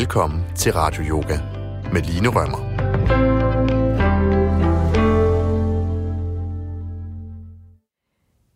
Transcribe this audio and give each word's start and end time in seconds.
Velkommen 0.00 0.44
til 0.56 0.72
Radio 0.72 1.02
Yoga 1.02 1.38
med 1.92 2.02
Line 2.02 2.28
Rømmer. 2.28 2.58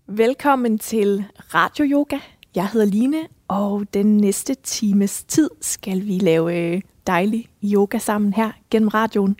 Velkommen 0.06 0.78
til 0.78 1.24
Radio 1.38 1.84
Yoga. 1.84 2.18
Jeg 2.54 2.68
hedder 2.68 2.86
Line, 2.86 3.16
og 3.48 3.86
den 3.94 4.16
næste 4.16 4.54
times 4.54 5.24
tid 5.24 5.50
skal 5.60 6.06
vi 6.06 6.18
lave 6.18 6.56
øh, 6.58 6.80
dejlig 7.06 7.48
yoga 7.64 7.98
sammen 7.98 8.32
her 8.32 8.50
gennem 8.70 8.88
radioen. 8.88 9.36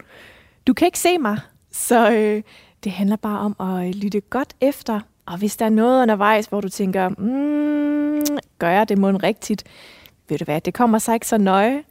Du 0.66 0.74
kan 0.74 0.86
ikke 0.86 0.98
se 0.98 1.18
mig, 1.18 1.38
så 1.70 2.12
øh, 2.12 2.42
det 2.84 2.92
handler 2.92 3.16
bare 3.16 3.38
om 3.38 3.56
at 3.60 3.88
øh, 3.88 3.94
lytte 3.94 4.20
godt 4.20 4.54
efter. 4.60 5.00
Og 5.26 5.38
hvis 5.38 5.56
der 5.56 5.64
er 5.64 5.70
noget 5.70 6.02
undervejs, 6.02 6.46
hvor 6.46 6.60
du 6.60 6.68
tænker, 6.68 7.08
mm, 7.08 8.38
gør 8.58 8.70
jeg 8.70 8.88
det 8.88 8.98
mund 8.98 9.22
rigtigt? 9.22 9.64
Ved 10.28 10.38
du 10.38 10.44
hvad, 10.44 10.60
det 10.60 10.74
kommer 10.74 10.98
sig 10.98 11.14
ikke 11.14 11.26
så 11.26 11.38
nøje. 11.38 11.82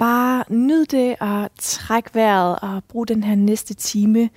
Bare 0.00 0.44
nyd 0.48 0.86
det 0.86 1.16
og 1.20 1.50
træk 1.58 2.14
vejret 2.14 2.58
og 2.62 2.84
brug 2.84 3.08
den 3.08 3.24
her 3.24 3.34
næste 3.34 3.74
time 3.74 4.30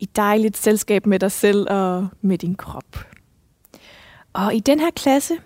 i 0.00 0.04
dejligt 0.16 0.56
selskab 0.56 1.06
med 1.06 1.18
dig 1.18 1.32
selv 1.32 1.66
og 1.70 2.08
med 2.20 2.38
din 2.38 2.54
krop. 2.54 2.98
Og 4.32 4.54
i 4.54 4.60
den 4.60 4.80
her 4.80 4.90
klasse 4.90 5.38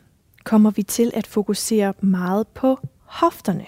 kommer 0.44 0.70
vi 0.70 0.82
til 0.82 1.10
at 1.14 1.26
fokusere 1.26 1.94
meget 2.00 2.48
på 2.48 2.78
hofterne. 3.04 3.66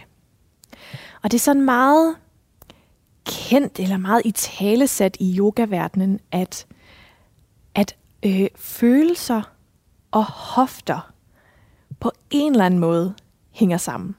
Og 1.22 1.30
det 1.30 1.34
er 1.34 1.40
sådan 1.40 1.64
meget 1.64 2.16
kendt 3.24 3.80
eller 3.80 3.96
meget 3.96 4.22
i 4.24 4.30
talesat 4.30 5.16
i 5.20 5.38
yogaverdenen, 5.38 6.20
at, 6.32 6.66
at 7.74 7.96
øh, 8.22 8.48
følelser 8.56 9.42
og 10.10 10.24
hofter 10.24 11.12
på 12.00 12.12
en 12.30 12.52
eller 12.52 12.66
anden 12.66 12.80
måde 12.80 13.14
hænger 13.50 13.76
sammen. 13.76 14.16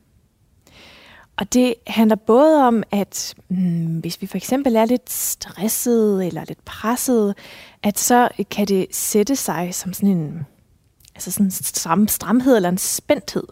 Og 1.41 1.53
det 1.53 1.73
handler 1.87 2.15
både 2.15 2.67
om, 2.67 2.83
at 2.91 3.35
hmm, 3.47 3.99
hvis 3.99 4.21
vi 4.21 4.27
for 4.27 4.37
eksempel 4.37 4.75
er 4.75 4.85
lidt 4.85 5.09
stresset 5.09 6.27
eller 6.27 6.45
lidt 6.47 6.65
presset, 6.65 7.35
at 7.83 7.99
så 7.99 8.29
kan 8.51 8.67
det 8.67 8.87
sætte 8.91 9.35
sig 9.35 9.75
som 9.75 9.93
sådan 9.93 10.09
en 10.09 10.45
altså 11.15 11.31
sådan 11.31 11.45
en 11.45 11.51
stram, 11.51 12.07
stramhed 12.07 12.55
eller 12.55 12.69
en 12.69 12.77
spændthed 12.77 13.43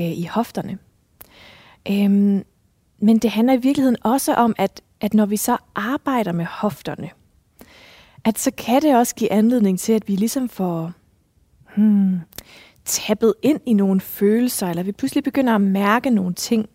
øh, 0.00 0.18
i 0.18 0.24
hofterne. 0.24 0.78
Øhm, 1.88 2.44
men 2.98 3.18
det 3.18 3.30
handler 3.30 3.54
i 3.54 3.60
virkeligheden 3.60 3.96
også 4.02 4.34
om, 4.34 4.54
at, 4.58 4.82
at 5.00 5.14
når 5.14 5.26
vi 5.26 5.36
så 5.36 5.56
arbejder 5.74 6.32
med 6.32 6.44
hofterne, 6.44 7.10
at 8.24 8.38
så 8.38 8.50
kan 8.50 8.82
det 8.82 8.96
også 8.96 9.14
give 9.14 9.32
anledning 9.32 9.78
til, 9.78 9.92
at 9.92 10.08
vi 10.08 10.16
ligesom 10.16 10.48
får 10.48 10.92
hmm, 11.76 12.20
tappet 12.84 13.34
ind 13.42 13.60
i 13.66 13.72
nogle 13.72 14.00
følelser, 14.00 14.66
eller 14.68 14.82
vi 14.82 14.92
pludselig 14.92 15.24
begynder 15.24 15.54
at 15.54 15.60
mærke 15.60 16.10
nogle 16.10 16.34
ting, 16.34 16.68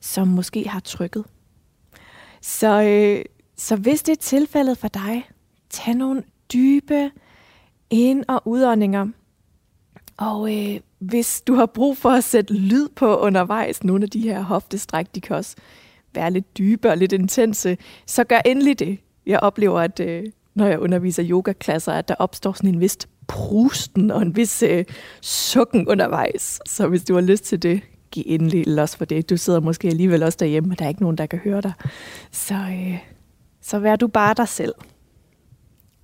som 0.00 0.28
måske 0.28 0.68
har 0.68 0.80
trykket. 0.80 1.24
Så, 2.42 2.82
øh, 2.82 3.24
så 3.56 3.76
hvis 3.76 4.02
det 4.02 4.12
er 4.12 4.22
tilfældet 4.22 4.78
for 4.78 4.88
dig, 4.88 5.30
tag 5.70 5.94
nogle 5.94 6.22
dybe 6.52 7.10
ind- 7.90 8.24
og 8.28 8.42
udåndinger. 8.44 9.06
Og 10.16 10.56
øh, 10.56 10.80
hvis 10.98 11.42
du 11.46 11.54
har 11.54 11.66
brug 11.66 11.96
for 11.96 12.10
at 12.10 12.24
sætte 12.24 12.54
lyd 12.54 12.88
på 12.88 13.16
undervejs, 13.16 13.84
nogle 13.84 14.04
af 14.04 14.10
de 14.10 14.20
her 14.20 14.42
hoftestræk, 14.42 15.06
de 15.14 15.20
kan 15.20 15.36
også 15.36 15.56
være 16.14 16.30
lidt 16.30 16.58
dybe 16.58 16.90
og 16.90 16.96
lidt 16.96 17.12
intense, 17.12 17.78
så 18.06 18.24
gør 18.24 18.40
endelig 18.46 18.78
det. 18.78 18.98
Jeg 19.26 19.40
oplever, 19.40 19.80
at 19.80 20.00
øh, 20.00 20.24
når 20.54 20.66
jeg 20.66 20.78
underviser 20.78 21.24
yogaklasser, 21.26 21.92
at 21.92 22.08
der 22.08 22.14
opstår 22.18 22.52
sådan 22.52 22.74
en 22.74 22.80
vis 22.80 22.98
prusten 23.26 24.10
og 24.10 24.22
en 24.22 24.36
vis 24.36 24.62
øh, 24.62 24.84
sukken 25.20 25.88
undervejs. 25.88 26.60
Så 26.66 26.88
hvis 26.88 27.04
du 27.04 27.14
har 27.14 27.20
lyst 27.20 27.44
til 27.44 27.62
det, 27.62 27.82
give 28.10 28.26
endelig 28.26 28.66
los 28.66 28.96
for 28.96 29.04
det. 29.04 29.30
Du 29.30 29.36
sidder 29.36 29.60
måske 29.60 29.88
alligevel 29.88 30.22
også 30.22 30.38
derhjemme, 30.40 30.74
og 30.74 30.78
der 30.78 30.84
er 30.84 30.88
ikke 30.88 31.02
nogen, 31.02 31.18
der 31.18 31.26
kan 31.26 31.38
høre 31.38 31.60
dig. 31.60 31.72
Så, 32.30 32.54
øh, 32.54 32.98
så 33.60 33.78
vær 33.78 33.96
du 33.96 34.06
bare 34.06 34.34
dig 34.34 34.48
selv. 34.48 34.74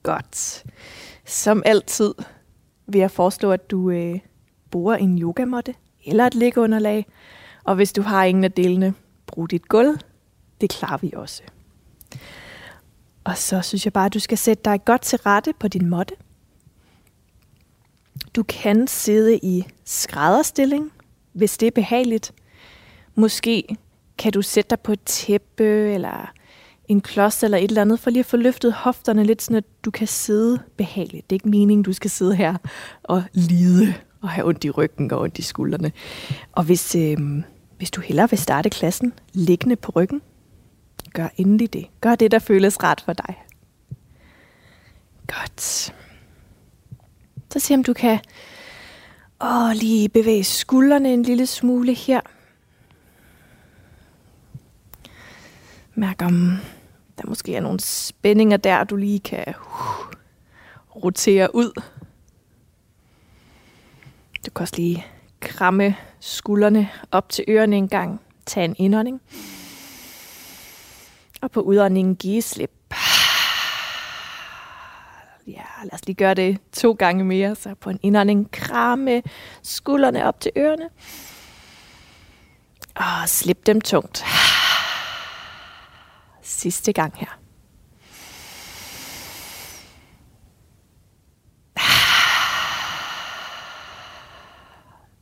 Godt. 0.02 0.64
Som 1.26 1.62
altid 1.66 2.14
vil 2.86 2.98
jeg 2.98 3.10
foreslå, 3.10 3.50
at 3.50 3.70
du 3.70 3.90
øh, 3.90 4.18
bruger 4.70 4.96
en 4.96 5.18
yogamåtte 5.18 5.74
eller 6.06 6.26
et 6.26 6.34
liggeunderlag. 6.34 7.06
Og 7.64 7.74
hvis 7.74 7.92
du 7.92 8.02
har 8.02 8.24
ingen 8.24 8.44
af 8.44 8.52
delene, 8.52 8.94
brug 9.26 9.50
dit 9.50 9.68
gulv. 9.68 9.98
Det 10.60 10.70
klarer 10.70 10.98
vi 10.98 11.12
også. 11.16 11.42
Og 13.24 13.36
så 13.36 13.60
synes 13.60 13.84
jeg 13.84 13.92
bare, 13.92 14.06
at 14.06 14.14
du 14.14 14.18
skal 14.18 14.38
sætte 14.38 14.62
dig 14.64 14.84
godt 14.84 15.02
til 15.02 15.18
rette 15.18 15.52
på 15.60 15.68
din 15.68 15.88
måtte. 15.88 16.14
Du 18.36 18.42
kan 18.42 18.86
sidde 18.86 19.38
i 19.42 19.64
skrædderstilling, 19.84 20.92
hvis 21.34 21.58
det 21.58 21.66
er 21.66 21.70
behageligt. 21.70 22.32
Måske 23.14 23.76
kan 24.18 24.32
du 24.32 24.42
sætte 24.42 24.70
dig 24.70 24.80
på 24.80 24.92
et 24.92 25.00
tæppe 25.00 25.64
eller 25.64 26.32
en 26.88 27.00
klods 27.00 27.42
eller 27.42 27.58
et 27.58 27.64
eller 27.64 27.82
andet, 27.82 28.00
for 28.00 28.10
lige 28.10 28.20
at 28.20 28.26
få 28.26 28.36
løftet 28.36 28.72
hofterne 28.72 29.24
lidt, 29.24 29.42
så 29.42 29.62
du 29.84 29.90
kan 29.90 30.06
sidde 30.06 30.62
behageligt. 30.76 31.30
Det 31.30 31.36
er 31.36 31.36
ikke 31.36 31.48
meningen, 31.48 31.82
du 31.82 31.92
skal 31.92 32.10
sidde 32.10 32.36
her 32.36 32.56
og 33.02 33.22
lide 33.32 33.94
og 34.20 34.28
have 34.28 34.46
ondt 34.46 34.64
i 34.64 34.70
ryggen 34.70 35.12
og 35.12 35.20
ondt 35.20 35.38
i 35.38 35.42
skuldrene. 35.42 35.92
Og 36.52 36.64
hvis, 36.64 36.94
øh, 36.94 37.18
hvis 37.76 37.90
du 37.90 38.00
hellere 38.00 38.30
vil 38.30 38.38
starte 38.38 38.70
klassen 38.70 39.12
liggende 39.32 39.76
på 39.76 39.92
ryggen, 39.96 40.22
gør 41.12 41.28
endelig 41.36 41.72
det. 41.72 41.86
Gør 42.00 42.14
det, 42.14 42.30
der 42.30 42.38
føles 42.38 42.82
ret 42.82 43.00
for 43.00 43.12
dig. 43.12 43.34
Godt. 45.26 45.60
Så 47.52 47.60
se 47.60 47.74
om 47.74 47.84
du 47.84 47.92
kan 47.92 48.18
åh, 49.40 49.70
lige 49.74 50.08
bevæge 50.08 50.44
skuldrene 50.44 51.12
en 51.12 51.22
lille 51.22 51.46
smule 51.46 51.94
her. 51.94 52.20
Mærk 55.94 56.22
om 56.22 56.58
der 57.18 57.28
måske 57.28 57.54
er 57.54 57.60
nogle 57.60 57.80
spændinger 57.80 58.56
der, 58.56 58.84
du 58.84 58.96
lige 58.96 59.20
kan 59.20 59.44
uh, 59.48 60.06
rotere 61.04 61.54
ud. 61.54 61.72
Du 64.46 64.50
kan 64.50 64.62
også 64.62 64.76
lige 64.76 65.06
kramme 65.40 65.96
skuldrene 66.20 66.88
op 67.10 67.28
til 67.28 67.44
ørerne 67.48 67.76
en 67.76 67.88
gang. 67.88 68.20
Tag 68.46 68.64
en 68.64 68.76
indånding. 68.78 69.20
Og 71.40 71.50
på 71.50 71.60
udåndingen 71.60 72.16
give 72.16 72.42
slip. 72.42 72.83
Ja, 75.46 75.62
lad 75.82 75.94
os 75.94 76.06
lige 76.06 76.16
gøre 76.16 76.34
det 76.34 76.58
to 76.72 76.92
gange 76.92 77.24
mere. 77.24 77.54
Så 77.54 77.74
på 77.80 77.90
en 77.90 77.98
indånding 78.02 78.50
kramme 78.50 79.22
skuldrene 79.62 80.26
op 80.26 80.40
til 80.40 80.52
ørerne. 80.56 80.88
Og 82.94 83.28
slip 83.28 83.66
dem 83.66 83.80
tungt 83.80 84.24
sidste 86.42 86.92
gang 86.92 87.14
her. 87.16 87.38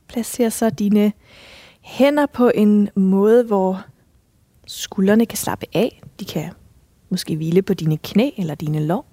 Placer 0.07 0.49
så 0.49 0.69
dine 0.69 1.13
hænder 1.81 2.25
på 2.25 2.51
en 2.55 2.89
måde, 2.95 3.43
hvor 3.43 3.85
skuldrene 4.67 5.25
kan 5.25 5.37
slappe 5.37 5.65
af. 5.73 6.01
De 6.19 6.25
kan 6.25 6.51
måske 7.09 7.35
hvile 7.35 7.61
på 7.61 7.73
dine 7.73 7.97
knæ 7.97 8.29
eller 8.37 8.55
dine 8.55 8.85
lår. 8.85 9.12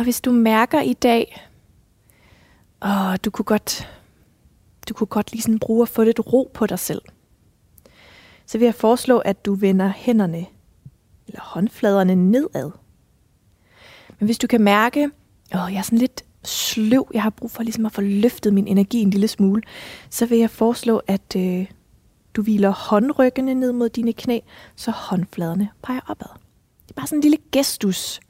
Og 0.00 0.04
hvis 0.04 0.20
du 0.20 0.32
mærker 0.32 0.80
i 0.80 0.92
dag, 0.92 1.48
og 2.80 3.24
du 3.24 3.30
kunne 3.30 3.44
godt, 3.44 3.88
du 4.88 4.94
kunne 4.94 5.06
godt 5.06 5.32
lige 5.32 5.42
sådan 5.42 5.58
bruge 5.58 5.82
at 5.82 5.88
få 5.88 6.04
lidt 6.04 6.32
ro 6.32 6.50
på 6.54 6.66
dig 6.66 6.78
selv– 6.78 7.02
så 8.50 8.58
vil 8.58 8.64
jeg 8.64 8.74
foreslå, 8.74 9.18
at 9.18 9.44
du 9.44 9.54
vender 9.54 9.92
hænderne 9.96 10.46
eller 11.26 11.40
håndfladerne 11.40 12.14
nedad. 12.14 12.70
Men 14.18 14.26
hvis 14.26 14.38
du 14.38 14.46
kan 14.46 14.60
mærke, 14.60 15.10
at 15.50 15.58
jeg 15.58 15.74
er 15.74 15.82
sådan 15.82 15.98
lidt 15.98 16.24
sløv, 16.44 17.10
jeg 17.14 17.22
har 17.22 17.30
brug 17.30 17.50
for 17.50 17.62
ligesom 17.62 17.86
at 17.86 17.92
få 17.92 18.00
løftet 18.00 18.54
min 18.54 18.66
energi 18.66 19.00
en 19.00 19.10
lille 19.10 19.28
smule, 19.28 19.62
så 20.10 20.26
vil 20.26 20.38
jeg 20.38 20.50
foreslå, 20.50 21.02
at 21.06 21.36
øh, 21.36 21.66
du 22.34 22.42
hviler 22.42 22.70
håndryggene 22.70 23.54
ned 23.54 23.72
mod 23.72 23.88
dine 23.88 24.12
knæ, 24.12 24.40
så 24.76 24.90
håndfladerne 24.90 25.68
peger 25.82 26.00
opad. 26.08 26.30
Det 26.82 26.90
er 26.90 26.94
bare 26.94 27.06
sådan 27.06 27.18
en 27.18 27.22
lille 27.22 27.38
gestus. 27.52 28.20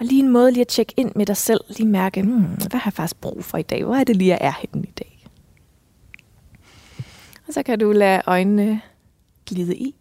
Og 0.00 0.06
lige 0.06 0.22
en 0.22 0.30
måde 0.30 0.52
lige 0.52 0.60
at 0.60 0.68
tjekke 0.68 0.94
ind 0.96 1.12
med 1.14 1.26
dig 1.26 1.36
selv, 1.36 1.60
lige 1.68 1.88
mærke, 1.88 2.22
hmm, 2.22 2.42
hvad 2.42 2.80
har 2.80 2.82
jeg 2.84 2.92
faktisk 2.92 3.20
brug 3.20 3.44
for 3.44 3.58
i 3.58 3.62
dag? 3.62 3.84
Hvor 3.84 3.94
er 3.94 4.04
det 4.04 4.16
lige, 4.16 4.28
jeg 4.28 4.38
er 4.40 4.52
henne 4.60 4.88
i 4.88 4.92
dag? 4.98 5.26
Og 7.46 7.52
så 7.52 7.62
kan 7.62 7.78
du 7.78 7.92
lade 7.92 8.22
øjnene 8.26 8.80
glide 9.46 9.76
i. 9.76 9.94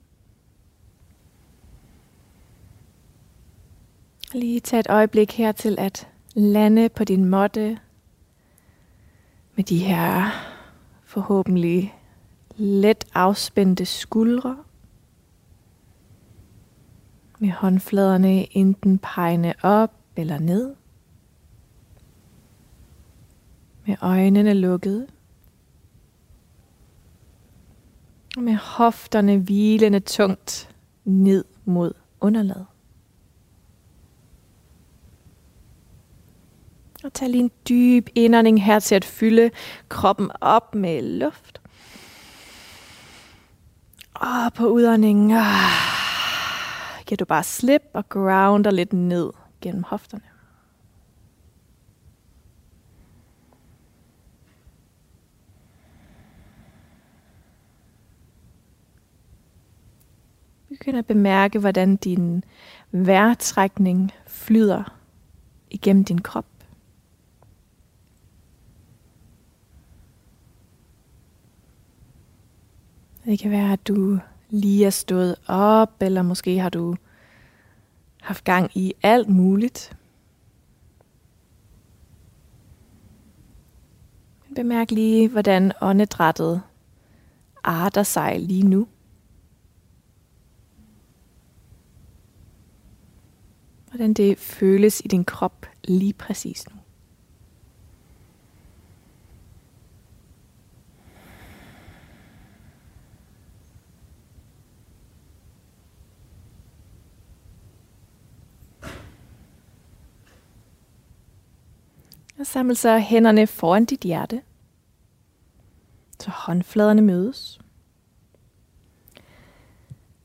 Lige 4.34 4.60
tage 4.60 4.80
et 4.80 4.90
øjeblik 4.90 5.32
her 5.32 5.52
til 5.52 5.76
at 5.80 6.08
lande 6.34 6.90
på 6.90 7.04
din 7.04 7.26
måtte 7.26 7.80
med 9.56 9.64
de 9.64 9.78
her 9.78 10.30
forhåbentlig 11.04 11.96
let 12.56 13.06
afspændte 13.14 13.86
skuldre. 13.86 14.58
Med 17.46 17.54
håndfladerne 17.54 18.58
enten 18.58 19.00
pegende 19.00 19.54
op 19.64 19.92
eller 20.16 20.40
ned. 20.40 20.76
Med 23.86 23.96
øjnene 24.02 24.54
lukket. 24.54 25.08
hofterne 28.60 29.38
hvilende 29.38 30.00
tungt 30.00 30.76
ned 31.04 31.46
mod 31.66 31.94
underlaget. 32.22 32.66
Og 37.04 37.14
tag 37.14 37.30
lige 37.30 37.44
en 37.44 37.52
dyb 37.70 38.10
indånding 38.16 38.64
her 38.64 38.80
til 38.80 38.96
at 38.96 39.06
fylde 39.06 39.52
kroppen 39.90 40.32
op 40.42 40.76
med 40.76 41.02
luft. 41.02 41.62
Og 44.14 44.54
på 44.54 44.68
udåndingen 44.68 45.32
ah, 45.32 45.95
giver 47.06 47.18
du 47.18 47.26
bare 47.26 47.44
slip 47.44 47.82
og 47.94 48.10
grounder 48.10 48.72
lidt 48.72 48.94
ned 48.94 49.32
gennem 49.62 49.84
hofterne. 49.84 50.24
Begynd 60.70 60.98
at 60.98 61.06
bemærke, 61.06 61.60
hvordan 61.60 61.96
din 61.96 62.44
vejrtrækning 62.92 64.12
flyder 64.28 64.98
igennem 65.70 66.06
din 66.06 66.22
krop. 66.22 66.46
Det 73.26 73.40
kan 73.40 73.52
være, 73.52 73.74
at 73.74 73.88
du 73.88 74.20
lige 74.50 74.86
er 74.86 74.90
stået 74.90 75.36
op, 75.48 76.02
eller 76.02 76.22
måske 76.22 76.60
har 76.60 76.70
du 76.70 76.96
haft 78.22 78.44
gang 78.44 78.72
i 78.78 78.94
alt 79.04 79.30
muligt. 79.30 79.98
Bemærk 84.56 84.92
lige, 84.92 85.30
hvordan 85.30 85.72
åndedrættet 85.82 86.62
arter 87.64 88.04
sig 88.04 88.40
lige 88.40 88.68
nu. 88.68 88.88
Hvordan 93.90 94.14
det 94.14 94.40
føles 94.40 95.02
i 95.06 95.08
din 95.08 95.26
krop 95.26 95.66
lige 95.84 96.14
præcis 96.14 96.66
nu. 96.70 96.85
Og 112.40 112.48
samle 112.48 112.76
så 112.76 113.00
hænderne 113.00 113.48
foran 113.48 113.86
dit 113.86 114.02
hjerte. 114.02 114.42
Så 116.20 116.30
håndfladerne 116.30 117.02
mødes. 117.02 117.60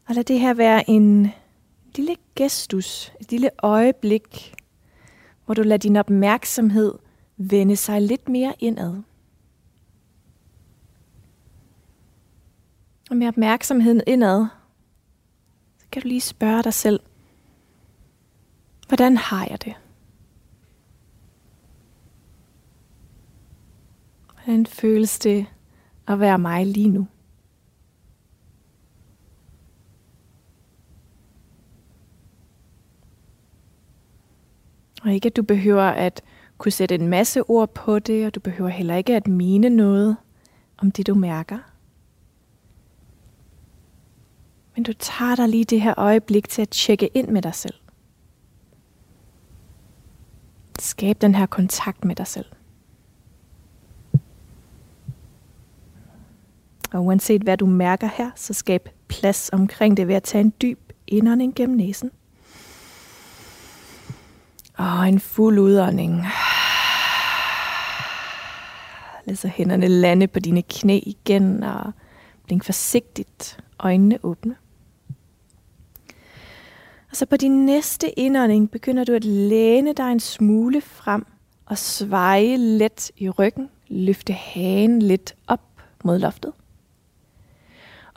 Og 0.09 0.15
lad 0.15 0.25
det 0.25 0.41
her 0.41 0.55
være 0.55 0.91
en 0.91 1.33
lille 1.97 2.17
gestus, 2.35 3.13
et 3.21 3.31
lille 3.31 3.51
øjeblik, 3.63 4.55
hvor 5.45 5.55
du 5.55 5.63
lader 5.63 5.77
din 5.77 5.97
opmærksomhed 5.97 6.95
vende 7.37 7.77
sig 7.77 8.03
lidt 8.03 8.29
mere 8.29 8.55
indad. 8.59 9.03
Og 13.11 13.17
med 13.17 13.29
opmærksomheden 13.29 14.03
indad, 14.07 14.47
så 15.79 15.87
kan 15.93 16.03
du 16.03 16.09
lige 16.09 16.21
spørge 16.21 16.63
dig 16.63 16.75
selv, 16.75 17.01
hvordan 18.89 19.17
har 19.17 19.47
jeg 19.51 19.65
det? 19.65 19.75
Hvordan 24.51 24.67
føles 24.67 25.19
det 25.19 25.47
at 26.09 26.21
være 26.21 26.39
mig 26.39 26.67
lige 26.67 26.89
nu? 26.89 27.07
Og 35.03 35.13
ikke 35.13 35.27
at 35.27 35.37
du 35.37 35.43
behøver 35.43 35.83
at 35.83 36.23
kunne 36.59 36.73
sætte 36.73 36.95
en 36.95 37.09
masse 37.09 37.43
ord 37.43 37.75
på 37.75 37.99
det, 37.99 38.27
og 38.27 38.35
du 38.35 38.41
behøver 38.41 38.71
heller 38.71 38.95
ikke 38.95 39.17
at 39.17 39.27
mene 39.27 39.69
noget 39.69 40.17
om 40.79 40.91
det, 40.91 41.07
du 41.07 41.15
mærker. 41.15 41.59
Men 44.75 44.85
du 44.85 44.93
tager 44.93 45.37
dig 45.37 45.49
lige 45.49 45.65
det 45.65 45.81
her 45.81 45.95
øjeblik 45.97 46.49
til 46.49 46.63
at 46.63 46.69
tjekke 46.69 47.07
ind 47.07 47.29
med 47.29 47.43
dig 47.43 47.55
selv. 47.55 47.75
Skab 50.79 51.21
den 51.21 51.35
her 51.35 51.47
kontakt 51.47 52.05
med 52.05 52.17
dig 52.17 52.27
selv. 52.27 52.47
Og 56.93 57.05
uanset 57.05 57.43
hvad 57.43 57.57
du 57.57 57.67
mærker 57.67 58.09
her, 58.15 58.31
så 58.37 58.55
skab 58.55 58.89
plads 59.09 59.51
omkring 59.53 59.97
det 59.97 60.09
ved 60.09 60.15
at 60.15 60.23
tage 60.23 60.41
en 60.41 60.53
dyb 60.63 60.93
indånding 61.07 61.55
gennem 61.55 61.77
næsen. 61.77 62.11
Og 64.77 65.09
en 65.09 65.21
fuld 65.21 65.59
udånding. 65.59 66.25
Lad 69.25 69.37
så 69.37 69.49
hænderne 69.49 69.89
lande 69.89 70.27
på 70.27 70.41
dine 70.41 70.63
knæ 70.63 71.01
igen, 71.03 71.63
og 71.63 71.93
blink 72.47 72.65
forsigtigt 72.65 73.59
øjnene 73.79 74.19
åbne. 74.23 74.57
Og 77.11 77.17
så 77.17 77.27
på 77.27 77.37
din 77.37 77.67
næste 77.67 78.19
indånding 78.19 78.71
begynder 78.71 79.05
du 79.05 79.13
at 79.13 79.25
læne 79.25 79.93
dig 79.93 80.13
en 80.13 80.21
smule 80.21 80.81
frem 80.81 81.27
og 81.67 81.79
sveje 81.79 82.57
let 82.57 83.11
i 83.17 83.29
ryggen. 83.29 83.71
Løfte 83.89 84.33
hagen 84.33 85.03
lidt 85.03 85.35
op 85.47 85.61
mod 86.05 86.19
loftet. 86.19 86.53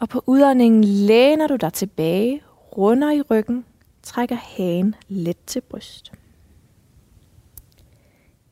Og 0.03 0.09
på 0.09 0.23
udåndingen 0.27 0.83
læner 0.83 1.47
du 1.47 1.55
dig 1.55 1.73
tilbage, 1.73 2.41
runder 2.77 3.11
i 3.11 3.21
ryggen, 3.21 3.65
trækker 4.01 4.35
hagen 4.35 4.95
let 5.07 5.37
til 5.47 5.61
bryst. 5.61 6.11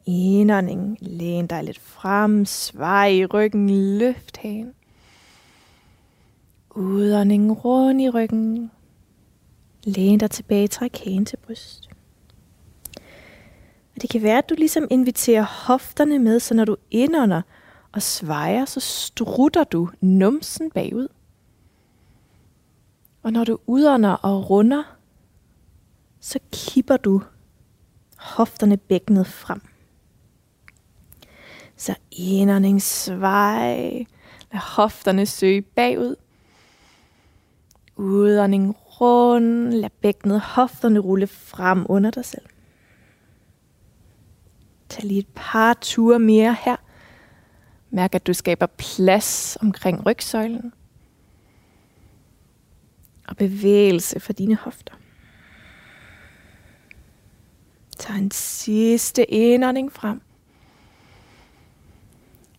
Indånding, 0.05 0.97
læn 1.01 1.47
dig 1.47 1.63
lidt 1.63 1.79
frem, 1.79 2.45
svej 2.45 3.07
i 3.07 3.25
ryggen, 3.25 3.69
løft 3.97 4.37
hagen. 4.37 4.73
Udånding, 6.75 7.65
rund 7.65 8.01
i 8.01 8.09
ryggen. 8.09 8.71
Læn 9.83 10.19
dig 10.19 10.31
tilbage, 10.31 10.67
træk 10.67 11.03
hagen 11.03 11.25
til 11.25 11.37
bryst. 11.37 11.89
Og 13.95 14.01
det 14.01 14.09
kan 14.09 14.21
være, 14.21 14.37
at 14.37 14.49
du 14.49 14.55
ligesom 14.57 14.87
inviterer 14.89 15.43
hofterne 15.43 16.19
med, 16.19 16.39
så 16.39 16.53
når 16.53 16.65
du 16.65 16.75
indånder 16.91 17.41
og 17.91 18.01
svejer, 18.01 18.65
så 18.65 18.79
strutter 18.79 19.63
du 19.63 19.89
numsen 20.01 20.71
bagud. 20.71 21.07
Og 23.23 23.31
når 23.31 23.43
du 23.43 23.57
udånder 23.67 24.11
og 24.11 24.49
runder, 24.49 24.83
så 26.19 26.39
kipper 26.51 26.97
du 26.97 27.21
hofterne 28.17 28.77
bækkenet 28.77 29.27
frem. 29.27 29.61
Så 31.75 31.95
indånding, 32.11 32.81
svej. 32.81 34.05
Lad 34.51 34.75
hofterne 34.75 35.25
søge 35.25 35.61
bagud. 35.61 36.15
Udånding, 37.95 38.75
rund. 38.77 39.73
Lad 39.73 39.89
bækkenet 39.89 40.41
hofterne 40.41 40.99
rulle 40.99 41.27
frem 41.27 41.85
under 41.89 42.11
dig 42.11 42.25
selv. 42.25 42.45
Tag 44.89 45.03
lige 45.03 45.19
et 45.19 45.27
par 45.35 45.73
ture 45.73 46.19
mere 46.19 46.55
her. 46.65 46.75
Mærk, 47.89 48.15
at 48.15 48.27
du 48.27 48.33
skaber 48.33 48.65
plads 48.65 49.57
omkring 49.61 50.05
rygsøjlen 50.05 50.73
og 53.31 53.37
bevægelse 53.37 54.19
for 54.19 54.33
dine 54.33 54.55
hofter. 54.55 54.93
Tag 57.97 58.15
en 58.15 58.31
sidste 58.31 59.25
indånding 59.31 59.91
frem. 59.91 60.21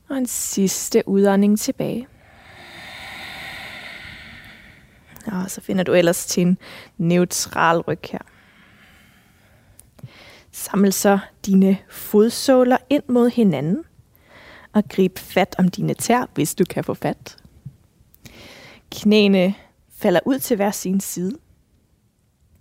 Og 0.09 0.19
en 0.19 0.27
sidste 0.27 1.03
udånding 1.07 1.61
tilbage. 1.61 2.09
Og 5.27 5.51
så 5.51 5.61
finder 5.61 5.85
du 5.85 5.93
ellers 5.93 6.27
til 6.27 6.41
en 6.41 6.59
neutral 6.99 7.81
ryg 7.81 8.01
her. 8.13 8.19
Saml 10.53 10.93
så 10.93 11.19
dine 11.47 11.79
fodsåler 11.91 12.77
ind 12.91 13.03
mod 13.09 13.31
hinanden. 13.31 13.85
Og 14.73 14.85
grib 14.89 15.19
fat 15.19 15.55
om 15.59 15.69
dine 15.69 15.95
tær, 15.95 16.31
hvis 16.35 16.55
du 16.55 16.65
kan 16.65 16.85
få 16.85 16.95
fat. 16.95 17.37
Knæene 18.91 19.55
falder 20.03 20.21
ud 20.25 20.39
til 20.39 20.57
hver 20.57 20.71
sin 20.71 21.01
side. 21.01 21.39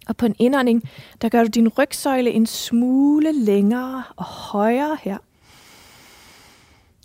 Og 0.08 0.18
på 0.18 0.26
en 0.26 0.36
indånding, 0.40 0.84
der 1.22 1.30
gør 1.30 1.44
du 1.44 1.48
din 1.48 1.68
rygsøjle 1.68 2.32
en 2.32 2.46
smule 2.46 3.32
længere 3.32 4.04
og 4.16 4.26
højere 4.26 4.98
her. 5.02 5.18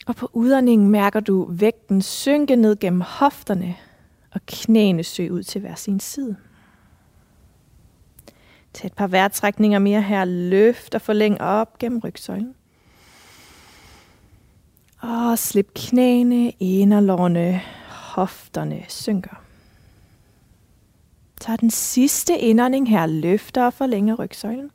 Og 0.07 0.17
på 0.17 0.31
udåndingen 0.33 0.89
mærker 0.89 1.21
du 1.21 1.47
vægten 1.51 2.03
synke 2.03 2.57
ned 2.57 2.77
gennem 2.77 3.01
hofterne, 3.01 3.77
og 4.33 4.41
knæene 4.47 5.05
søge 5.05 5.33
ud 5.33 5.43
til 5.43 5.61
hver 5.61 5.75
sin 5.75 6.01
side. 6.01 6.37
Tag 8.73 8.87
et 8.87 8.93
par 8.93 9.07
vejrtrækninger 9.07 9.79
mere 9.79 10.03
her. 10.03 10.25
Løft 10.25 10.95
og 10.95 11.01
forlæng 11.01 11.41
op 11.41 11.79
gennem 11.79 11.99
rygsøjlen. 11.99 12.55
Og 15.01 15.39
slip 15.39 15.75
knæene, 15.75 16.51
inderlårene 16.51 17.61
hofterne 17.89 18.85
synker. 18.89 19.46
Tager 21.41 21.57
den 21.57 21.71
sidste 21.71 22.39
indånding 22.39 22.91
her, 22.91 23.07
løfter 23.07 23.67
og 23.67 23.73
forlænger 23.73 24.15
rygsøjlen. 24.15 24.71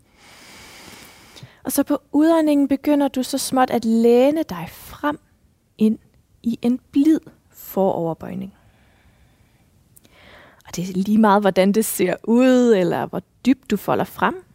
Og 1.63 1.71
så 1.71 1.83
på 1.83 1.97
udåndingen 2.11 2.67
begynder 2.67 3.07
du 3.07 3.23
så 3.23 3.37
småt 3.37 3.69
at 3.69 3.85
læne 3.85 4.43
dig 4.43 4.67
frem 4.71 5.19
ind 5.77 5.99
i 6.43 6.59
en 6.61 6.79
blid 6.91 7.19
foroverbøjning. 7.49 8.53
Og 10.67 10.75
det 10.75 10.89
er 10.89 10.93
lige 10.93 11.17
meget, 11.17 11.43
hvordan 11.43 11.71
det 11.71 11.85
ser 11.85 12.15
ud, 12.23 12.75
eller 12.75 13.05
hvor 13.05 13.21
dybt 13.45 13.71
du 13.71 13.77
folder 13.77 14.03
frem. 14.03 14.45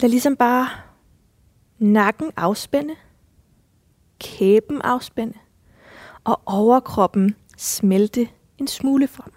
Lad 0.00 0.10
ligesom 0.10 0.36
bare 0.36 0.68
nakken 1.78 2.32
afspænde, 2.36 2.94
kæben 4.18 4.82
afspænde, 4.82 5.38
og 6.24 6.40
overkroppen 6.46 7.36
smelte 7.56 8.28
en 8.58 8.66
smule 8.66 9.08
frem. 9.08 9.32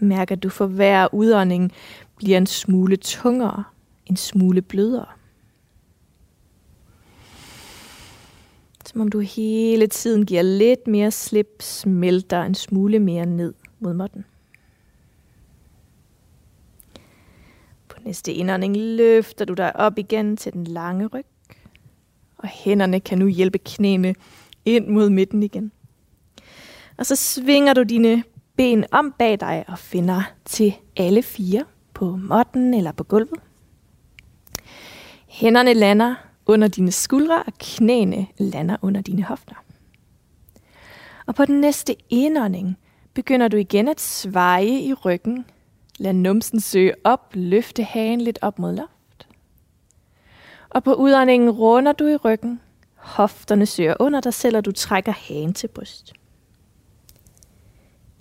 Mærk, 0.00 0.30
at 0.30 0.42
du 0.42 0.48
for 0.48 0.66
hver 0.66 1.14
udånding 1.14 1.72
bliver 2.16 2.38
en 2.38 2.46
smule 2.46 2.96
tungere, 2.96 3.64
en 4.06 4.16
smule 4.16 4.62
blødere. 4.62 5.06
Som 8.86 9.00
om 9.00 9.08
du 9.08 9.20
hele 9.20 9.86
tiden 9.86 10.26
giver 10.26 10.42
lidt 10.42 10.86
mere 10.86 11.10
slip, 11.10 11.62
smelter 11.62 12.42
en 12.42 12.54
smule 12.54 12.98
mere 12.98 13.26
ned 13.26 13.54
mod 13.80 13.94
måtten. 13.94 14.24
På 17.88 17.98
næste 18.04 18.32
indånding 18.32 18.76
løfter 18.76 19.44
du 19.44 19.54
dig 19.54 19.76
op 19.76 19.98
igen 19.98 20.36
til 20.36 20.52
den 20.52 20.64
lange 20.64 21.06
ryg. 21.06 21.26
Og 22.36 22.48
hænderne 22.48 23.00
kan 23.00 23.18
nu 23.18 23.26
hjælpe 23.26 23.58
knæene 23.58 24.14
ind 24.64 24.88
mod 24.88 25.10
midten 25.10 25.42
igen. 25.42 25.72
Og 26.96 27.06
så 27.06 27.16
svinger 27.16 27.74
du 27.74 27.82
dine 27.82 28.24
ben 28.60 28.84
om 28.90 29.14
bag 29.18 29.40
dig 29.40 29.64
og 29.68 29.78
finder 29.78 30.22
til 30.44 30.74
alle 30.96 31.22
fire 31.22 31.64
på 31.94 32.16
måtten 32.16 32.74
eller 32.74 32.92
på 32.92 33.04
gulvet. 33.04 33.40
Hænderne 35.26 35.74
lander 35.74 36.14
under 36.46 36.68
dine 36.68 36.92
skuldre, 36.92 37.42
og 37.42 37.52
knæene 37.58 38.26
lander 38.38 38.76
under 38.82 39.00
dine 39.00 39.22
hofter. 39.22 39.54
Og 41.26 41.34
på 41.34 41.44
den 41.44 41.60
næste 41.60 41.96
indånding 42.10 42.78
begynder 43.14 43.48
du 43.48 43.56
igen 43.56 43.88
at 43.88 44.00
sveje 44.00 44.80
i 44.80 44.94
ryggen. 44.94 45.44
Lad 45.98 46.12
numsen 46.12 46.60
søge 46.60 46.94
op, 47.04 47.30
løfte 47.34 47.82
hagen 47.82 48.20
lidt 48.20 48.38
op 48.42 48.58
mod 48.58 48.72
loft. 48.72 49.28
Og 50.70 50.84
på 50.84 50.94
udåndingen 50.94 51.50
runder 51.50 51.92
du 51.92 52.06
i 52.06 52.16
ryggen. 52.16 52.60
Hofterne 52.94 53.66
søger 53.66 53.94
under 54.00 54.20
dig 54.20 54.34
selv, 54.34 54.56
og 54.56 54.64
du 54.64 54.72
trækker 54.72 55.12
hagen 55.12 55.54
til 55.54 55.68
bryst. 55.68 56.19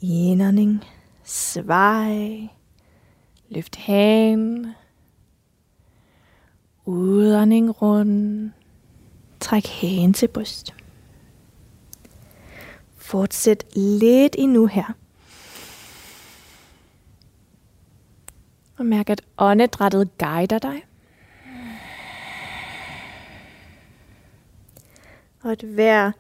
Indånding, 0.02 0.84
svej, 1.24 2.48
løft 3.50 3.76
hagen, 3.76 4.68
Udånding 6.90 7.82
rund. 7.82 8.52
Træk 9.40 9.66
hagen 9.66 10.14
til 10.14 10.28
bryst. 10.28 10.74
Fortsæt 12.98 13.66
lidt 13.76 14.36
endnu 14.40 14.66
her. 14.66 14.94
Og 18.78 18.86
mærk, 18.86 19.10
at 19.10 19.22
åndedrættet 19.38 20.18
guider 20.18 20.60
dig. 20.60 20.84
Og 25.42 25.52
at 25.52 25.62
hver 25.62 26.12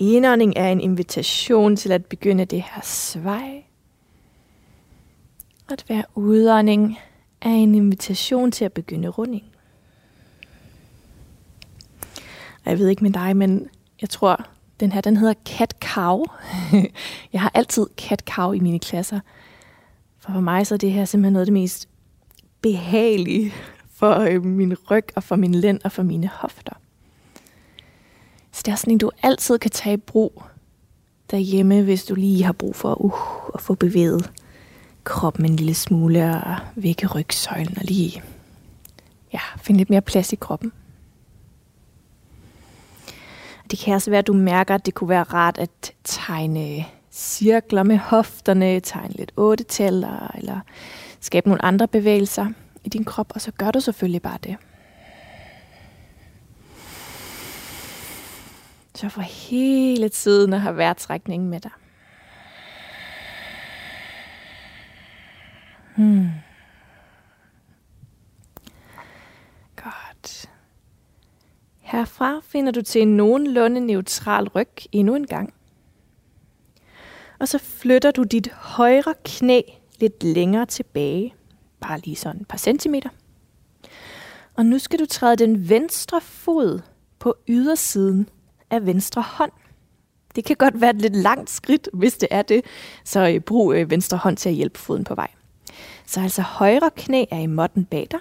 indånding 0.00 0.52
er 0.56 0.72
en 0.72 0.80
invitation 0.80 1.76
til 1.76 1.92
at 1.92 2.06
begynde 2.06 2.44
det 2.44 2.62
her 2.62 2.80
svej. 2.82 3.64
Og 5.66 5.72
at 5.72 5.84
hver 5.86 6.02
udånding 6.14 6.98
er 7.40 7.50
en 7.50 7.74
invitation 7.74 8.50
til 8.50 8.64
at 8.64 8.72
begynde 8.72 9.08
runding. 9.08 9.44
Og 12.64 12.70
jeg 12.70 12.78
ved 12.78 12.88
ikke 12.88 13.04
med 13.04 13.10
dig, 13.10 13.36
men 13.36 13.68
jeg 14.00 14.10
tror, 14.10 14.46
den 14.80 14.92
her, 14.92 15.00
den 15.00 15.16
hedder 15.16 15.34
cat 15.46 15.74
cow. 15.84 16.24
jeg 17.32 17.40
har 17.40 17.50
altid 17.54 17.86
cat 17.96 18.22
cow 18.30 18.52
i 18.52 18.60
mine 18.60 18.78
klasser. 18.78 19.20
For 20.18 20.32
for 20.32 20.40
mig 20.40 20.66
så 20.66 20.74
er 20.74 20.78
det 20.78 20.92
her 20.92 21.04
simpelthen 21.04 21.32
noget 21.32 21.42
af 21.42 21.46
det 21.46 21.52
mest 21.52 21.88
behagelige 22.62 23.52
for 23.90 24.14
øh, 24.14 24.44
min 24.44 24.74
ryg 24.90 25.04
og 25.16 25.22
for 25.22 25.36
min 25.36 25.54
lænd 25.54 25.80
og 25.84 25.92
for 25.92 26.02
mine 26.02 26.28
hofter. 26.28 26.79
Så 28.52 28.62
det 28.64 28.72
er 28.72 28.76
sådan 28.76 28.92
en, 28.92 28.98
du 28.98 29.10
altid 29.22 29.58
kan 29.58 29.70
tage 29.70 29.94
i 29.94 29.96
brug 29.96 30.42
derhjemme, 31.30 31.82
hvis 31.82 32.04
du 32.04 32.14
lige 32.14 32.44
har 32.44 32.52
brug 32.52 32.76
for 32.76 32.94
uh, 32.94 33.14
at 33.54 33.60
få 33.60 33.74
bevæget 33.74 34.30
kroppen 35.04 35.44
en 35.44 35.56
lille 35.56 35.74
smule 35.74 36.42
og 36.44 36.56
vække 36.74 37.06
rygsøjlen 37.06 37.78
og 37.78 37.84
lige 37.84 38.22
ja, 39.32 39.40
finde 39.62 39.78
lidt 39.78 39.90
mere 39.90 40.00
plads 40.00 40.32
i 40.32 40.36
kroppen. 40.36 40.72
Det 43.70 43.78
kan 43.78 43.94
også 43.94 44.10
være, 44.10 44.18
at 44.18 44.26
du 44.26 44.32
mærker, 44.32 44.74
at 44.74 44.86
det 44.86 44.94
kunne 44.94 45.08
være 45.08 45.22
rart 45.22 45.58
at 45.58 45.92
tegne 46.04 46.84
cirkler 47.10 47.82
med 47.82 47.98
hofterne, 47.98 48.80
tegne 48.80 49.14
lidt 49.14 49.32
otte 49.36 49.84
eller 49.84 50.60
skabe 51.20 51.48
nogle 51.48 51.64
andre 51.64 51.88
bevægelser 51.88 52.46
i 52.84 52.88
din 52.88 53.04
krop, 53.04 53.32
og 53.34 53.40
så 53.40 53.50
gør 53.50 53.70
du 53.70 53.80
selvfølgelig 53.80 54.22
bare 54.22 54.38
det. 54.42 54.56
Så 58.94 59.08
for 59.08 59.20
hele 59.20 60.08
tiden 60.08 60.52
at 60.52 60.60
have 60.60 60.76
vejrtrækningen 60.76 61.50
med 61.50 61.60
dig. 61.60 61.70
Hmm. 65.96 66.28
Godt. 69.76 70.50
Herfra 71.78 72.40
finder 72.42 72.72
du 72.72 72.82
til 72.82 73.02
en 73.02 73.16
nogenlunde 73.16 73.80
neutral 73.80 74.48
ryg 74.48 74.68
endnu 74.92 75.14
en 75.14 75.26
gang. 75.26 75.54
Og 77.38 77.48
så 77.48 77.58
flytter 77.58 78.10
du 78.10 78.22
dit 78.22 78.52
højre 78.52 79.14
knæ 79.24 79.60
lidt 80.00 80.22
længere 80.22 80.66
tilbage. 80.66 81.34
Bare 81.80 82.00
lige 82.00 82.16
sådan 82.16 82.40
et 82.40 82.48
par 82.48 82.58
centimeter. 82.58 83.08
Og 84.54 84.66
nu 84.66 84.78
skal 84.78 84.98
du 84.98 85.06
træde 85.06 85.36
den 85.36 85.68
venstre 85.68 86.20
fod 86.20 86.80
på 87.18 87.34
ydersiden 87.48 88.28
af 88.70 88.86
venstre 88.86 89.22
hånd. 89.22 89.52
Det 90.34 90.44
kan 90.44 90.56
godt 90.56 90.80
være 90.80 90.90
et 90.90 91.02
lidt 91.02 91.16
langt 91.16 91.50
skridt, 91.50 91.88
hvis 91.92 92.16
det 92.16 92.28
er 92.30 92.42
det, 92.42 92.64
så 93.04 93.28
øh, 93.28 93.40
brug 93.40 93.74
øh, 93.74 93.90
venstre 93.90 94.18
hånd 94.18 94.36
til 94.36 94.48
at 94.48 94.54
hjælpe 94.54 94.78
foden 94.78 95.04
på 95.04 95.14
vej. 95.14 95.30
Så 96.06 96.20
altså 96.20 96.42
højre 96.42 96.90
knæ 96.96 97.24
er 97.30 97.38
i 97.38 97.46
måtten 97.46 97.84
bag 97.84 98.06
dig, 98.10 98.20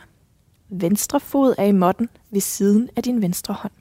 venstre 0.70 1.20
fod 1.20 1.56
er 1.58 1.66
i 1.66 1.72
måtten 1.72 2.10
ved 2.32 2.42
siden 2.42 2.90
af 2.96 3.04
din 3.04 3.22
venstre 3.22 3.54
hånd. 3.54 3.72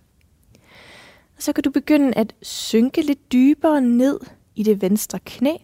Og 1.36 1.42
så 1.42 1.52
kan 1.52 1.64
du 1.64 1.70
begynde 1.70 2.12
at 2.16 2.34
synke 2.42 3.02
lidt 3.02 3.32
dybere 3.32 3.80
ned 3.80 4.20
i 4.54 4.62
det 4.62 4.82
venstre 4.82 5.18
knæ, 5.18 5.56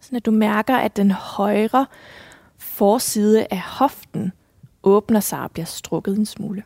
så 0.00 0.16
at 0.16 0.26
du 0.26 0.30
mærker, 0.30 0.76
at 0.76 0.96
den 0.96 1.10
højre 1.10 1.86
forside 2.58 3.46
af 3.50 3.60
hoften 3.60 4.32
åbner 4.82 5.20
sig 5.20 5.40
og 5.40 5.50
bliver 5.50 5.66
strukket 5.66 6.18
en 6.18 6.26
smule. 6.26 6.62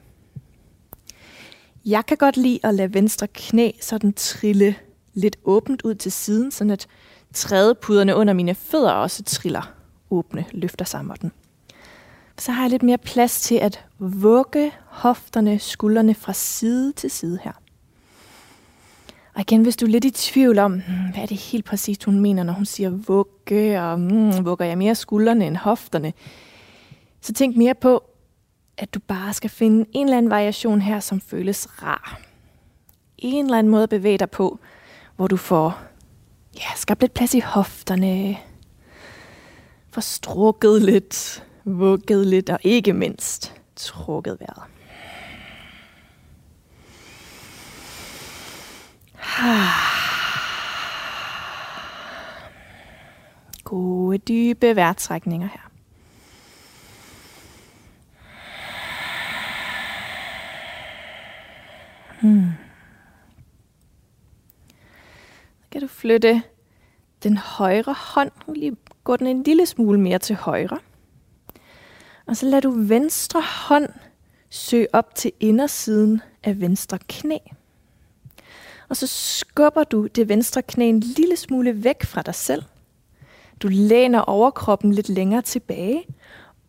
Jeg 1.87 2.07
kan 2.07 2.17
godt 2.17 2.37
lide 2.37 2.59
at 2.63 2.75
lade 2.75 2.95
venstre 2.95 3.27
knæ 3.27 3.71
sådan 3.81 4.13
trille 4.13 4.75
lidt 5.15 5.37
åbent 5.45 5.83
ud 5.83 5.95
til 5.95 6.13
siden, 6.13 6.51
sådan 6.51 6.71
at 6.71 6.87
trædepuderne 7.35 8.17
under 8.17 8.35
mine 8.35 8.55
fødder 8.55 8.93
også 8.93 9.23
triller 9.23 9.73
åbne, 10.11 10.45
løfter 10.53 10.85
sig 10.85 11.05
den. 11.21 11.33
Så 12.39 12.53
har 12.53 12.63
jeg 12.63 12.71
lidt 12.71 12.83
mere 12.83 12.99
plads 12.99 13.41
til 13.41 13.55
at 13.55 13.85
vugge 13.99 14.73
hofterne, 14.87 15.59
skuldrene 15.59 16.15
fra 16.15 16.33
side 16.33 16.93
til 16.93 17.11
side 17.11 17.39
her. 17.43 17.53
Og 19.35 19.41
igen, 19.41 19.63
hvis 19.63 19.77
du 19.77 19.87
er 19.87 19.91
lidt 19.91 20.05
i 20.05 20.11
tvivl 20.11 20.59
om, 20.59 20.73
hmm, 20.73 21.13
hvad 21.13 21.23
er 21.23 21.27
det 21.27 21.37
helt 21.37 21.65
præcist, 21.65 22.05
hun 22.05 22.21
mener, 22.21 22.43
når 22.43 22.53
hun 22.53 22.67
siger 22.67 22.91
vugge, 22.91 23.81
og 23.81 24.01
mm, 24.01 24.45
vugger 24.45 24.65
jeg 24.65 24.79
mere 24.79 24.95
skuldrene 24.95 25.47
end 25.47 25.57
hofterne, 25.57 26.13
så 27.21 27.33
tænk 27.33 27.57
mere 27.57 27.75
på, 27.75 28.10
at 28.81 28.95
du 28.95 29.01
bare 29.01 29.35
skal 29.35 29.51
finde 29.51 29.87
en 29.93 30.07
eller 30.07 30.19
anden 30.19 30.31
variation 30.31 30.81
her, 30.81 31.01
som 31.01 31.21
føles 31.21 31.83
rar. 31.83 32.21
En 33.19 33.45
eller 33.45 33.59
anden 33.59 33.71
måde 33.71 33.83
at 33.83 33.89
bevæge 33.89 34.19
dig 34.19 34.31
på, 34.31 34.59
hvor 35.17 35.27
du 35.27 35.37
får 35.37 35.81
ja, 36.57 36.75
skabt 36.77 37.01
lidt 37.01 37.15
plads 37.15 37.35
i 37.35 37.41
hofterne, 37.41 38.37
får 39.93 40.01
strukket 40.01 40.83
lidt, 40.83 41.45
vugget 41.65 42.27
lidt 42.27 42.51
og 42.51 42.59
ikke 42.63 42.93
mindst 42.93 43.55
trukket 43.77 44.39
vejret. 44.41 44.63
Gode 53.65 54.19
dybe 54.19 54.77
vejrtrækninger 54.77 55.49
her. 55.49 55.70
Hmm. 62.21 62.53
Så 65.61 65.67
kan 65.71 65.81
du 65.81 65.87
flytte 65.87 66.43
den 67.23 67.37
højre 67.37 67.95
hånd, 67.99 68.31
lige 68.55 68.77
gå 69.05 69.17
den 69.17 69.27
en 69.27 69.43
lille 69.43 69.67
smule 69.67 70.01
mere 70.01 70.19
til 70.19 70.37
højre. 70.37 70.79
Og 72.27 72.37
så 72.37 72.47
lader 72.47 72.61
du 72.61 72.71
venstre 72.77 73.43
hånd 73.43 73.89
søge 74.51 74.87
op 74.93 75.15
til 75.15 75.33
indersiden 75.41 76.21
af 76.43 76.61
venstre 76.61 76.99
knæ. 77.09 77.39
Og 78.89 78.97
så 78.97 79.07
skubber 79.07 79.85
du 79.85 80.07
det 80.07 80.29
venstre 80.29 80.63
knæ 80.63 80.89
en 80.89 81.01
lille 81.01 81.37
smule 81.37 81.85
væk 81.85 82.05
fra 82.05 82.23
dig 82.23 82.35
selv. 82.35 82.63
Du 83.63 83.69
læner 83.69 84.21
overkroppen 84.21 84.93
lidt 84.93 85.09
længere 85.09 85.43
tilbage, 85.43 86.05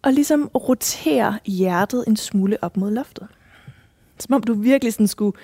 og 0.01 0.13
ligesom 0.13 0.47
roterer 0.47 1.33
hjertet 1.45 2.03
en 2.07 2.17
smule 2.17 2.57
op 2.61 2.77
mod 2.77 2.91
loftet. 2.91 3.27
Som 4.21 4.35
om 4.35 4.43
du 4.43 4.53
virkelig 4.53 4.93
sådan 4.93 5.07
skulle 5.07 5.37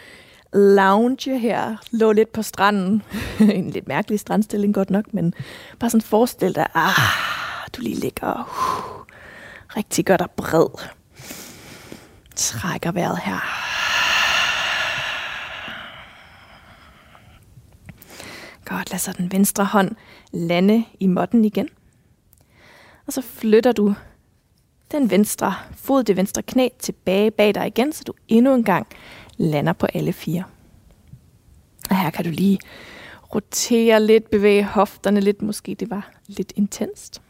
lounge 0.54 1.40
her, 1.40 1.76
lå 1.92 2.12
lidt 2.12 2.32
på 2.32 2.42
stranden. 2.42 3.04
en 3.40 3.70
lidt 3.70 3.88
mærkelig 3.88 4.20
strandstilling 4.20 4.74
godt 4.74 4.90
nok, 4.90 5.14
men 5.14 5.34
bare 5.80 5.90
sådan 5.90 6.02
forestil 6.02 6.56
dig, 6.56 6.68
ah, 6.74 7.68
du 7.78 7.82
lige 7.82 7.96
ligger 7.96 8.34
uh, 8.34 9.06
rigtig 9.78 10.06
godt 10.06 10.22
og 10.22 10.32
bred. 10.32 10.68
Trækker 12.36 12.92
vejret 12.92 13.20
her. 13.20 13.40
Godt, 18.66 18.92
lad 18.92 19.00
så 19.00 19.14
den 19.18 19.32
venstre 19.32 19.66
hånd 19.66 19.96
lande 20.32 20.86
i 21.00 21.08
måtten 21.08 21.46
igen. 21.46 21.70
Og 23.08 23.14
så 23.14 23.22
flytter 23.22 23.72
du 23.72 23.96
den 24.92 25.12
venstre 25.12 25.56
fod, 25.76 26.04
det 26.04 26.18
venstre 26.18 26.42
knæ 26.42 26.70
tilbage 26.80 27.32
bag 27.32 27.56
dig 27.56 27.68
igen, 27.68 27.94
så 27.94 28.04
du 28.04 28.14
endnu 28.28 28.54
en 28.54 28.64
gang 28.64 28.88
lander 29.38 29.74
på 29.74 29.86
alle 29.86 30.14
fire. 30.14 30.44
Og 31.90 32.02
her 32.02 32.10
kan 32.10 32.26
du 32.26 32.32
lige 32.32 32.60
rotere 33.36 34.04
lidt, 34.04 34.30
bevæge 34.30 34.64
hofterne 34.64 35.20
lidt. 35.20 35.42
Måske 35.42 35.76
det 35.76 35.90
var 35.90 36.12
lidt 36.28 36.54
intenst. 36.56 37.22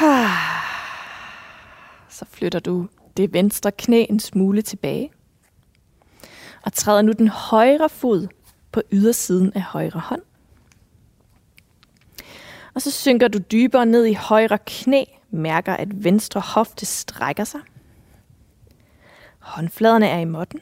Så 2.10 2.24
flytter 2.30 2.58
du 2.58 2.88
det 3.16 3.32
venstre 3.32 3.72
knæ 3.72 4.04
en 4.10 4.20
smule 4.20 4.62
tilbage. 4.62 5.10
Og 6.62 6.72
træder 6.72 7.02
nu 7.02 7.12
den 7.12 7.28
højre 7.28 7.88
fod 7.88 8.28
på 8.72 8.82
ydersiden 8.92 9.52
af 9.54 9.62
højre 9.62 10.00
hånd. 10.00 10.22
Og 12.78 12.82
så 12.82 12.90
synker 12.90 13.28
du 13.28 13.38
dybere 13.38 13.86
ned 13.86 14.04
i 14.04 14.12
højre 14.12 14.58
knæ, 14.66 15.04
mærker 15.30 15.74
at 15.74 16.04
venstre 16.04 16.40
hofte 16.40 16.86
strækker 16.86 17.44
sig. 17.44 17.60
Håndfladerne 19.38 20.06
er 20.06 20.18
i 20.18 20.24
måtten, 20.24 20.60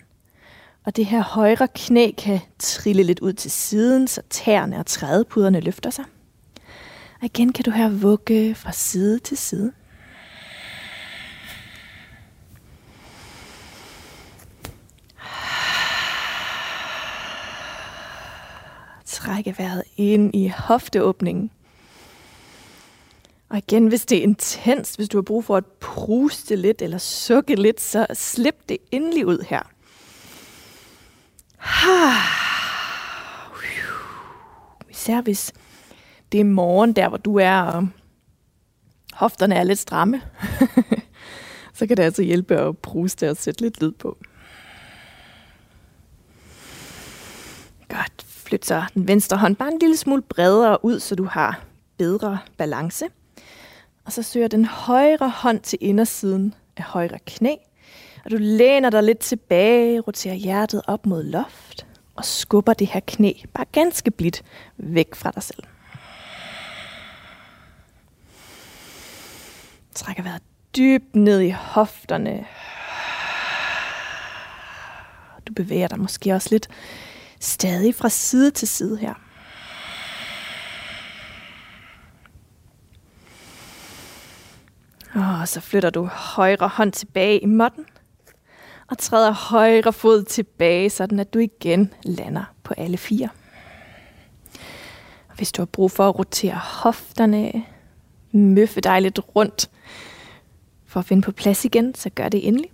og 0.84 0.96
det 0.96 1.06
her 1.06 1.22
højre 1.22 1.68
knæ 1.74 2.10
kan 2.18 2.40
trille 2.58 3.02
lidt 3.02 3.20
ud 3.20 3.32
til 3.32 3.50
siden, 3.50 4.08
så 4.08 4.22
tæerne 4.30 4.78
og 4.78 4.86
trædepuderne 4.86 5.60
løfter 5.60 5.90
sig. 5.90 6.04
Og 7.20 7.24
igen 7.24 7.52
kan 7.52 7.64
du 7.64 7.70
her 7.70 7.88
vugge 7.88 8.54
fra 8.54 8.72
side 8.72 9.18
til 9.18 9.36
side. 9.36 9.72
Trække 19.04 19.54
vejret 19.58 19.82
ind 19.96 20.34
i 20.34 20.52
hofteåbningen. 20.58 21.50
Og 23.48 23.58
igen, 23.58 23.86
hvis 23.86 24.06
det 24.06 24.18
er 24.18 24.22
intens, 24.22 24.94
hvis 24.94 25.08
du 25.08 25.16
har 25.16 25.22
brug 25.22 25.44
for 25.44 25.56
at 25.56 25.66
pruste 25.66 26.56
lidt 26.56 26.82
eller 26.82 26.98
sukke 26.98 27.54
lidt, 27.54 27.80
så 27.80 28.06
slip 28.14 28.68
det 28.68 28.78
endelig 28.90 29.26
ud 29.26 29.44
her. 29.48 29.62
Især 34.90 35.20
hvis 35.20 35.52
det 36.32 36.40
er 36.40 36.44
morgen 36.44 36.92
der, 36.92 37.08
hvor 37.08 37.18
du 37.18 37.36
er, 37.36 37.60
og 37.60 37.88
hofterne 39.12 39.54
er 39.54 39.64
lidt 39.64 39.78
stramme, 39.78 40.22
så 41.74 41.86
kan 41.86 41.96
det 41.96 42.02
altså 42.02 42.22
hjælpe 42.22 42.56
at 42.56 42.78
pruste 42.78 43.30
og 43.30 43.36
sætte 43.36 43.60
lidt 43.60 43.82
lyd 43.82 43.92
på. 43.92 44.18
Godt. 47.88 48.24
Flyt 48.26 48.66
så 48.66 48.84
den 48.94 49.08
venstre 49.08 49.36
hånd 49.36 49.56
bare 49.56 49.72
en 49.72 49.78
lille 49.78 49.96
smule 49.96 50.22
bredere 50.22 50.84
ud, 50.84 51.00
så 51.00 51.14
du 51.14 51.24
har 51.24 51.64
bedre 51.98 52.38
balance. 52.56 53.06
Og 54.06 54.12
så 54.12 54.22
søger 54.22 54.48
den 54.48 54.64
højre 54.64 55.28
hånd 55.28 55.60
til 55.60 55.78
indersiden 55.82 56.54
af 56.76 56.82
højre 56.82 57.18
knæ. 57.26 57.54
Og 58.24 58.30
du 58.30 58.36
læner 58.40 58.90
dig 58.90 59.02
lidt 59.02 59.18
tilbage, 59.18 60.00
roterer 60.00 60.34
hjertet 60.34 60.82
op 60.86 61.06
mod 61.06 61.22
loft 61.22 61.86
og 62.16 62.24
skubber 62.24 62.72
det 62.72 62.86
her 62.86 63.00
knæ 63.06 63.32
bare 63.54 63.66
ganske 63.72 64.10
blidt 64.10 64.42
væk 64.76 65.14
fra 65.14 65.30
dig 65.30 65.42
selv. 65.42 65.62
Trækker 69.94 70.22
vejret 70.22 70.42
dybt 70.76 71.16
ned 71.16 71.40
i 71.40 71.50
hofterne. 71.50 72.46
Du 75.48 75.52
bevæger 75.52 75.88
dig 75.88 76.00
måske 76.00 76.32
også 76.32 76.48
lidt 76.50 76.68
stadig 77.40 77.94
fra 77.94 78.08
side 78.08 78.50
til 78.50 78.68
side 78.68 78.98
her. 78.98 79.25
Og 85.16 85.48
så 85.48 85.60
flytter 85.60 85.90
du 85.90 86.04
højre 86.04 86.68
hånd 86.68 86.92
tilbage 86.92 87.38
i 87.38 87.46
måtten. 87.46 87.84
Og 88.86 88.98
træder 88.98 89.30
højre 89.30 89.92
fod 89.92 90.24
tilbage, 90.24 90.90
sådan 90.90 91.20
at 91.20 91.34
du 91.34 91.38
igen 91.38 91.94
lander 92.02 92.44
på 92.62 92.74
alle 92.76 92.96
fire. 92.96 93.28
Hvis 95.36 95.52
du 95.52 95.62
har 95.62 95.66
brug 95.66 95.90
for 95.90 96.08
at 96.08 96.18
rotere 96.18 96.60
hofterne, 96.82 97.64
møffe 98.32 98.80
dig 98.80 99.02
lidt 99.02 99.20
rundt 99.36 99.70
for 100.86 101.00
at 101.00 101.06
finde 101.06 101.22
på 101.22 101.32
plads 101.32 101.64
igen, 101.64 101.94
så 101.94 102.10
gør 102.10 102.28
det 102.28 102.48
endelig. 102.48 102.70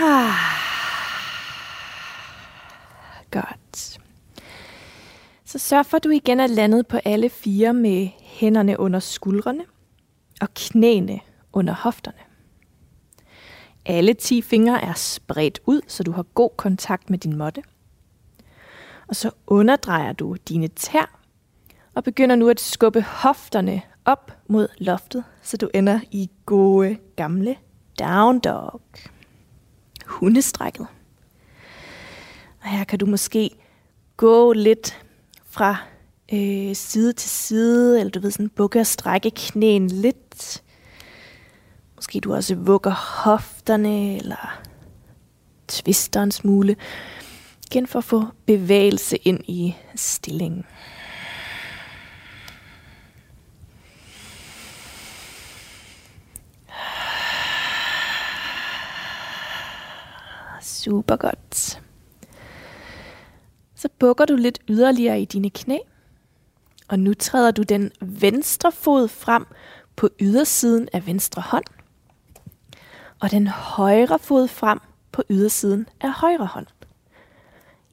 Ah. 0.00 0.61
Så 5.52 5.58
sørg 5.58 5.86
for, 5.86 5.96
at 5.96 6.04
du 6.04 6.08
igen 6.08 6.40
er 6.40 6.46
landet 6.46 6.86
på 6.86 6.96
alle 7.04 7.28
fire 7.28 7.72
med 7.72 8.08
hænderne 8.20 8.80
under 8.80 9.00
skuldrene 9.00 9.64
og 10.40 10.48
knæene 10.54 11.20
under 11.52 11.74
hofterne. 11.74 12.18
Alle 13.86 14.14
10 14.14 14.42
fingre 14.42 14.84
er 14.84 14.92
spredt 14.92 15.60
ud, 15.66 15.80
så 15.86 16.02
du 16.02 16.12
har 16.12 16.22
god 16.22 16.50
kontakt 16.56 17.10
med 17.10 17.18
din 17.18 17.36
måtte. 17.36 17.62
Og 19.08 19.16
så 19.16 19.30
underdrejer 19.46 20.12
du 20.12 20.36
dine 20.48 20.68
tær 20.68 21.20
og 21.94 22.04
begynder 22.04 22.36
nu 22.36 22.48
at 22.48 22.60
skubbe 22.60 23.02
hofterne 23.02 23.82
op 24.04 24.32
mod 24.48 24.68
loftet, 24.78 25.24
så 25.42 25.56
du 25.56 25.70
ender 25.74 26.00
i 26.10 26.30
gode 26.46 26.96
gamle 27.16 27.56
down 27.98 28.38
dog. 28.38 28.80
Hundestrækket. 30.06 30.86
Og 32.62 32.68
her 32.68 32.84
kan 32.84 32.98
du 32.98 33.06
måske 33.06 33.50
gå 34.16 34.52
lidt 34.52 35.02
fra 35.52 35.76
øh, 36.32 36.74
side 36.76 37.12
til 37.12 37.30
side, 37.30 38.00
eller 38.00 38.10
du 38.10 38.20
ved, 38.20 38.30
sådan 38.30 38.48
bukke 38.48 38.80
og 38.80 38.86
strække 38.86 39.30
knæen 39.30 39.88
lidt. 39.88 40.62
Måske 41.96 42.20
du 42.20 42.34
også 42.34 42.54
vugger 42.54 43.22
hofterne, 43.24 44.16
eller 44.16 44.62
tvister 45.68 46.22
en 46.22 46.32
smule. 46.32 46.76
Igen 47.70 47.86
for 47.86 47.98
at 47.98 48.04
få 48.04 48.24
bevægelse 48.46 49.16
ind 49.16 49.40
i 49.48 49.76
stillingen. 49.96 50.64
Super 60.62 61.16
godt. 61.16 61.82
Så 63.82 63.88
bukker 63.98 64.24
du 64.24 64.36
lidt 64.36 64.58
yderligere 64.68 65.20
i 65.20 65.24
dine 65.24 65.50
knæ. 65.50 65.78
Og 66.88 66.98
nu 66.98 67.14
træder 67.14 67.50
du 67.50 67.62
den 67.62 67.90
venstre 68.00 68.72
fod 68.72 69.08
frem 69.08 69.46
på 69.96 70.08
ydersiden 70.20 70.88
af 70.92 71.06
venstre 71.06 71.42
hånd. 71.42 71.64
Og 73.20 73.30
den 73.30 73.46
højre 73.46 74.18
fod 74.18 74.48
frem 74.48 74.78
på 75.12 75.22
ydersiden 75.30 75.88
af 76.00 76.12
højre 76.12 76.46
hånd. 76.46 76.66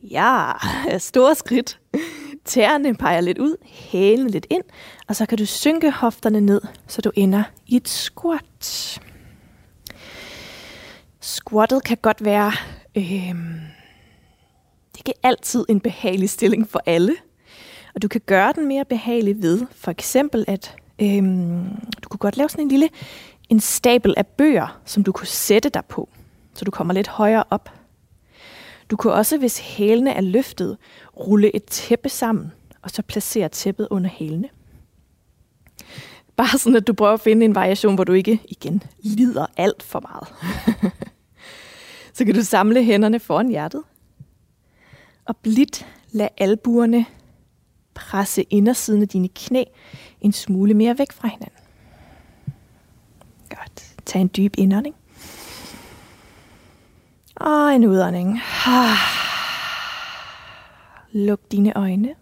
Ja, 0.04 0.52
store 0.97 1.36
skridt. 1.36 1.80
Tæerne 2.45 2.95
peger 2.95 3.21
lidt 3.21 3.38
ud, 3.38 3.56
hælen 3.65 4.30
lidt 4.30 4.47
ind, 4.49 4.63
og 5.08 5.15
så 5.15 5.25
kan 5.25 5.38
du 5.38 5.45
synke 5.45 5.91
hofterne 5.91 6.41
ned, 6.41 6.62
så 6.88 7.02
du 7.02 7.12
ender 7.15 7.43
i 7.67 7.75
et 7.75 7.88
squat. 7.88 9.02
Squattet 11.19 11.84
kan 11.84 11.97
godt 12.02 12.25
være 12.25 12.52
øh, 12.95 13.36
ikke 14.99 15.13
altid 15.23 15.65
en 15.69 15.79
behagelig 15.79 16.29
stilling 16.29 16.69
for 16.69 16.81
alle. 16.85 17.15
Og 17.95 18.01
du 18.01 18.07
kan 18.07 18.21
gøre 18.25 18.53
den 18.55 18.67
mere 18.67 18.85
behagelig 18.85 19.41
ved, 19.41 19.65
for 19.71 19.91
eksempel 19.91 20.45
at 20.47 20.75
øhm, 21.01 21.63
du 22.03 22.09
kunne 22.09 22.17
godt 22.17 22.38
lave 22.38 22.49
sådan 22.49 22.63
en 22.63 22.69
lille 22.69 22.89
en 23.49 23.59
stabel 23.59 24.13
af 24.17 24.27
bøger, 24.27 24.79
som 24.85 25.03
du 25.03 25.12
kunne 25.12 25.27
sætte 25.27 25.69
dig 25.69 25.85
på, 25.85 26.09
så 26.53 26.65
du 26.65 26.71
kommer 26.71 26.93
lidt 26.93 27.07
højere 27.07 27.43
op. 27.49 27.71
Du 28.91 28.97
kunne 28.97 29.13
også, 29.13 29.38
hvis 29.38 29.59
hælene 29.59 30.12
er 30.12 30.21
løftet, 30.21 30.77
rulle 31.17 31.55
et 31.55 31.63
tæppe 31.63 32.09
sammen, 32.09 32.51
og 32.81 32.89
så 32.89 33.01
placere 33.01 33.49
tæppet 33.49 33.88
under 33.91 34.09
hælene. 34.09 34.49
Bare 36.35 36.57
sådan, 36.57 36.75
at 36.75 36.88
du 36.88 36.93
prøver 36.93 37.13
at 37.13 37.21
finde 37.21 37.45
en 37.45 37.55
variation, 37.55 37.95
hvor 37.95 38.03
du 38.03 38.13
ikke 38.13 38.41
igen 38.47 38.83
lider 38.99 39.45
alt 39.57 39.83
for 39.83 39.99
meget. 39.99 40.27
så 42.17 42.25
kan 42.25 42.35
du 42.35 42.43
samle 42.43 42.83
hænderne 42.83 43.19
foran 43.19 43.49
hjertet, 43.49 43.83
og 45.29 45.37
blidt 45.37 45.87
lad 46.11 46.27
albuerne 46.37 47.05
presse 47.93 48.43
indersiden 48.43 49.01
af 49.01 49.07
dine 49.07 49.29
knæ 49.35 49.63
en 50.21 50.31
smule 50.31 50.73
mere 50.73 50.97
væk 50.97 51.11
fra 51.11 51.27
hinanden. 51.27 51.59
Godt. 53.49 53.95
Tag 54.05 54.21
en 54.21 54.31
dyb 54.37 54.53
indånding. 54.57 54.95
Og 57.35 57.75
en 57.75 57.85
udånding. 57.85 58.39
Luk 61.11 61.39
dine 61.51 61.77
øjne. 61.77 62.15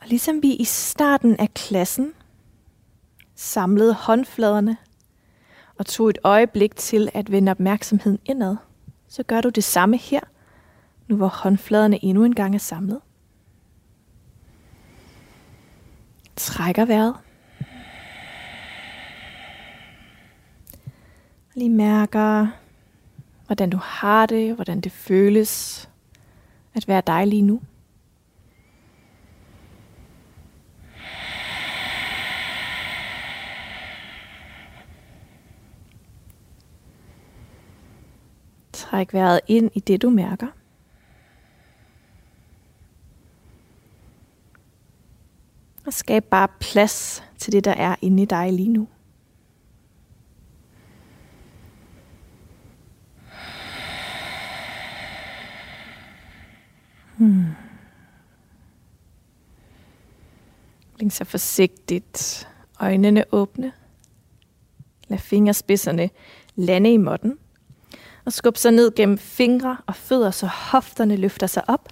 Og 0.00 0.08
ligesom 0.08 0.42
vi 0.42 0.54
i 0.54 0.64
starten 0.64 1.36
af 1.36 1.54
klassen 1.54 2.12
samlede 3.34 3.94
håndfladerne 3.94 4.76
og 5.78 5.86
tog 5.86 6.10
et 6.10 6.18
øjeblik 6.24 6.76
til 6.76 7.10
at 7.14 7.32
vende 7.32 7.50
opmærksomheden 7.50 8.18
indad, 8.24 8.56
så 9.14 9.22
gør 9.22 9.40
du 9.40 9.48
det 9.48 9.64
samme 9.64 9.96
her, 9.96 10.20
nu 11.08 11.16
hvor 11.16 11.26
håndfladerne 11.26 12.04
endnu 12.04 12.24
en 12.24 12.34
gang 12.34 12.54
er 12.54 12.58
samlet. 12.58 13.00
Trækker 16.36 16.84
vejret. 16.84 17.14
Lige 21.54 21.70
mærker, 21.70 22.46
hvordan 23.46 23.70
du 23.70 23.76
har 23.76 24.26
det, 24.26 24.54
hvordan 24.54 24.80
det 24.80 24.92
føles 24.92 25.88
at 26.74 26.88
være 26.88 27.02
dig 27.06 27.26
lige 27.26 27.42
nu. 27.42 27.60
Træk 38.94 39.12
vejret 39.12 39.40
ind 39.46 39.70
i 39.74 39.80
det, 39.80 40.02
du 40.02 40.10
mærker. 40.10 40.46
Og 45.86 45.92
skab 45.92 46.24
bare 46.24 46.48
plads 46.60 47.24
til 47.38 47.52
det, 47.52 47.64
der 47.64 47.70
er 47.70 47.96
inde 48.02 48.22
i 48.22 48.26
dig 48.26 48.52
lige 48.52 48.68
nu. 48.68 48.88
Hmm. 57.16 57.44
Læg 60.98 61.12
så 61.12 61.24
forsigtigt 61.24 62.48
øjnene 62.80 63.24
åbne. 63.32 63.72
Lad 65.08 65.18
fingerspidserne 65.18 66.10
lande 66.54 66.92
i 66.92 66.96
måtten. 66.96 67.38
Og 68.24 68.32
skub 68.32 68.56
sig 68.56 68.72
ned 68.72 68.94
gennem 68.94 69.18
fingre 69.18 69.76
og 69.86 69.94
fødder, 69.94 70.30
så 70.30 70.46
hofterne 70.46 71.16
løfter 71.16 71.46
sig 71.46 71.62
op, 71.68 71.88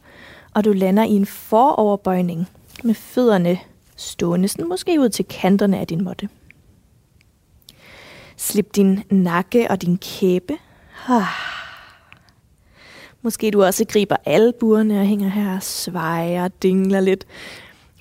og 0.55 0.64
du 0.64 0.73
lander 0.73 1.05
i 1.05 1.11
en 1.11 1.27
foroverbøjning 1.27 2.49
med 2.85 2.95
fødderne 2.95 3.59
stående 3.97 4.49
sådan 4.49 4.68
måske 4.68 5.01
ud 5.01 5.09
til 5.09 5.25
kanterne 5.25 5.79
af 5.79 5.87
din 5.87 6.05
måtte. 6.05 6.29
Slip 8.37 8.77
din 8.77 9.03
nakke 9.11 9.71
og 9.71 9.83
din 9.83 9.99
kæbe. 9.99 10.59
Ah. 11.09 11.23
Måske 13.23 13.51
du 13.51 13.64
også 13.64 13.85
griber 13.85 14.16
albuerne 14.25 15.01
og 15.01 15.07
hænger 15.07 15.29
her 15.29 15.57
og 15.57 15.62
svejer 15.62 16.45
og 16.45 16.62
dingler 16.62 17.01
lidt 17.01 17.27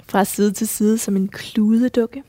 fra 0.08 0.26
side 0.26 0.52
til 0.52 0.68
side 0.68 0.98
som 0.98 1.16
en 1.16 1.28
kludedukke. 1.28 2.24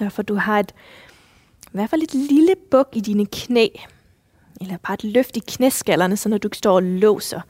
Sørg 0.00 0.12
for, 0.12 0.22
at 0.22 0.28
du 0.28 0.34
har 0.34 0.58
et, 0.58 0.72
i 1.62 1.70
hvert 1.72 1.90
fald 1.90 2.02
et 2.02 2.14
lille 2.14 2.54
buk 2.70 2.88
i 2.92 3.00
dine 3.00 3.26
knæ. 3.26 3.66
Eller 4.60 4.76
bare 4.76 4.94
et 4.94 5.04
løft 5.04 5.36
i 5.36 5.40
knæskallerne, 5.48 6.16
så 6.16 6.28
når 6.28 6.38
du 6.38 6.48
står 6.52 6.74
og 6.74 6.82
låser 6.82 7.40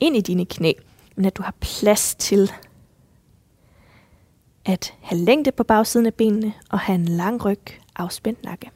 ind 0.00 0.16
i 0.16 0.20
dine 0.20 0.46
knæ, 0.46 0.72
men 1.16 1.24
at 1.24 1.36
du 1.36 1.42
har 1.42 1.54
plads 1.60 2.14
til 2.14 2.52
at 4.64 4.94
have 5.02 5.18
længde 5.18 5.52
på 5.52 5.62
bagsiden 5.62 6.06
af 6.06 6.14
benene 6.14 6.52
og 6.70 6.78
have 6.78 6.94
en 6.94 7.04
lang 7.04 7.44
ryg, 7.44 7.60
afspændt 7.96 8.44
nakke. 8.44 8.70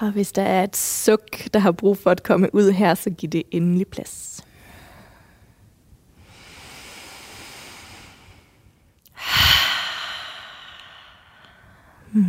Og 0.00 0.10
hvis 0.10 0.32
der 0.32 0.42
er 0.42 0.64
et 0.64 0.76
suk, 0.76 1.52
der 1.54 1.60
har 1.60 1.72
brug 1.72 1.98
for 1.98 2.10
at 2.10 2.22
komme 2.22 2.54
ud 2.54 2.70
her, 2.70 2.94
så 2.94 3.10
giv 3.10 3.28
det 3.28 3.42
endelig 3.50 3.86
plads. 3.86 4.44
Hmm. 12.12 12.24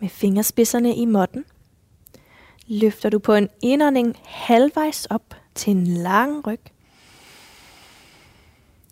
Med 0.00 0.08
fingerspidserne 0.08 0.94
i 0.96 1.04
måtten 1.04 1.44
løfter 2.66 3.10
du 3.10 3.18
på 3.18 3.34
en 3.34 3.48
indånding 3.62 4.16
halvvejs 4.24 5.06
op 5.06 5.34
til 5.54 5.70
en 5.70 5.86
lang 5.86 6.46
ryg. 6.46 6.60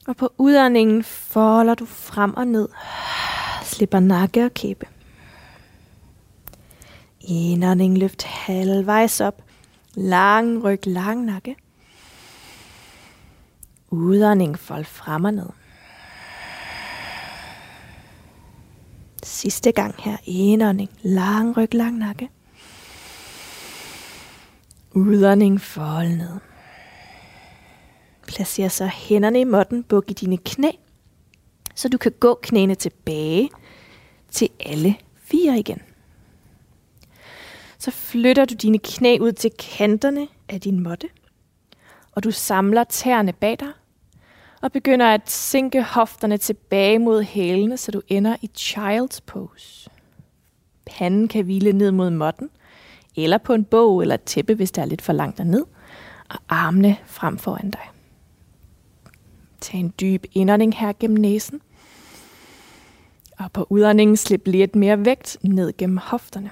Og 0.07 0.17
på 0.17 0.33
udåndingen 0.39 1.05
folder 1.05 1.75
du 1.75 1.85
frem 1.85 2.35
og 2.35 2.47
ned. 2.47 2.69
Slipper 3.65 4.01
nakke 4.01 4.45
og 4.45 4.55
kæbe. 4.55 4.87
Indånding 7.21 7.99
løft 7.99 8.23
halvvejs 8.23 9.21
op. 9.21 9.43
Lang 9.95 10.65
ryg, 10.65 10.87
lang 10.87 11.25
nakke. 11.25 11.57
Udånding 13.91 14.59
fold 14.59 14.85
frem 14.85 15.25
og 15.25 15.35
ned. 15.35 15.58
Sidste 19.23 19.73
gang 19.73 19.95
her. 19.99 20.17
Indånding, 20.25 20.91
lang 21.03 21.57
ryg, 21.57 21.75
lang 21.75 21.99
nakke. 21.99 22.29
Udånding, 24.95 25.61
fold 25.61 26.09
ned. 26.09 26.39
Placer 28.27 28.69
så 28.69 28.87
hænderne 28.87 29.41
i 29.41 29.45
måtten, 29.45 29.83
buk 29.83 30.11
i 30.11 30.13
dine 30.13 30.37
knæ, 30.37 30.71
så 31.75 31.89
du 31.89 31.99
kan 31.99 32.13
gå 32.21 32.39
knæene 32.43 32.75
tilbage 32.75 33.51
til 34.31 34.49
alle 34.61 34.97
fire 35.15 35.59
igen. 35.59 35.83
Så 37.79 37.91
flytter 37.91 38.45
du 38.45 38.55
dine 38.55 38.79
knæ 38.79 39.19
ud 39.21 39.33
til 39.33 39.51
kanterne 39.59 40.29
af 40.49 40.61
din 40.61 40.81
måtte, 40.81 41.09
og 42.13 42.25
du 42.25 42.31
samler 42.31 42.85
tæerne 42.85 43.33
bag 43.33 43.57
dig, 43.61 43.73
og 44.61 44.73
begynder 44.73 45.07
at 45.07 45.31
sænke 45.31 45.83
hofterne 45.83 46.37
tilbage 46.37 46.99
mod 46.99 47.23
hælene, 47.23 47.77
så 47.77 47.91
du 47.91 48.03
ender 48.09 48.37
i 48.43 48.51
child's 48.59 49.19
pose. 49.27 49.91
Panden 50.87 51.29
kan 51.29 51.45
hvile 51.45 51.73
ned 51.73 51.91
mod 51.91 52.11
måtten, 52.11 52.51
eller 53.17 53.39
på 53.39 53.55
en 53.55 53.65
bog 53.65 54.03
eller 54.03 54.15
et 54.15 54.23
tæppe, 54.23 54.55
hvis 54.55 54.71
det 54.71 54.83
er 54.83 54.87
lidt 54.87 55.03
for 55.03 55.13
langt 55.13 55.39
derned, 55.39 55.65
og 56.29 56.39
armene 56.49 56.97
frem 57.07 57.39
foran 57.39 57.71
dig. 57.71 57.91
Tag 59.61 59.81
en 59.81 59.95
dyb 60.01 60.25
indånding 60.33 60.77
her 60.77 60.93
gennem 61.01 61.19
næsen, 61.19 61.61
og 63.39 63.53
på 63.53 63.67
udåndingen 63.71 64.17
slip 64.17 64.43
lidt 64.47 64.77
mere 64.77 65.05
vægt 65.05 65.37
ned 65.43 65.77
gennem 65.77 65.97
hofterne. 65.97 66.51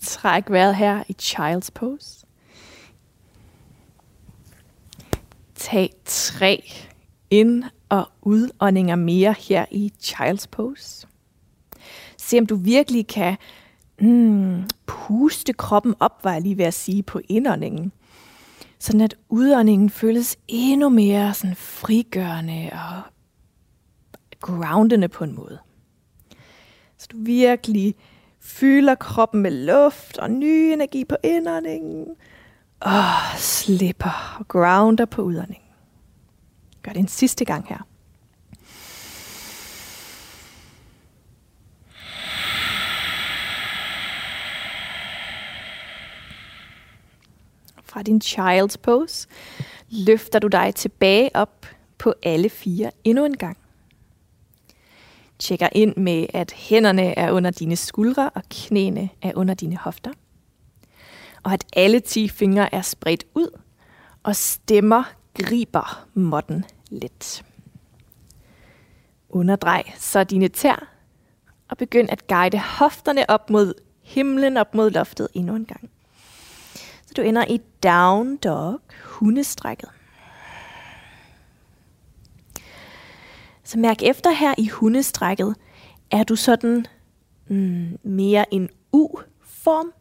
Træk 0.00 0.50
vejret 0.50 0.76
her 0.76 1.02
i 1.08 1.16
child's 1.22 1.68
pose. 1.74 2.21
Tag 5.62 5.90
tre 6.04 6.72
ind- 7.30 7.64
og 7.88 8.08
udåndinger 8.22 8.96
mere 8.96 9.34
her 9.38 9.64
i 9.70 9.92
child's 10.02 10.46
pose. 10.50 11.06
Se 12.16 12.38
om 12.38 12.46
du 12.46 12.56
virkelig 12.56 13.06
kan 13.06 13.36
mm, 14.00 14.64
puste 14.86 15.52
kroppen 15.52 15.94
op, 16.00 16.24
var 16.24 16.32
jeg 16.32 16.42
lige 16.42 16.58
ved 16.58 16.64
at 16.64 16.74
sige, 16.74 17.02
på 17.02 17.20
indåndingen. 17.28 17.92
Sådan 18.78 19.00
at 19.00 19.14
udåndingen 19.28 19.90
føles 19.90 20.36
endnu 20.48 20.88
mere 20.88 21.34
sådan 21.34 21.56
frigørende 21.56 22.70
og 22.72 23.02
groundende 24.40 25.08
på 25.08 25.24
en 25.24 25.34
måde. 25.34 25.58
Så 26.98 27.08
du 27.12 27.16
virkelig 27.20 27.94
fylder 28.40 28.94
kroppen 28.94 29.42
med 29.42 29.50
luft 29.50 30.18
og 30.18 30.30
ny 30.30 30.72
energi 30.72 31.04
på 31.04 31.16
indåndingen. 31.22 32.06
Og 32.84 33.38
slipper 33.38 34.36
og 34.38 34.48
grounder 34.48 35.04
på 35.04 35.22
udåndingen. 35.22 35.68
Gør 36.82 36.92
det 36.92 37.00
en 37.00 37.08
sidste 37.08 37.44
gang 37.44 37.68
her. 37.68 37.86
Fra 47.84 48.02
din 48.02 48.20
child's 48.24 48.76
pose 48.82 49.28
løfter 49.90 50.38
du 50.38 50.48
dig 50.48 50.74
tilbage 50.74 51.30
op 51.34 51.66
på 51.98 52.14
alle 52.22 52.48
fire 52.48 52.90
endnu 53.04 53.24
en 53.24 53.36
gang. 53.36 53.58
Tjekker 55.38 55.68
ind 55.72 55.96
med, 55.96 56.26
at 56.34 56.52
hænderne 56.52 57.18
er 57.18 57.32
under 57.32 57.50
dine 57.50 57.76
skuldre 57.76 58.30
og 58.30 58.42
knæene 58.50 59.08
er 59.22 59.32
under 59.34 59.54
dine 59.54 59.76
hofter. 59.76 60.10
Og 61.42 61.52
at 61.52 61.66
alle 61.72 62.00
ti 62.00 62.28
fingre 62.28 62.74
er 62.74 62.82
spredt 62.82 63.24
ud, 63.34 63.60
og 64.22 64.36
stemmer 64.36 65.04
griber 65.34 66.06
modden 66.14 66.64
lidt. 66.90 67.44
Underdrej 69.28 69.92
så 69.98 70.24
dine 70.24 70.48
tær, 70.48 70.88
og 71.68 71.76
begynd 71.76 72.10
at 72.10 72.26
guide 72.26 72.58
hofterne 72.58 73.30
op 73.30 73.50
mod 73.50 73.74
himlen, 74.02 74.56
op 74.56 74.74
mod 74.74 74.90
loftet 74.90 75.28
endnu 75.34 75.56
en 75.56 75.64
gang. 75.64 75.90
Så 77.06 77.14
du 77.16 77.22
ender 77.22 77.44
i 77.48 77.60
down 77.82 78.36
dog, 78.36 78.80
hundestrækket. 79.04 79.88
Så 83.64 83.78
mærk 83.78 84.02
efter 84.02 84.30
her 84.30 84.54
i 84.58 84.68
hundestrækket, 84.68 85.56
er 86.10 86.24
du 86.24 86.36
sådan 86.36 86.86
mm, 87.48 87.98
mere 88.02 88.54
en 88.54 88.68
U-form, 88.92 89.92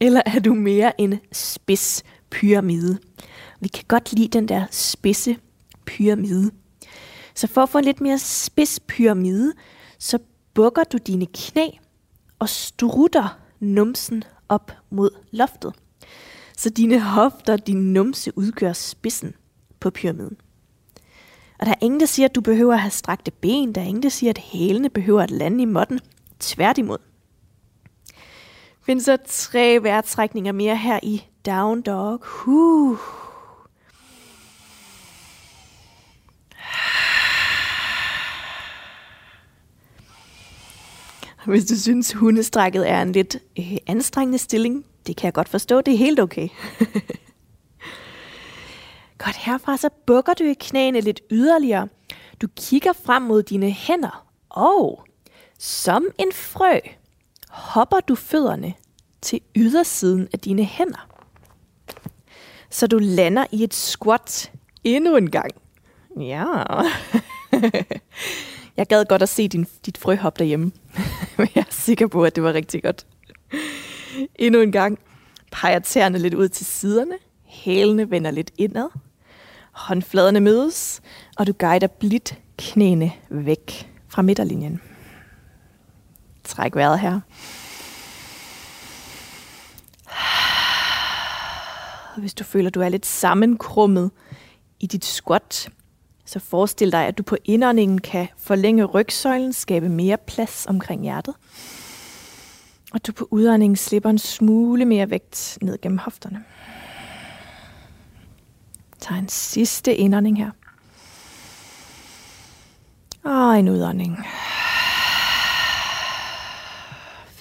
eller 0.00 0.22
er 0.26 0.38
du 0.38 0.54
mere 0.54 1.00
en 1.00 1.20
spids 1.32 2.02
pyramide? 2.30 2.98
Vi 3.60 3.68
kan 3.68 3.84
godt 3.88 4.12
lide 4.12 4.28
den 4.28 4.48
der 4.48 4.66
spidse 4.70 5.36
pyramide. 5.86 6.50
Så 7.34 7.46
for 7.46 7.62
at 7.62 7.68
få 7.68 7.78
en 7.78 7.84
lidt 7.84 8.00
mere 8.00 8.18
spids 8.18 8.80
pyramide, 8.80 9.52
så 9.98 10.18
bukker 10.54 10.84
du 10.84 10.98
dine 11.06 11.26
knæ 11.34 11.68
og 12.38 12.48
strutter 12.48 13.38
numsen 13.60 14.24
op 14.48 14.72
mod 14.90 15.10
loftet. 15.30 15.74
Så 16.56 16.70
dine 16.70 17.00
hofter, 17.00 17.56
din 17.56 17.92
numse 17.92 18.38
udgør 18.38 18.72
spidsen 18.72 19.34
på 19.80 19.90
pyramiden. 19.90 20.36
Og 21.58 21.66
der 21.66 21.72
er 21.72 21.78
ingen, 21.80 22.00
der 22.00 22.06
siger, 22.06 22.28
at 22.28 22.34
du 22.34 22.40
behøver 22.40 22.74
at 22.74 22.80
have 22.80 22.90
strakte 22.90 23.30
ben. 23.30 23.74
Der 23.74 23.80
er 23.80 23.84
ingen, 23.84 24.02
der 24.02 24.08
siger, 24.08 24.30
at 24.30 24.38
hælene 24.38 24.90
behøver 24.90 25.22
at 25.22 25.30
lande 25.30 25.62
i 25.62 25.66
måtten. 25.66 26.00
Tværtimod. 26.40 26.98
Find 28.88 29.00
så 29.00 29.16
tre 29.26 29.82
vejrtrækninger 29.82 30.52
mere 30.52 30.76
her 30.76 31.00
i 31.02 31.24
down 31.46 31.82
dog. 31.82 32.20
Huh. 32.24 32.98
Hvis 41.46 41.64
du 41.64 41.76
synes, 41.76 42.12
hundestrækket 42.12 42.90
er 42.90 43.02
en 43.02 43.12
lidt 43.12 43.36
øh, 43.58 43.76
anstrengende 43.86 44.38
stilling, 44.38 44.84
det 45.06 45.16
kan 45.16 45.24
jeg 45.24 45.34
godt 45.34 45.48
forstå, 45.48 45.80
det 45.80 45.94
er 45.94 45.98
helt 45.98 46.20
okay. 46.20 46.48
godt, 49.24 49.36
herfra 49.36 49.76
så 49.76 49.88
bukker 50.06 50.34
du 50.34 50.44
i 50.44 50.54
knæene 50.60 51.00
lidt 51.00 51.20
yderligere. 51.30 51.88
Du 52.42 52.46
kigger 52.56 52.92
frem 52.92 53.22
mod 53.22 53.42
dine 53.42 53.70
hænder, 53.70 54.26
og 54.48 55.04
som 55.58 56.06
en 56.18 56.32
frø 56.32 56.78
hopper 57.58 58.00
du 58.00 58.14
fødderne 58.14 58.74
til 59.22 59.40
ydersiden 59.56 60.28
af 60.32 60.38
dine 60.38 60.64
hænder. 60.64 61.08
Så 62.70 62.86
du 62.86 62.98
lander 62.98 63.46
i 63.52 63.64
et 63.64 63.74
squat 63.74 64.52
endnu 64.84 65.16
en 65.16 65.30
gang. 65.30 65.50
Ja. 66.20 66.44
Jeg 68.76 68.86
gad 68.86 69.04
godt 69.04 69.22
at 69.22 69.28
se 69.28 69.48
din, 69.48 69.66
dit 69.86 69.98
frøhop 69.98 70.38
derhjemme. 70.38 70.72
Men 71.38 71.48
jeg 71.54 71.60
er 71.60 71.70
sikker 71.70 72.06
på, 72.06 72.24
at 72.24 72.36
det 72.36 72.44
var 72.44 72.52
rigtig 72.52 72.82
godt. 72.82 73.06
Endnu 74.34 74.60
en 74.60 74.72
gang 74.72 74.98
peger 75.52 75.78
tæerne 75.78 76.18
lidt 76.18 76.34
ud 76.34 76.48
til 76.48 76.66
siderne. 76.66 77.14
Hælene 77.44 78.10
vender 78.10 78.30
lidt 78.30 78.50
indad. 78.58 78.88
Håndfladerne 79.72 80.40
mødes, 80.40 81.00
og 81.36 81.46
du 81.46 81.52
guider 81.52 81.86
blidt 81.86 82.38
knæene 82.58 83.12
væk 83.28 83.90
fra 84.08 84.22
midterlinjen. 84.22 84.80
Træk 86.48 86.74
vejret 86.74 87.00
her. 87.00 87.20
Hvis 92.20 92.34
du 92.34 92.44
føler, 92.44 92.70
du 92.70 92.80
er 92.80 92.88
lidt 92.88 93.06
sammenkrummet 93.06 94.10
i 94.80 94.86
dit 94.86 95.04
squat, 95.04 95.70
så 96.24 96.38
forestil 96.38 96.92
dig, 96.92 97.06
at 97.06 97.18
du 97.18 97.22
på 97.22 97.36
indåndingen 97.44 98.00
kan 98.00 98.28
forlænge 98.38 98.84
rygsøjlen, 98.84 99.52
skabe 99.52 99.88
mere 99.88 100.16
plads 100.16 100.66
omkring 100.66 101.02
hjertet. 101.02 101.34
Og 102.92 103.06
du 103.06 103.12
på 103.12 103.28
udåndingen 103.30 103.76
slipper 103.76 104.10
en 104.10 104.18
smule 104.18 104.84
mere 104.84 105.10
vægt 105.10 105.58
ned 105.62 105.78
gennem 105.82 105.98
hofterne. 105.98 106.44
Tag 109.00 109.18
en 109.18 109.28
sidste 109.28 109.94
indånding 109.94 110.38
her. 110.38 110.50
Og 113.24 113.58
en 113.58 113.68
udånding. 113.68 114.26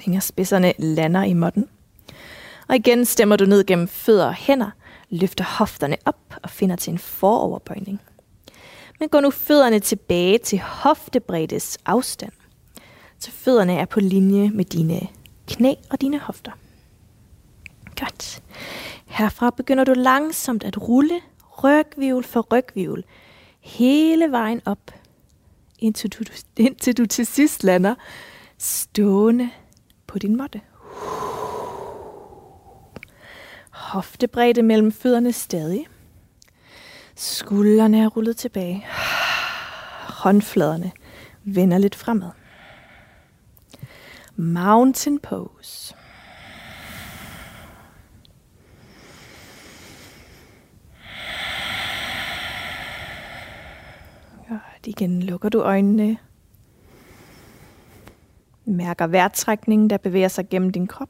Fingerspidserne 0.08 0.74
lander 0.78 1.24
i 1.24 1.34
måtten. 1.34 1.70
Og 2.68 2.76
igen 2.76 3.06
stemmer 3.06 3.36
du 3.36 3.46
ned 3.46 3.66
gennem 3.66 3.88
fødder 3.88 4.26
og 4.26 4.34
hænder, 4.34 4.70
løfter 5.10 5.44
hofterne 5.44 5.98
op 6.06 6.36
og 6.44 6.50
finder 6.50 6.76
til 6.76 6.94
en 6.94 7.00
foroverbøjning 7.00 8.02
men 9.00 9.10
gå 9.10 9.20
nu 9.20 9.32
fødderne 9.32 9.80
tilbage 9.80 10.38
til 10.38 10.60
hoftebreddes 10.60 11.78
afstand. 11.86 12.32
Så 13.20 13.32
fødderne 13.32 13.74
er 13.74 13.86
på 13.86 14.00
linje 14.00 14.50
med 14.50 14.66
dine 14.66 15.08
knæ 15.48 15.74
og 15.90 16.02
dine 16.02 16.20
hofter. 16.20 16.52
Godt. 18.00 18.44
Herfra 19.06 19.50
begynder 19.50 19.84
du 19.84 19.94
langsomt 19.94 20.64
at 20.64 20.88
rulle 20.88 21.22
rygvivl 21.64 22.24
for 22.24 22.42
rygvivl 22.42 23.04
hele 23.60 24.32
vejen 24.32 24.62
op, 24.66 24.92
indtil 25.80 26.10
du, 26.10 26.24
indtil 26.58 26.98
du 26.98 27.06
til 27.06 27.26
sidst 27.26 27.64
lander 27.64 27.96
stående 28.58 29.50
på 30.08 30.20
din 30.20 30.38
måtte. 30.38 30.62
Hoftebredde 33.72 34.64
mellem 34.64 34.92
fødderne 34.92 35.34
stadig. 35.34 35.88
Skuldrene 37.16 38.04
er 38.04 38.08
rullet 38.08 38.38
tilbage. 38.38 38.86
Håndfladerne 40.08 40.92
vender 41.44 41.78
lidt 41.78 41.96
fremad. 41.96 42.30
Mountain 44.36 45.20
pose. 45.20 45.96
Godt, 54.50 54.88
igen 54.88 55.24
lukker 55.24 55.50
du 55.50 55.62
øjnene. 55.62 56.18
Mærker 58.70 59.08
vejrtrækningen, 59.08 59.90
der 59.90 59.98
bevæger 59.98 60.28
sig 60.28 60.50
gennem 60.50 60.72
din 60.72 60.88
krop. 60.88 61.10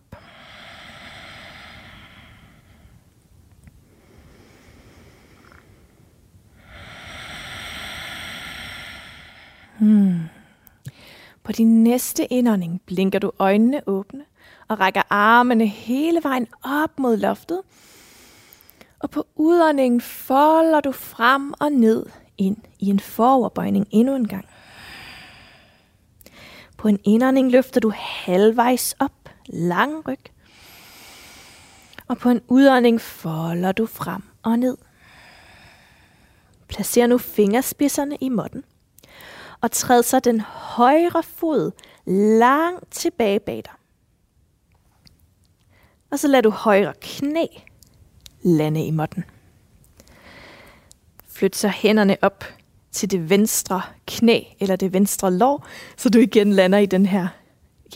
Hmm. 9.79 10.19
På 11.43 11.51
din 11.51 11.83
næste 11.83 12.25
indånding 12.25 12.81
blinker 12.85 13.19
du 13.19 13.31
øjnene 13.39 13.81
åbne 13.87 14.25
og 14.67 14.79
rækker 14.79 15.01
armene 15.09 15.65
hele 15.67 16.19
vejen 16.23 16.47
op 16.63 16.99
mod 16.99 17.17
loftet. 17.17 17.61
Og 18.99 19.09
på 19.09 19.27
udåndingen 19.35 20.01
folder 20.01 20.79
du 20.79 20.91
frem 20.91 21.53
og 21.59 21.71
ned 21.71 22.05
ind 22.37 22.57
i 22.79 22.89
en 22.89 22.99
foroverbøjning 22.99 23.87
endnu 23.91 24.15
en 24.15 24.27
gang. 24.27 24.45
På 26.77 26.87
en 26.87 26.99
indånding 27.03 27.51
løfter 27.51 27.79
du 27.79 27.91
halvvejs 27.95 28.95
op, 28.99 29.29
lang 29.45 30.07
ryg. 30.07 30.19
Og 32.07 32.17
på 32.17 32.29
en 32.29 32.41
udånding 32.47 33.01
folder 33.01 33.71
du 33.71 33.85
frem 33.85 34.23
og 34.43 34.59
ned. 34.59 34.77
Placer 36.67 37.07
nu 37.07 37.17
fingerspidserne 37.17 38.17
i 38.21 38.29
måtten 38.29 38.63
og 39.61 39.71
træd 39.71 40.03
så 40.03 40.19
den 40.19 40.41
højre 40.41 41.23
fod 41.23 41.71
langt 42.05 42.91
tilbage 42.91 43.39
bag 43.39 43.55
dig. 43.55 43.73
Og 46.11 46.19
så 46.19 46.27
lader 46.27 46.41
du 46.41 46.49
højre 46.49 46.93
knæ 47.01 47.45
lande 48.41 48.85
i 48.85 48.91
måtten. 48.91 49.23
Flyt 51.27 51.55
så 51.55 51.67
hænderne 51.67 52.17
op 52.21 52.43
til 52.97 53.11
det 53.11 53.29
venstre 53.29 53.81
knæ 54.07 54.41
eller 54.59 54.75
det 54.75 54.93
venstre 54.93 55.33
lår, 55.33 55.67
så 55.97 56.09
du 56.09 56.19
igen 56.19 56.53
lander 56.53 56.77
i 56.77 56.85
den 56.85 57.05
her 57.05 57.27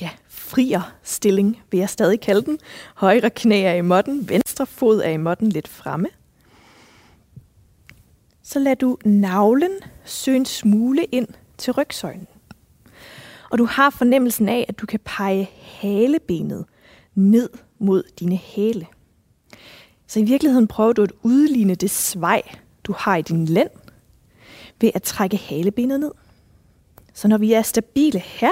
ja, 0.02 0.10
frier 0.30 0.94
stilling, 1.04 1.62
vil 1.72 1.80
jeg 1.80 1.90
stadig 1.90 2.20
kalde 2.22 2.42
den. 2.42 2.60
Højre 2.96 3.30
knæ 3.30 3.62
er 3.62 3.74
i 3.74 3.82
måtten, 3.82 4.30
venstre 4.30 4.66
fod 4.66 5.02
er 5.02 5.10
i 5.10 5.18
måtten 5.18 5.50
lidt 5.50 5.68
fremme. 5.68 6.08
så 8.44 8.60
lad 8.60 8.76
du 8.76 8.98
navlen 9.06 9.72
søge 10.06 10.38
en 10.38 10.46
smule 10.46 11.06
ind 11.06 11.28
til 11.58 11.74
rygsøjlen. 11.74 12.28
Og 13.50 13.58
du 13.58 13.66
har 13.66 13.90
fornemmelsen 13.90 14.50
af, 14.50 14.66
at 14.70 14.80
du 14.80 14.86
kan 14.86 15.00
pege 15.06 15.50
halebenet 15.62 16.66
ned 17.16 17.50
mod 17.80 18.04
dine 18.20 18.36
hæle. 18.36 18.88
Så 20.08 20.20
i 20.20 20.24
virkeligheden 20.24 20.68
prøver 20.68 20.94
du 20.94 21.04
at 21.04 21.12
udligne 21.24 21.76
det 21.76 21.90
svej, 21.90 22.42
du 22.84 22.94
har 22.98 23.16
i 23.16 23.22
din 23.22 23.46
lænd, 23.46 23.70
ved 24.82 24.92
at 24.94 25.04
trække 25.04 25.38
halebenet 25.38 26.00
ned. 26.00 26.12
Så 27.14 27.28
når 27.28 27.38
vi 27.38 27.54
er 27.54 27.62
stabile 27.62 28.20
her, 28.20 28.52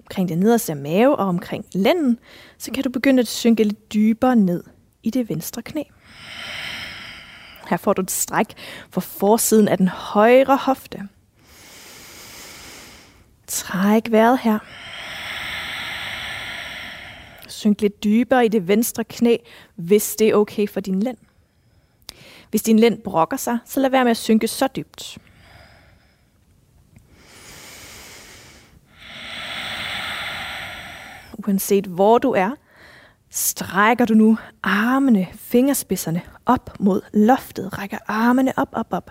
omkring 0.00 0.28
det 0.28 0.38
nederste 0.38 0.74
mave 0.74 1.16
og 1.16 1.26
omkring 1.26 1.64
lænden, 1.72 2.18
så 2.58 2.70
kan 2.70 2.84
du 2.84 2.90
begynde 2.90 3.20
at 3.20 3.28
synke 3.28 3.64
lidt 3.64 3.92
dybere 3.92 4.36
ned 4.36 4.64
i 5.02 5.10
det 5.10 5.28
venstre 5.28 5.62
knæ. 5.62 5.82
Her 7.68 7.76
får 7.76 7.92
du 7.92 8.02
et 8.02 8.10
stræk 8.10 8.46
for 8.90 9.00
forsiden 9.00 9.68
af 9.68 9.78
den 9.78 9.88
højre 9.88 10.56
hofte. 10.56 11.08
Træk 13.46 14.10
vejret 14.10 14.38
her. 14.38 14.58
Synk 17.48 17.80
lidt 17.80 18.04
dybere 18.04 18.44
i 18.44 18.48
det 18.48 18.68
venstre 18.68 19.04
knæ, 19.04 19.36
hvis 19.74 20.16
det 20.16 20.28
er 20.28 20.34
okay 20.34 20.68
for 20.68 20.80
din 20.80 21.00
lænd. 21.00 21.16
Hvis 22.50 22.62
din 22.62 22.78
lænd 22.78 23.02
brokker 23.02 23.36
sig, 23.36 23.58
så 23.64 23.80
lad 23.80 23.90
være 23.90 24.04
med 24.04 24.10
at 24.10 24.16
synke 24.16 24.48
så 24.48 24.68
dybt. 24.76 25.18
Uanset 31.46 31.86
hvor 31.86 32.18
du 32.18 32.30
er, 32.30 32.50
strækker 33.30 34.04
du 34.04 34.14
nu 34.14 34.38
armene, 34.62 35.26
fingerspidserne 35.34 36.22
op 36.46 36.80
mod 36.80 37.02
loftet. 37.12 37.78
Rækker 37.78 37.98
armene 38.06 38.52
op, 38.56 38.68
op, 38.72 38.86
op. 38.90 39.10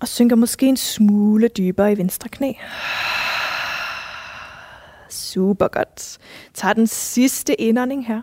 Og 0.00 0.08
synker 0.08 0.36
måske 0.36 0.66
en 0.66 0.76
smule 0.76 1.48
dybere 1.48 1.92
i 1.92 1.98
venstre 1.98 2.28
knæ. 2.28 2.52
Super 5.08 5.68
godt. 5.68 6.18
Tag 6.54 6.76
den 6.76 6.86
sidste 6.86 7.60
indånding 7.60 8.06
her. 8.06 8.22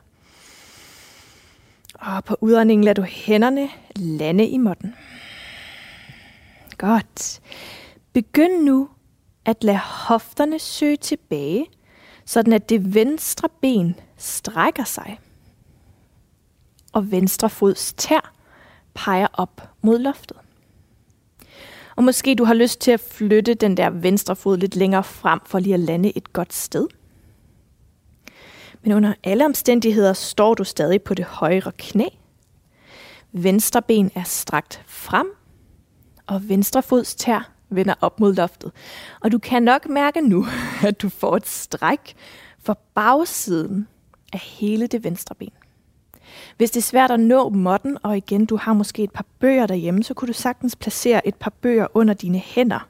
Og 1.96 2.24
på 2.24 2.38
udåndingen 2.41 2.84
lader 2.84 3.02
du 3.02 3.08
hænderne 3.08 3.70
lande 3.96 4.48
i 4.48 4.58
måtten. 4.58 4.96
Godt. 6.78 7.41
Begynd 8.13 8.63
nu 8.63 8.89
at 9.46 9.63
lade 9.63 9.78
hofterne 9.78 10.60
søge 10.60 10.98
tilbage, 10.98 11.65
sådan 12.25 12.53
at 12.53 12.69
det 12.69 12.93
venstre 12.93 13.49
ben 13.61 13.95
strækker 14.17 14.83
sig, 14.83 15.19
og 16.93 17.11
venstre 17.11 17.49
fods 17.49 17.93
tær 17.93 18.33
peger 18.93 19.27
op 19.33 19.69
mod 19.81 19.99
loftet. 19.99 20.38
Og 21.95 22.03
måske 22.03 22.35
du 22.35 22.43
har 22.43 22.53
lyst 22.53 22.81
til 22.81 22.91
at 22.91 22.99
flytte 22.99 23.53
den 23.53 23.77
der 23.77 23.89
venstre 23.89 24.35
fod 24.35 24.57
lidt 24.57 24.75
længere 24.75 25.03
frem 25.03 25.39
for 25.45 25.59
lige 25.59 25.73
at 25.73 25.79
lande 25.79 26.17
et 26.17 26.33
godt 26.33 26.53
sted. 26.53 26.88
Men 28.81 28.91
under 28.91 29.13
alle 29.23 29.45
omstændigheder 29.45 30.13
står 30.13 30.53
du 30.53 30.63
stadig 30.63 31.01
på 31.01 31.13
det 31.13 31.25
højre 31.25 31.71
knæ. 31.77 32.05
Venstre 33.31 33.81
ben 33.81 34.11
er 34.15 34.23
strakt 34.23 34.83
frem, 34.88 35.27
og 36.27 36.49
venstre 36.49 36.83
fods 36.83 37.15
tær 37.15 37.55
vender 37.69 37.93
op 38.01 38.19
mod 38.19 38.36
loftet. 38.36 38.71
Og 39.21 39.32
du 39.32 39.38
kan 39.38 39.63
nok 39.63 39.89
mærke 39.89 40.21
nu, 40.21 40.45
at 40.88 41.01
du 41.01 41.10
får 41.10 41.36
et 41.36 41.47
stræk 41.47 42.15
for 42.60 42.78
bagsiden 42.95 43.88
af 44.34 44.39
hele 44.39 44.88
det 44.88 45.04
venstre 45.04 45.36
ben. 45.36 45.51
Hvis 46.58 46.71
det 46.71 46.80
er 46.80 46.84
svært 46.84 47.12
at 47.12 47.19
nå 47.19 47.49
modden, 47.49 47.97
og 48.04 48.17
igen 48.17 48.45
du 48.45 48.58
har 48.58 48.73
måske 48.73 49.04
et 49.04 49.12
par 49.12 49.25
bøger 49.39 49.67
derhjemme, 49.67 50.04
så 50.04 50.13
kunne 50.13 50.28
du 50.28 50.34
sagtens 50.34 50.75
placere 50.75 51.28
et 51.28 51.36
par 51.36 51.49
bøger 51.62 51.88
under 51.93 52.13
dine 52.13 52.38
hænder, 52.38 52.88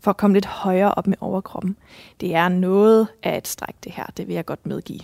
for 0.00 0.10
at 0.10 0.16
komme 0.16 0.36
lidt 0.36 0.46
højere 0.46 0.94
op 0.94 1.06
med 1.06 1.16
overkroppen. 1.20 1.76
Det 2.20 2.34
er 2.34 2.48
noget 2.48 3.08
af 3.22 3.36
et 3.36 3.48
stræk 3.48 3.74
det 3.84 3.92
her, 3.92 4.06
det 4.16 4.28
vil 4.28 4.34
jeg 4.34 4.46
godt 4.46 4.66
medgive. 4.66 5.00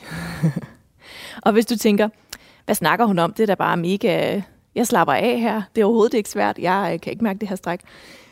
og 1.44 1.52
hvis 1.52 1.66
du 1.66 1.76
tænker, 1.76 2.08
hvad 2.64 2.74
snakker 2.74 3.04
hun 3.04 3.18
om? 3.18 3.32
Det 3.32 3.42
er 3.42 3.46
da 3.46 3.54
bare 3.54 3.76
mega... 3.76 4.40
Jeg 4.74 4.86
slapper 4.86 5.14
af 5.14 5.40
her. 5.40 5.62
Det 5.74 5.80
er 5.80 5.84
overhovedet 5.84 6.14
ikke 6.14 6.30
svært. 6.30 6.58
Jeg 6.58 6.90
øh, 6.94 7.00
kan 7.00 7.12
ikke 7.12 7.24
mærke 7.24 7.38
det 7.38 7.48
her 7.48 7.56
stræk. 7.56 7.80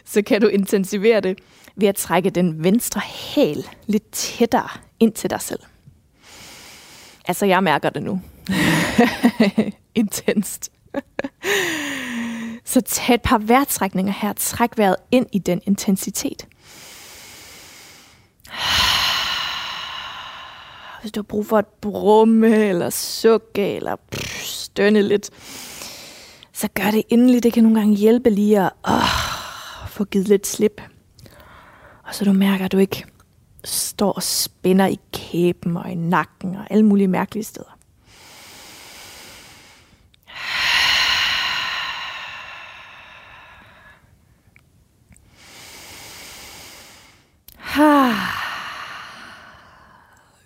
Så 0.05 0.23
kan 0.23 0.41
du 0.41 0.47
intensivere 0.47 1.21
det 1.21 1.39
ved 1.77 1.89
at 1.89 1.97
trække 1.97 2.31
den 2.31 2.65
venstre 2.65 3.01
hæl 3.05 3.67
lidt 3.87 4.11
tættere 4.11 4.69
ind 5.01 5.13
til 5.13 5.31
dig 5.31 5.41
selv. 5.41 5.61
Altså, 7.29 7.47
jeg 7.47 7.63
mærker 7.63 7.91
det 7.91 8.03
nu. 8.03 8.21
Intenst. 9.95 10.73
Så 12.65 12.81
tag 12.81 13.15
et 13.15 13.23
par 13.23 13.39
vejrtrækninger 13.39 14.13
her. 14.13 14.33
Træk 14.33 14.71
vejret 14.77 14.97
ind 15.11 15.27
i 15.33 15.39
den 15.39 15.61
intensitet. 15.67 16.47
Hvis 21.01 21.13
du 21.13 21.21
har 21.21 21.23
brug 21.23 21.47
for 21.47 21.59
at 21.59 21.67
brumme, 21.67 22.57
eller 22.57 22.91
sukke, 22.91 23.77
eller 23.77 23.97
stønne 24.43 25.03
lidt, 25.03 25.31
så 26.53 26.69
gør 26.75 26.91
det 26.91 27.03
endelig. 27.09 27.43
Det 27.43 27.53
kan 27.53 27.63
nogle 27.63 27.79
gange 27.79 27.97
hjælpe 27.97 28.31
lige 28.31 28.61
at 28.61 28.71
åh, 28.89 29.24
få 29.95 30.05
givet 30.05 30.29
lidt 30.29 30.47
slip. 30.47 30.83
Og 32.03 32.15
så 32.15 32.25
du 32.25 32.33
mærker, 32.33 32.65
at 32.65 32.73
du 32.73 32.79
ikke 32.79 33.05
står 33.65 34.13
og 34.13 34.23
spænder 34.23 34.87
i 34.87 34.99
kæben 35.13 35.77
og 35.77 35.91
i 35.91 35.95
nakken 35.95 36.57
og 36.57 36.67
alle 36.71 36.85
mulige 36.85 37.09
mærkelige 37.09 37.45
steder. 37.45 37.79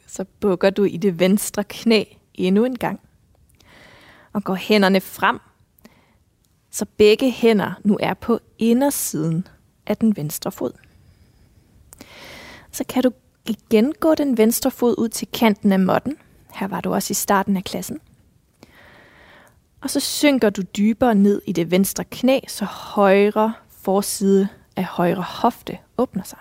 Så 0.06 0.24
bukker 0.40 0.70
du 0.70 0.84
i 0.84 0.96
det 0.96 1.18
venstre 1.18 1.64
knæ 1.64 2.04
endnu 2.34 2.64
en 2.64 2.78
gang. 2.78 3.00
Og 4.32 4.44
går 4.44 4.54
hænderne 4.54 5.00
frem, 5.00 5.40
så 6.70 6.86
begge 6.96 7.30
hænder 7.30 7.72
nu 7.84 7.98
er 8.00 8.14
på 8.14 8.40
indersiden 8.58 9.46
af 9.86 9.96
den 9.96 10.16
venstre 10.16 10.52
fod. 10.52 10.72
Så 12.72 12.84
kan 12.88 13.02
du 13.02 13.10
igen 13.46 13.92
gå 14.00 14.14
den 14.14 14.38
venstre 14.38 14.70
fod 14.70 14.94
ud 14.98 15.08
til 15.08 15.28
kanten 15.32 15.72
af 15.72 15.80
måtten. 15.80 16.16
Her 16.54 16.68
var 16.68 16.80
du 16.80 16.94
også 16.94 17.10
i 17.10 17.14
starten 17.14 17.56
af 17.56 17.64
klassen. 17.64 18.00
Og 19.80 19.90
så 19.90 20.00
synker 20.00 20.50
du 20.50 20.62
dybere 20.62 21.14
ned 21.14 21.42
i 21.46 21.52
det 21.52 21.70
venstre 21.70 22.04
knæ, 22.04 22.40
så 22.48 22.64
højre 22.64 23.52
forside 23.68 24.48
af 24.76 24.84
højre 24.84 25.22
hofte 25.22 25.78
åbner 25.98 26.22
sig. 26.22 26.38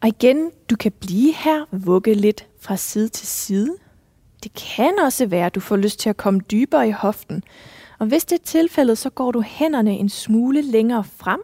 Og 0.00 0.08
igen, 0.08 0.50
du 0.70 0.76
kan 0.76 0.92
blive 0.92 1.34
her, 1.34 1.64
vugge 1.70 2.14
lidt 2.14 2.46
fra 2.60 2.76
side 2.76 3.08
til 3.08 3.26
side. 3.26 3.76
Det 4.44 4.54
kan 4.54 4.98
også 4.98 5.26
være, 5.26 5.46
at 5.46 5.54
du 5.54 5.60
får 5.60 5.76
lyst 5.76 5.98
til 5.98 6.10
at 6.10 6.16
komme 6.16 6.40
dybere 6.40 6.88
i 6.88 6.90
hoften. 6.90 7.42
Og 7.98 8.06
hvis 8.06 8.24
det 8.24 8.38
er 8.38 8.44
tilfældet, 8.44 8.98
så 8.98 9.10
går 9.10 9.32
du 9.32 9.40
hænderne 9.40 9.92
en 9.92 10.08
smule 10.08 10.62
længere 10.62 11.04
frem, 11.04 11.40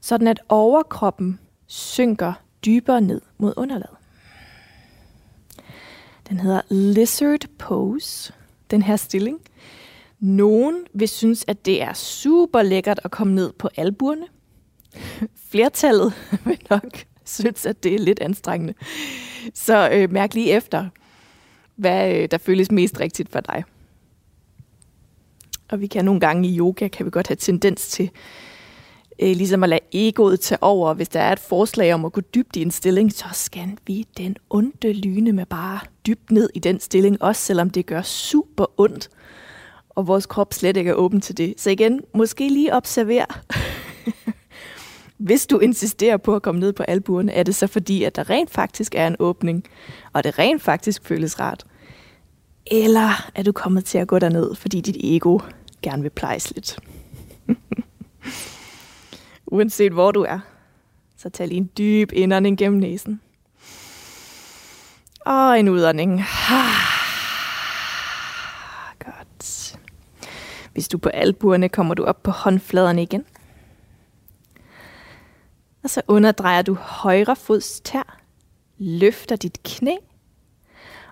sådan 0.00 0.28
at 0.28 0.40
overkroppen 0.48 1.38
synker 1.66 2.32
dybere 2.66 3.00
ned 3.00 3.20
mod 3.38 3.54
underlaget. 3.56 3.96
Den 6.28 6.40
hedder 6.40 6.60
Lizard 6.70 7.46
Pose, 7.58 8.32
den 8.70 8.82
her 8.82 8.96
stilling. 8.96 9.40
Nogen 10.20 10.84
vil 10.94 11.08
synes, 11.08 11.44
at 11.48 11.66
det 11.66 11.82
er 11.82 11.92
super 11.92 12.62
lækkert 12.62 13.00
at 13.04 13.10
komme 13.10 13.34
ned 13.34 13.52
på 13.52 13.68
albuerne. 13.76 14.26
Flertallet 15.50 16.12
vil 16.46 16.62
nok 16.70 17.04
synes, 17.24 17.66
at 17.66 17.82
det 17.82 17.94
er 17.94 17.98
lidt 17.98 18.20
anstrengende. 18.20 18.74
Så 19.54 19.90
øh, 19.92 20.12
mærk 20.12 20.34
lige 20.34 20.50
efter, 20.50 20.88
hvad 21.76 22.14
øh, 22.14 22.28
der 22.30 22.38
føles 22.38 22.70
mest 22.70 23.00
rigtigt 23.00 23.28
for 23.32 23.40
dig. 23.40 23.64
Og 25.70 25.80
vi 25.80 25.86
kan 25.86 26.04
nogle 26.04 26.20
gange 26.20 26.48
i 26.48 26.58
yoga, 26.58 26.88
kan 26.88 27.06
vi 27.06 27.10
godt 27.10 27.28
have 27.28 27.36
tendens 27.36 27.88
til 27.88 28.10
øh, 29.18 29.36
ligesom 29.36 29.62
at 29.62 29.68
lade 29.68 29.80
egoet 29.92 30.40
tage 30.40 30.62
over. 30.62 30.94
Hvis 30.94 31.08
der 31.08 31.20
er 31.20 31.32
et 31.32 31.38
forslag 31.38 31.94
om 31.94 32.04
at 32.04 32.12
gå 32.12 32.20
dybt 32.20 32.56
i 32.56 32.62
en 32.62 32.70
stilling, 32.70 33.12
så 33.12 33.24
skal 33.32 33.68
vi 33.86 34.06
den 34.16 34.36
onde 34.50 34.92
lyne 34.92 35.32
med 35.32 35.46
bare 35.46 35.80
dybt 36.06 36.30
ned 36.30 36.50
i 36.54 36.58
den 36.58 36.80
stilling, 36.80 37.22
også 37.22 37.42
selvom 37.42 37.70
det 37.70 37.86
gør 37.86 38.02
super 38.02 38.80
ondt, 38.80 39.08
og 39.90 40.06
vores 40.06 40.26
krop 40.26 40.54
slet 40.54 40.76
ikke 40.76 40.90
er 40.90 40.94
åben 40.94 41.20
til 41.20 41.36
det. 41.36 41.54
Så 41.56 41.70
igen, 41.70 42.00
måske 42.14 42.48
lige 42.48 42.74
observer, 42.74 43.24
hvis 45.24 45.46
du 45.46 45.58
insisterer 45.58 46.16
på 46.16 46.36
at 46.36 46.42
komme 46.42 46.60
ned 46.60 46.72
på 46.72 46.82
albuerne, 46.82 47.32
er 47.32 47.42
det 47.42 47.54
så 47.54 47.66
fordi, 47.66 48.04
at 48.04 48.16
der 48.16 48.30
rent 48.30 48.50
faktisk 48.50 48.94
er 48.94 49.06
en 49.06 49.16
åbning, 49.18 49.64
og 50.12 50.24
det 50.24 50.38
rent 50.38 50.62
faktisk 50.62 51.04
føles 51.04 51.40
rart? 51.40 51.64
Eller 52.66 53.30
er 53.34 53.42
du 53.42 53.52
kommet 53.52 53.84
til 53.84 53.98
at 53.98 54.08
gå 54.08 54.18
derned, 54.18 54.54
fordi 54.54 54.80
dit 54.80 54.96
ego 55.00 55.38
gerne 55.82 56.02
vil 56.02 56.10
plejes 56.10 56.54
lidt? 56.54 56.78
Uanset 59.46 59.92
hvor 59.92 60.10
du 60.10 60.22
er, 60.22 60.38
så 61.16 61.30
tag 61.30 61.48
lige 61.48 61.58
en 61.58 61.70
dyb 61.78 62.12
indånding 62.12 62.58
gennem 62.58 62.80
næsen. 62.80 63.20
Og 65.20 65.60
en 65.60 65.68
udånding. 65.68 66.12
Godt. 69.04 69.76
Hvis 70.72 70.88
du 70.88 70.96
er 70.96 71.00
på 71.00 71.08
albuerne, 71.08 71.68
kommer 71.68 71.94
du 71.94 72.04
op 72.04 72.22
på 72.22 72.30
håndfladerne 72.30 73.02
igen. 73.02 73.24
Og 75.84 75.90
så 75.90 76.02
underdrejer 76.08 76.62
du 76.62 76.74
højre 76.74 77.36
fods 77.36 77.80
tær, 77.80 78.20
løfter 78.78 79.36
dit 79.36 79.62
knæ 79.62 79.96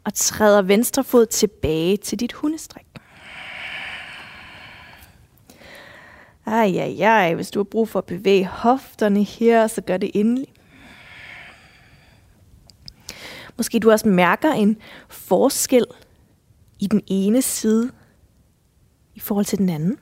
og 0.05 0.15
træder 0.15 0.63
venstre 0.63 1.05
fod 1.05 1.27
tilbage 1.27 1.97
til 1.97 2.21
dit 2.21 2.33
hundestræk. 2.33 2.87
Ej, 6.47 6.67
ej, 6.67 6.97
ej, 7.01 7.35
hvis 7.35 7.51
du 7.51 7.59
har 7.59 7.65
brug 7.65 7.89
for 7.89 7.99
at 7.99 8.05
bevæge 8.05 8.47
hofterne 8.47 9.23
her, 9.23 9.67
så 9.67 9.81
gør 9.81 9.97
det 9.97 10.11
endelig. 10.15 10.47
Måske 13.57 13.79
du 13.79 13.91
også 13.91 14.09
mærker 14.09 14.53
en 14.53 14.77
forskel 15.09 15.87
i 16.79 16.87
den 16.87 17.03
ene 17.07 17.43
side 17.43 17.91
i 19.15 19.21
forhold 19.21 19.45
til 19.45 19.59
den 19.59 19.69
anden. 19.69 19.99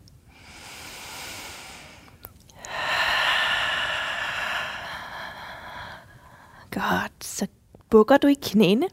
Godt, 6.71 7.25
så 7.25 7.47
bukker 7.91 8.17
du 8.17 8.27
i 8.27 8.37
knæene. 8.43 8.89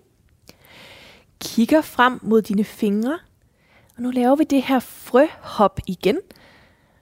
Kigger 1.41 1.81
frem 1.81 2.19
mod 2.23 2.41
dine 2.41 2.63
fingre. 2.63 3.19
Og 3.95 4.03
nu 4.03 4.11
laver 4.11 4.35
vi 4.35 4.43
det 4.43 4.63
her 4.63 4.79
frøhop 4.79 5.79
igen. 5.87 6.19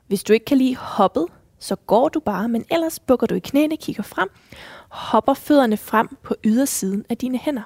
Hvis 0.07 0.23
du 0.23 0.33
ikke 0.33 0.45
kan 0.45 0.57
lide 0.57 0.75
hoppet, 0.75 1.25
så 1.59 1.75
går 1.75 2.09
du 2.09 2.19
bare, 2.19 2.49
men 2.49 2.65
ellers 2.71 2.99
bukker 2.99 3.27
du 3.27 3.35
i 3.35 3.39
knæene, 3.39 3.77
kigger 3.77 4.03
frem, 4.03 4.29
hopper 4.89 5.33
fødderne 5.33 5.77
frem 5.77 6.17
på 6.23 6.35
ydersiden 6.43 7.05
af 7.09 7.17
dine 7.17 7.37
hænder. 7.37 7.63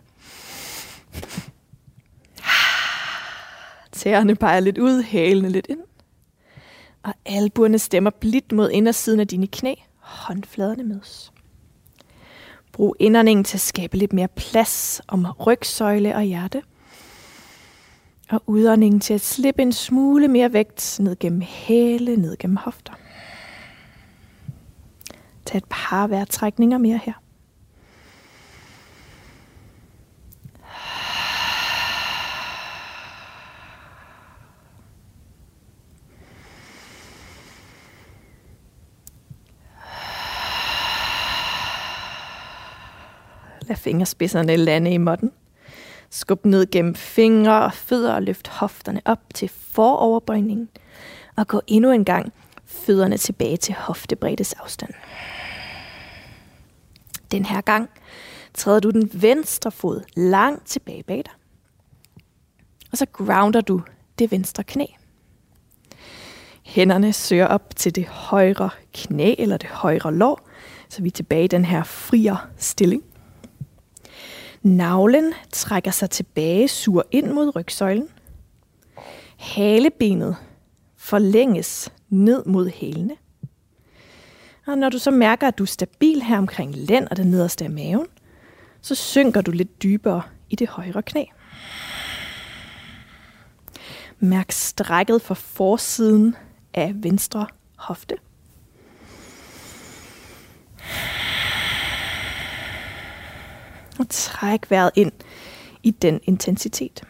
Tæerne 3.91 4.35
peger 4.35 4.59
lidt 4.59 4.77
ud, 4.77 5.03
hælene 5.03 5.49
lidt 5.49 5.67
ind. 5.69 5.79
Og 7.03 7.13
albuerne 7.25 7.79
stemmer 7.79 8.09
blidt 8.09 8.51
mod 8.51 8.69
indersiden 8.69 9.19
af 9.19 9.27
dine 9.27 9.47
knæ. 9.47 9.75
Håndfladerne 9.97 10.83
mødes. 10.83 11.31
Brug 12.79 12.95
indåndingen 12.99 13.43
til 13.43 13.57
at 13.57 13.61
skabe 13.61 13.97
lidt 13.97 14.13
mere 14.13 14.27
plads 14.27 15.01
om 15.07 15.25
rygsøjle 15.25 16.15
og 16.15 16.21
hjerte. 16.21 16.63
Og 18.29 18.43
udåndingen 18.47 18.99
til 18.99 19.13
at 19.13 19.21
slippe 19.21 19.61
en 19.61 19.73
smule 19.73 20.27
mere 20.27 20.53
vægt 20.53 20.97
ned 20.99 21.19
gennem 21.19 21.41
hæle, 21.41 22.15
ned 22.15 22.37
gennem 22.37 22.57
hofter. 22.57 22.93
Tag 25.45 25.57
et 25.57 25.63
par 25.69 26.07
vejrtrækninger 26.07 26.77
mere 26.77 26.99
her. 27.03 27.13
Lad 43.69 43.77
fingerspidserne 43.77 44.55
lande 44.55 44.91
i 44.91 44.97
måtten. 44.97 45.31
Skub 46.09 46.45
ned 46.45 46.71
gennem 46.71 46.95
fingre 46.95 47.63
og 47.63 47.73
fødder 47.73 48.13
og 48.13 48.23
løft 48.23 48.47
hofterne 48.47 49.01
op 49.05 49.19
til 49.33 49.49
foroverbøjningen. 49.49 50.69
Og 51.35 51.47
gå 51.47 51.61
endnu 51.67 51.91
en 51.91 52.05
gang 52.05 52.33
fødderne 52.65 53.17
tilbage 53.17 53.57
til 53.57 53.75
hoftebreddes 53.75 54.53
afstand. 54.53 54.93
Den 57.31 57.45
her 57.45 57.61
gang 57.61 57.89
træder 58.53 58.79
du 58.79 58.89
den 58.89 59.09
venstre 59.13 59.71
fod 59.71 60.01
langt 60.15 60.67
tilbage 60.67 61.03
bag 61.03 61.17
dig. 61.17 61.33
Og 62.91 62.97
så 62.97 63.05
grounder 63.05 63.61
du 63.61 63.81
det 64.19 64.31
venstre 64.31 64.63
knæ. 64.63 64.85
Hænderne 66.63 67.13
søger 67.13 67.47
op 67.47 67.75
til 67.75 67.95
det 67.95 68.07
højre 68.07 68.69
knæ 68.93 69.35
eller 69.37 69.57
det 69.57 69.69
højre 69.69 70.13
lår, 70.13 70.49
så 70.89 71.01
vi 71.01 71.07
er 71.07 71.11
tilbage 71.11 71.43
i 71.43 71.47
den 71.47 71.65
her 71.65 71.83
frier 71.83 72.49
stilling. 72.57 73.03
Navlen 74.61 75.33
trækker 75.51 75.91
sig 75.91 76.09
tilbage, 76.09 76.67
sur 76.67 77.05
ind 77.11 77.31
mod 77.31 77.55
rygsøjlen. 77.55 78.07
Halebenet 79.37 80.35
forlænges 80.97 81.91
ned 82.09 82.45
mod 82.45 82.69
hælene. 82.69 83.15
Og 84.67 84.77
når 84.77 84.89
du 84.89 84.99
så 84.99 85.11
mærker, 85.11 85.47
at 85.47 85.57
du 85.57 85.63
er 85.63 85.67
stabil 85.67 86.21
her 86.21 86.37
omkring 86.37 86.75
lænd 86.75 87.07
og 87.11 87.17
den 87.17 87.27
nederste 87.27 87.65
af 87.65 87.71
maven, 87.71 88.07
så 88.81 88.95
synker 88.95 89.41
du 89.41 89.51
lidt 89.51 89.83
dybere 89.83 90.21
i 90.49 90.55
det 90.55 90.67
højre 90.67 91.01
knæ. 91.01 91.25
Mærk 94.19 94.51
strækket 94.51 95.21
for 95.21 95.33
forsiden 95.33 96.35
af 96.73 96.93
venstre 96.95 97.47
hofte. 97.75 98.15
Og 103.99 104.05
træk 104.09 104.71
vejret 104.71 104.91
ind 104.95 105.11
i 105.83 105.91
den 105.91 106.19
intensitet. 106.23 107.03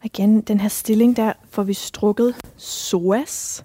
Og 0.00 0.04
igen, 0.04 0.40
den 0.40 0.60
her 0.60 0.68
stilling, 0.68 1.16
der 1.16 1.32
får 1.50 1.62
vi 1.62 1.74
strukket 1.74 2.36
psoas, 2.56 3.64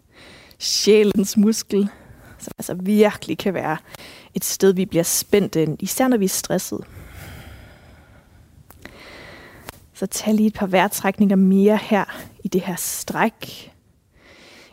sjælens 0.59 1.37
muskel, 1.37 1.89
som 2.39 2.51
altså 2.57 2.73
virkelig 2.73 3.37
kan 3.37 3.53
være 3.53 3.77
et 4.33 4.45
sted, 4.45 4.73
vi 4.73 4.85
bliver 4.85 5.03
spændt 5.03 5.55
ind, 5.55 5.83
især 5.83 6.07
når 6.07 6.17
vi 6.17 6.25
er 6.25 6.29
stresset. 6.29 6.85
Så 9.93 10.05
tag 10.05 10.33
lige 10.33 10.47
et 10.47 10.53
par 10.53 10.67
vejrtrækninger 10.67 11.35
mere 11.35 11.77
her 11.77 12.05
i 12.43 12.47
det 12.47 12.61
her 12.61 12.75
stræk. 12.75 13.71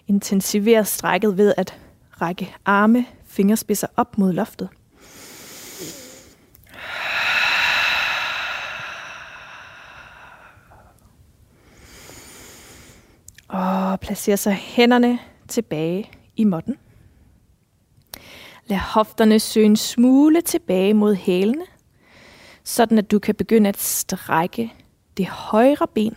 Intensiver 0.09 0.83
strækket 0.83 1.37
ved 1.37 1.55
at 1.57 1.79
række 2.21 2.55
arme, 2.65 3.07
fingerspidser 3.31 3.87
op 3.97 4.19
mod 4.19 4.33
loftet. 4.33 4.69
Og 13.49 14.01
placer 14.01 14.37
så 14.37 14.51
hænderne 14.51 15.19
tilbage 15.49 16.11
i 16.37 16.45
måtten. 16.45 16.77
Lad 18.67 18.79
hofterne 18.79 19.41
søge 19.41 19.67
en 19.67 19.77
smule 19.77 20.41
tilbage 20.41 20.95
mod 20.95 21.15
hælene, 21.15 21.65
sådan 22.65 22.99
at 22.99 23.11
du 23.11 23.19
kan 23.19 23.35
begynde 23.35 23.69
at 23.69 23.81
strække 23.81 24.73
det 25.17 25.27
højre 25.27 25.87
ben, 25.95 26.17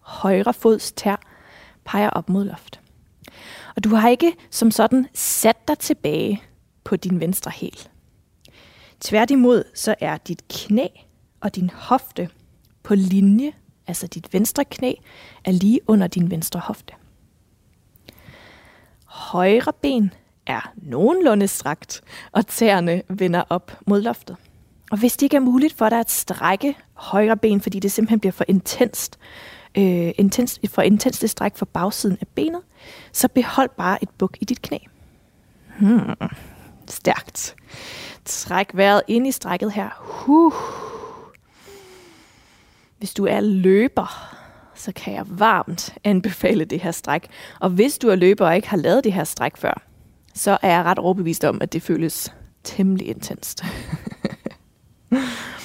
højre 0.00 0.54
fods 0.54 0.92
tær, 0.92 1.16
peger 1.84 2.10
op 2.10 2.28
mod 2.28 2.44
loft. 2.44 2.79
Og 3.76 3.84
du 3.84 3.94
har 3.94 4.08
ikke 4.08 4.32
som 4.50 4.70
sådan 4.70 5.06
sat 5.14 5.68
dig 5.68 5.78
tilbage 5.78 6.42
på 6.84 6.96
din 6.96 7.20
venstre 7.20 7.50
hæl. 7.54 7.78
Tværtimod 9.00 9.64
så 9.74 9.94
er 10.00 10.16
dit 10.16 10.48
knæ 10.48 10.86
og 11.40 11.54
din 11.56 11.70
hofte 11.70 12.28
på 12.82 12.94
linje, 12.94 13.52
altså 13.86 14.06
dit 14.06 14.32
venstre 14.32 14.64
knæ 14.64 14.94
er 15.44 15.52
lige 15.52 15.80
under 15.86 16.06
din 16.06 16.30
venstre 16.30 16.60
hofte. 16.60 16.94
Højre 19.04 19.72
ben 19.82 20.12
er 20.46 20.72
nogenlunde 20.76 21.48
strakt, 21.48 22.00
og 22.32 22.46
tæerne 22.46 23.02
vender 23.08 23.42
op 23.48 23.78
mod 23.86 24.02
loftet. 24.02 24.36
Og 24.90 24.98
hvis 24.98 25.16
det 25.16 25.22
ikke 25.22 25.36
er 25.36 25.40
muligt 25.40 25.74
for 25.74 25.88
dig 25.88 26.00
at 26.00 26.10
strække 26.10 26.76
højre 26.92 27.36
ben, 27.36 27.60
fordi 27.60 27.78
det 27.78 27.92
simpelthen 27.92 28.20
bliver 28.20 28.32
for 28.32 28.44
intenst, 28.48 29.18
øh, 29.78 30.12
intens, 30.18 30.60
for 30.68 30.82
intenst 30.82 31.28
stræk 31.28 31.56
for 31.56 31.66
bagsiden 31.66 32.18
af 32.20 32.28
benet, 32.28 32.60
så 33.12 33.28
behold 33.28 33.70
bare 33.76 34.02
et 34.02 34.10
buk 34.18 34.36
i 34.40 34.44
dit 34.44 34.62
knæ. 34.62 34.78
Hmm. 35.78 36.28
Stærkt. 36.88 37.54
Træk 38.24 38.70
vejret 38.74 39.02
ind 39.08 39.26
i 39.26 39.32
strækket 39.32 39.72
her. 39.72 39.88
Huh. 39.98 40.52
Hvis 42.98 43.14
du 43.14 43.26
er 43.26 43.40
løber, 43.40 44.36
så 44.74 44.92
kan 44.92 45.14
jeg 45.14 45.24
varmt 45.28 45.94
anbefale 46.04 46.64
det 46.64 46.80
her 46.80 46.90
stræk. 46.90 47.28
Og 47.60 47.70
hvis 47.70 47.98
du 47.98 48.08
er 48.08 48.16
løber 48.16 48.46
og 48.46 48.56
ikke 48.56 48.68
har 48.68 48.76
lavet 48.76 49.04
det 49.04 49.12
her 49.12 49.24
stræk 49.24 49.56
før, 49.56 49.82
så 50.34 50.58
er 50.62 50.68
jeg 50.68 50.84
ret 50.84 50.98
overbevist 50.98 51.44
om, 51.44 51.58
at 51.62 51.72
det 51.72 51.82
føles 51.82 52.34
temmelig 52.64 53.08
intenst. 53.08 53.64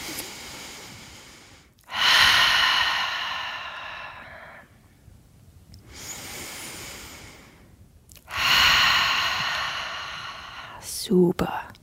Super. 11.15 11.73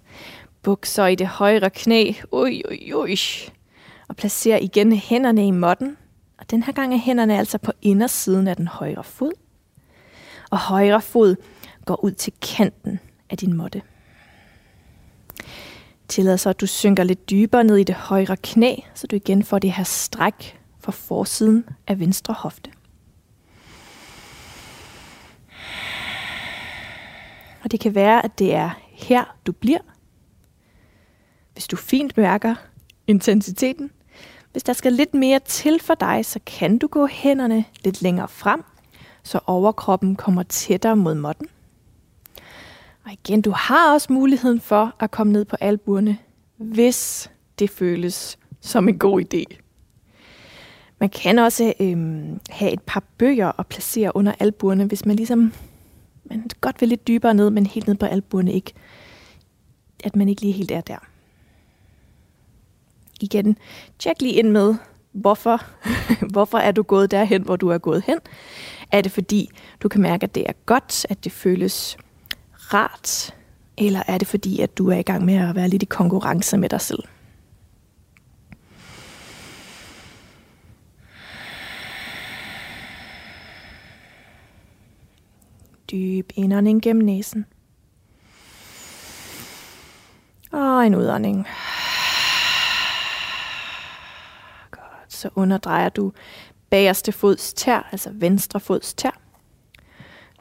Buk 0.62 0.86
så 0.86 1.06
i 1.06 1.14
det 1.14 1.26
højre 1.26 1.70
knæ. 1.70 2.12
Ui, 2.32 2.62
ui, 2.70 2.92
ui. 2.94 3.16
Og 4.08 4.16
placer 4.16 4.56
igen 4.56 4.92
hænderne 4.92 5.46
i 5.46 5.50
måtten. 5.50 5.96
Og 6.38 6.50
den 6.50 6.62
her 6.62 6.72
gang 6.72 6.94
er 6.94 6.98
hænderne 6.98 7.38
altså 7.38 7.58
på 7.58 7.72
indersiden 7.82 8.48
af 8.48 8.56
den 8.56 8.68
højre 8.68 9.04
fod. 9.04 9.32
Og 10.50 10.58
højre 10.58 11.00
fod 11.00 11.36
går 11.84 12.04
ud 12.04 12.10
til 12.10 12.32
kanten 12.42 13.00
af 13.30 13.36
din 13.38 13.56
måtte. 13.56 13.82
Tillad 16.08 16.38
så, 16.38 16.50
at 16.50 16.60
du 16.60 16.66
synker 16.66 17.04
lidt 17.04 17.30
dybere 17.30 17.64
ned 17.64 17.76
i 17.76 17.84
det 17.84 17.94
højre 17.94 18.36
knæ, 18.36 18.76
så 18.94 19.06
du 19.06 19.16
igen 19.16 19.42
får 19.44 19.58
det 19.58 19.72
her 19.72 19.84
stræk 19.84 20.60
for 20.80 20.92
forsiden 20.92 21.64
af 21.86 22.00
venstre 22.00 22.34
hofte. 22.34 22.70
Og 27.64 27.70
det 27.70 27.80
kan 27.80 27.94
være, 27.94 28.24
at 28.24 28.38
det 28.38 28.54
er 28.54 28.70
her, 29.02 29.36
du 29.46 29.52
bliver. 29.52 29.78
Hvis 31.52 31.66
du 31.66 31.76
fint 31.76 32.16
mærker 32.16 32.54
intensiteten. 33.06 33.90
Hvis 34.52 34.62
der 34.62 34.72
skal 34.72 34.92
lidt 34.92 35.14
mere 35.14 35.38
til 35.38 35.80
for 35.80 35.94
dig, 35.94 36.24
så 36.24 36.40
kan 36.46 36.78
du 36.78 36.86
gå 36.86 37.06
hænderne 37.06 37.64
lidt 37.84 38.02
længere 38.02 38.28
frem, 38.28 38.64
så 39.22 39.40
overkroppen 39.46 40.16
kommer 40.16 40.42
tættere 40.42 40.96
mod 40.96 41.14
måtten. 41.14 41.46
Og 43.04 43.12
igen, 43.12 43.42
du 43.42 43.50
har 43.50 43.92
også 43.92 44.12
muligheden 44.12 44.60
for 44.60 44.94
at 45.00 45.10
komme 45.10 45.32
ned 45.32 45.44
på 45.44 45.56
albuerne, 45.60 46.18
hvis 46.56 47.30
det 47.58 47.70
føles 47.70 48.38
som 48.60 48.88
en 48.88 48.98
god 48.98 49.22
idé. 49.22 49.58
Man 50.98 51.08
kan 51.08 51.38
også 51.38 51.72
øhm, 51.80 52.40
have 52.50 52.72
et 52.72 52.82
par 52.82 53.02
bøger 53.18 53.60
at 53.60 53.66
placere 53.66 54.16
under 54.16 54.32
albuerne, 54.38 54.84
hvis 54.84 55.06
man 55.06 55.16
ligesom 55.16 55.52
man 56.24 56.48
godt 56.60 56.80
vil 56.80 56.88
lidt 56.88 57.06
dybere 57.06 57.34
ned, 57.34 57.50
men 57.50 57.66
helt 57.66 57.86
ned 57.86 57.94
på 57.94 58.06
albuerne 58.06 58.52
ikke. 58.52 58.72
At 60.04 60.16
man 60.16 60.28
ikke 60.28 60.40
lige 60.40 60.52
helt 60.52 60.70
er 60.70 60.80
der. 60.80 61.08
Igen, 63.20 63.58
tjek 63.98 64.22
lige 64.22 64.34
ind 64.34 64.50
med, 64.50 64.74
hvorfor, 65.12 65.62
hvorfor 66.32 66.58
er 66.58 66.72
du 66.72 66.82
gået 66.82 67.10
derhen, 67.10 67.42
hvor 67.42 67.56
du 67.56 67.68
er 67.68 67.78
gået 67.78 68.02
hen. 68.06 68.18
Er 68.92 69.00
det 69.00 69.12
fordi, 69.12 69.50
du 69.82 69.88
kan 69.88 70.00
mærke, 70.00 70.24
at 70.24 70.34
det 70.34 70.44
er 70.48 70.52
godt, 70.66 71.06
at 71.08 71.24
det 71.24 71.32
føles 71.32 71.96
rart, 72.54 73.34
eller 73.78 74.02
er 74.06 74.18
det 74.18 74.28
fordi, 74.28 74.60
at 74.60 74.78
du 74.78 74.90
er 74.90 74.96
i 74.96 75.02
gang 75.02 75.24
med 75.24 75.34
at 75.34 75.54
være 75.54 75.68
lidt 75.68 75.82
i 75.82 75.86
konkurrence 75.86 76.56
med 76.56 76.68
dig 76.68 76.80
selv? 76.80 77.02
Dyb 85.92 86.32
indånding 86.34 86.82
gennem 86.82 87.04
næsen. 87.04 87.46
Og 90.52 90.86
en 90.86 90.94
udånding. 90.94 91.46
Godt, 94.70 95.12
så 95.12 95.28
underdrejer 95.34 95.88
du 95.88 96.12
bagerste 96.70 97.12
fods 97.12 97.52
tær, 97.54 97.88
altså 97.92 98.10
venstre 98.12 98.60
fods 98.60 98.94
tær. 98.94 99.20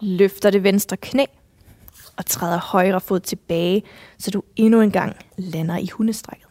Løfter 0.02 0.50
det 0.50 0.64
venstre 0.64 0.98
knæ 0.98 1.26
og 2.18 2.26
træder 2.26 2.60
højre 2.60 3.02
fod 3.02 3.20
tilbage, 3.20 3.84
så 4.18 4.32
du 4.32 4.44
endnu 4.56 4.82
en 4.82 4.92
gang 4.92 5.16
lander 5.38 5.78
i 5.78 5.88
hundestrækket. 5.88 6.48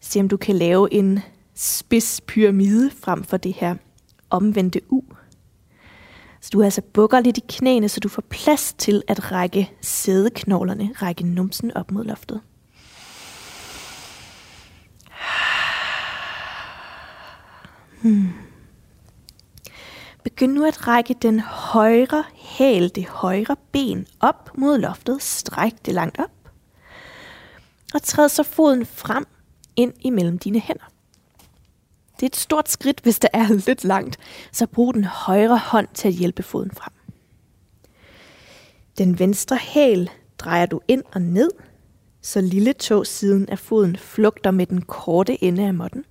Se 0.00 0.20
om 0.20 0.28
du 0.28 0.36
kan 0.36 0.56
lave 0.56 0.92
en 0.92 1.20
spids 1.54 2.20
pyramide 2.20 2.90
frem 2.90 3.24
for 3.24 3.36
det 3.36 3.52
her 3.52 3.76
omvendte 4.30 4.80
U. 4.90 5.02
Så 6.42 6.50
du 6.52 6.62
altså 6.62 6.82
bukker 6.82 7.20
lidt 7.20 7.38
i 7.38 7.42
knæene, 7.48 7.88
så 7.88 8.00
du 8.00 8.08
får 8.08 8.22
plads 8.22 8.74
til 8.78 9.02
at 9.08 9.32
række 9.32 9.72
sædeknoglerne, 9.80 10.90
række 11.02 11.26
numsen 11.26 11.76
op 11.76 11.90
mod 11.90 12.04
loftet. 12.04 12.40
Hmm. 18.02 18.28
Begynd 20.24 20.52
nu 20.52 20.64
at 20.64 20.88
række 20.88 21.14
den 21.22 21.40
højre 21.40 22.24
hæl, 22.34 22.94
det 22.94 23.06
højre 23.08 23.56
ben 23.72 24.06
op 24.20 24.50
mod 24.58 24.78
loftet. 24.78 25.22
Stræk 25.22 25.72
det 25.86 25.94
langt 25.94 26.18
op. 26.18 26.30
Og 27.94 28.02
træd 28.02 28.28
så 28.28 28.42
foden 28.42 28.86
frem 28.86 29.26
ind 29.76 29.92
imellem 30.00 30.38
dine 30.38 30.60
hænder. 30.60 30.91
Det 32.22 32.26
er 32.26 32.30
et 32.30 32.36
stort 32.36 32.68
skridt, 32.68 33.00
hvis 33.00 33.18
det 33.18 33.30
er 33.32 33.48
lidt 33.66 33.84
langt, 33.84 34.18
så 34.52 34.66
brug 34.66 34.94
den 34.94 35.04
højre 35.04 35.58
hånd 35.58 35.88
til 35.94 36.08
at 36.08 36.14
hjælpe 36.14 36.42
foden 36.42 36.70
frem. 36.70 36.92
Den 38.98 39.18
venstre 39.18 39.56
hæl 39.56 40.10
drejer 40.38 40.66
du 40.66 40.80
ind 40.88 41.02
og 41.12 41.22
ned, 41.22 41.50
så 42.20 42.40
lille 42.40 42.74
siden 43.04 43.48
af 43.48 43.58
foden 43.58 43.96
flugter 43.96 44.50
med 44.50 44.66
den 44.66 44.82
korte 44.82 45.44
ende 45.44 45.66
af 45.66 45.74
måtten. 45.74 46.04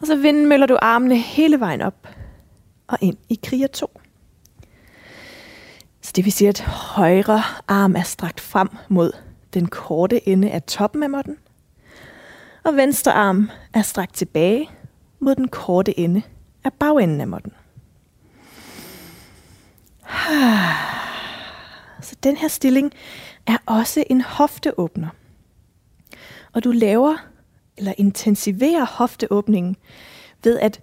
Og 0.00 0.06
så 0.06 0.16
vindmøller 0.16 0.66
du 0.66 0.78
armene 0.82 1.18
hele 1.18 1.60
vejen 1.60 1.80
op 1.80 2.08
og 2.86 2.98
ind 3.00 3.16
i 3.28 3.40
kriger 3.44 3.66
2. 3.66 4.00
Så 6.00 6.12
det 6.16 6.24
vil 6.24 6.32
sige, 6.32 6.48
at 6.48 6.60
højre 6.60 7.42
arm 7.68 7.96
er 7.96 8.02
strakt 8.02 8.40
frem 8.40 8.68
mod 8.88 9.12
den 9.54 9.66
korte 9.66 10.28
ende 10.28 10.50
af 10.50 10.62
toppen 10.62 11.02
af 11.02 11.10
måtten, 11.10 11.36
og 12.64 12.76
venstre 12.76 13.12
arm 13.12 13.50
er 13.74 13.82
strakt 13.82 14.14
tilbage 14.14 14.70
mod 15.20 15.34
den 15.34 15.48
korte 15.48 15.98
ende 15.98 16.22
af 16.64 16.72
bagenden 16.72 17.20
af 17.20 17.28
måtten. 17.28 17.52
Så 22.02 22.16
den 22.22 22.36
her 22.36 22.48
stilling 22.48 22.92
er 23.46 23.56
også 23.66 24.04
en 24.10 24.20
hofteåbner. 24.20 25.08
Og 26.52 26.64
du 26.64 26.70
laver 26.70 27.16
eller 27.76 27.92
intensiverer 27.98 28.86
hofteåbningen 28.86 29.76
ved 30.44 30.58
at 30.58 30.80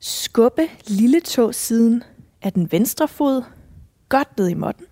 skubbe 0.00 0.68
lille 0.86 1.20
tå 1.20 1.52
siden 1.52 2.04
af 2.42 2.52
den 2.52 2.72
venstre 2.72 3.08
fod 3.08 3.42
godt 4.08 4.38
ned 4.38 4.48
i 4.48 4.54
måtten. 4.54 4.86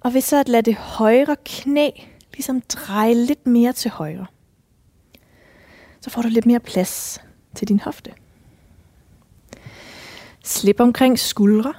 Og 0.00 0.14
ved 0.14 0.20
så 0.20 0.40
at 0.40 0.48
lade 0.48 0.62
det 0.62 0.74
højre 0.74 1.36
knæ 1.44 1.90
ligesom 2.32 2.60
dreje 2.60 3.14
lidt 3.14 3.46
mere 3.46 3.72
til 3.72 3.90
højre. 3.90 4.26
Så 6.06 6.10
får 6.10 6.22
du 6.22 6.28
lidt 6.28 6.46
mere 6.46 6.60
plads 6.60 7.20
til 7.54 7.68
din 7.68 7.80
hofte. 7.80 8.12
Slip 10.44 10.80
omkring 10.80 11.18
skuldre. 11.18 11.74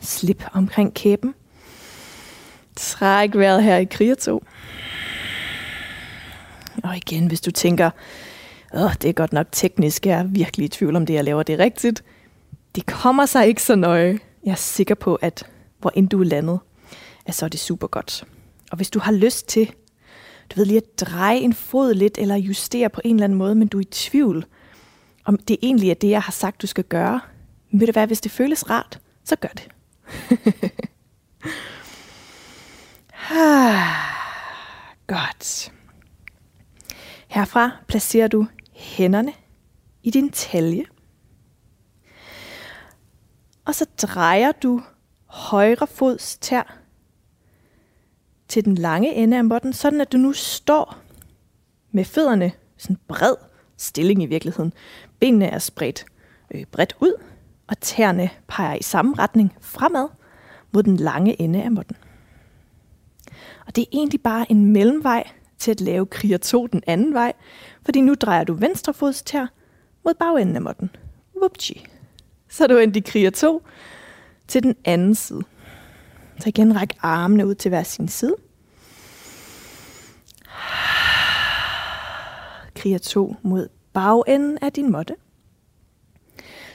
Slip 0.00 0.44
omkring 0.52 0.94
kæben. 0.94 1.34
Træk 2.76 3.34
vejret 3.34 3.62
her 3.62 3.76
i 3.76 3.84
krigertog. 3.84 4.42
Og 6.84 6.96
igen, 6.96 7.26
hvis 7.26 7.40
du 7.40 7.50
tænker, 7.50 7.90
Åh, 8.74 8.94
det 9.02 9.08
er 9.08 9.12
godt 9.12 9.32
nok 9.32 9.46
teknisk, 9.52 10.06
jeg 10.06 10.18
er 10.18 10.24
virkelig 10.24 10.64
i 10.64 10.68
tvivl 10.68 10.96
om 10.96 11.06
det, 11.06 11.14
jeg 11.14 11.24
laver 11.24 11.42
det 11.42 11.58
rigtigt. 11.58 12.04
Det 12.74 12.86
kommer 12.86 13.26
sig 13.26 13.46
ikke 13.46 13.62
så 13.62 13.74
nøje. 13.74 14.18
Jeg 14.44 14.52
er 14.52 14.56
sikker 14.56 14.94
på, 14.94 15.14
at 15.14 15.46
hvor 15.78 15.92
end 15.94 16.08
du 16.08 16.20
er 16.20 16.24
landet, 16.24 16.58
at 17.26 17.34
så 17.34 17.44
er 17.44 17.48
det 17.48 17.60
super 17.60 17.86
godt. 17.86 18.24
Og 18.70 18.76
hvis 18.76 18.90
du 18.90 18.98
har 18.98 19.12
lyst 19.12 19.48
til, 19.48 19.72
du 20.52 20.60
ved 20.60 20.66
lige 20.66 20.76
at 20.76 21.00
dreje 21.00 21.38
en 21.38 21.52
fod 21.52 21.94
lidt, 21.94 22.18
eller 22.18 22.36
justere 22.36 22.90
på 22.90 23.00
en 23.04 23.16
eller 23.16 23.24
anden 23.24 23.38
måde, 23.38 23.54
men 23.54 23.68
du 23.68 23.78
er 23.78 23.82
i 23.82 23.84
tvivl, 23.84 24.46
om 25.24 25.36
det 25.36 25.56
egentlig 25.62 25.90
er 25.90 25.94
det, 25.94 26.10
jeg 26.10 26.22
har 26.22 26.32
sagt, 26.32 26.62
du 26.62 26.66
skal 26.66 26.84
gøre, 26.84 27.20
men 27.70 27.80
ved 27.80 27.86
du 27.86 27.92
hvad, 27.92 28.06
hvis 28.06 28.20
det 28.20 28.32
føles 28.32 28.70
rart, 28.70 29.00
så 29.24 29.36
gør 29.36 29.48
det. 29.48 29.68
Godt. 35.06 35.72
Herfra 37.28 37.70
placerer 37.88 38.28
du 38.28 38.46
hænderne 38.72 39.32
i 40.02 40.10
din 40.10 40.30
talje. 40.30 40.84
Og 43.64 43.74
så 43.74 43.86
drejer 44.02 44.52
du 44.52 44.82
højre 45.26 45.86
fods 45.86 46.36
tær 46.36 46.81
til 48.52 48.64
den 48.64 48.74
lange 48.74 49.14
ende 49.14 49.36
af 49.36 49.44
måtten, 49.44 49.72
sådan 49.72 50.00
at 50.00 50.12
du 50.12 50.18
nu 50.18 50.32
står 50.32 50.96
med 51.92 52.04
fødderne 52.04 52.52
sådan 52.76 52.96
bred 53.08 53.34
stilling 53.76 54.22
i 54.22 54.26
virkeligheden. 54.26 54.72
Benene 55.20 55.46
er 55.46 55.58
spredt 55.58 56.04
øh, 56.54 56.64
bredt 56.64 56.96
ud, 57.00 57.22
og 57.66 57.80
tæerne 57.80 58.30
peger 58.48 58.74
i 58.74 58.82
samme 58.82 59.14
retning 59.18 59.56
fremad 59.60 60.08
mod 60.72 60.82
den 60.82 60.96
lange 60.96 61.40
ende 61.40 61.62
af 61.62 61.70
måtten. 61.70 61.96
Og 63.66 63.76
det 63.76 63.82
er 63.82 63.86
egentlig 63.92 64.22
bare 64.22 64.50
en 64.50 64.66
mellemvej 64.66 65.30
til 65.58 65.70
at 65.70 65.80
lave 65.80 66.06
kriger 66.06 66.38
2 66.38 66.66
den 66.66 66.82
anden 66.86 67.14
vej, 67.14 67.32
fordi 67.84 68.00
nu 68.00 68.14
drejer 68.14 68.44
du 68.44 68.54
venstre 68.54 68.94
fods 68.94 69.22
tær 69.22 69.46
mod 70.04 70.14
bagenden 70.14 70.56
af 70.56 70.62
måtten. 70.62 70.90
Whoopchi. 71.36 71.86
Så 72.48 72.64
er 72.64 72.68
du 72.68 72.76
endt 72.76 72.96
i 72.96 73.00
kriger 73.00 73.30
2 73.30 73.62
til 74.48 74.62
den 74.62 74.76
anden 74.84 75.14
side. 75.14 75.42
Så 76.42 76.48
igen 76.48 76.76
ræk 76.80 76.94
armene 77.00 77.46
ud 77.46 77.54
til 77.54 77.68
hver 77.68 77.82
sin 77.82 78.08
side. 78.08 78.34
Kriger 82.74 82.98
to 82.98 83.36
mod 83.42 83.68
bagenden 83.92 84.58
af 84.62 84.72
din 84.72 84.92
måtte. 84.92 85.16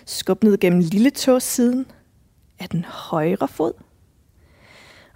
Skub 0.05 0.43
ned 0.43 0.57
gennem 0.57 0.79
lille 0.79 1.39
siden 1.39 1.85
af 2.59 2.69
den 2.69 2.85
højre 2.85 3.47
fod. 3.47 3.73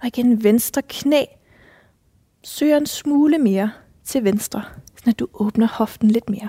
Og 0.00 0.06
igen 0.06 0.44
venstre 0.44 0.82
knæ 0.88 1.24
søger 2.44 2.76
en 2.76 2.86
smule 2.86 3.38
mere 3.38 3.72
til 4.04 4.24
venstre, 4.24 4.62
så 5.04 5.12
du 5.12 5.28
åbner 5.32 5.66
hoften 5.66 6.10
lidt 6.10 6.30
mere. 6.30 6.48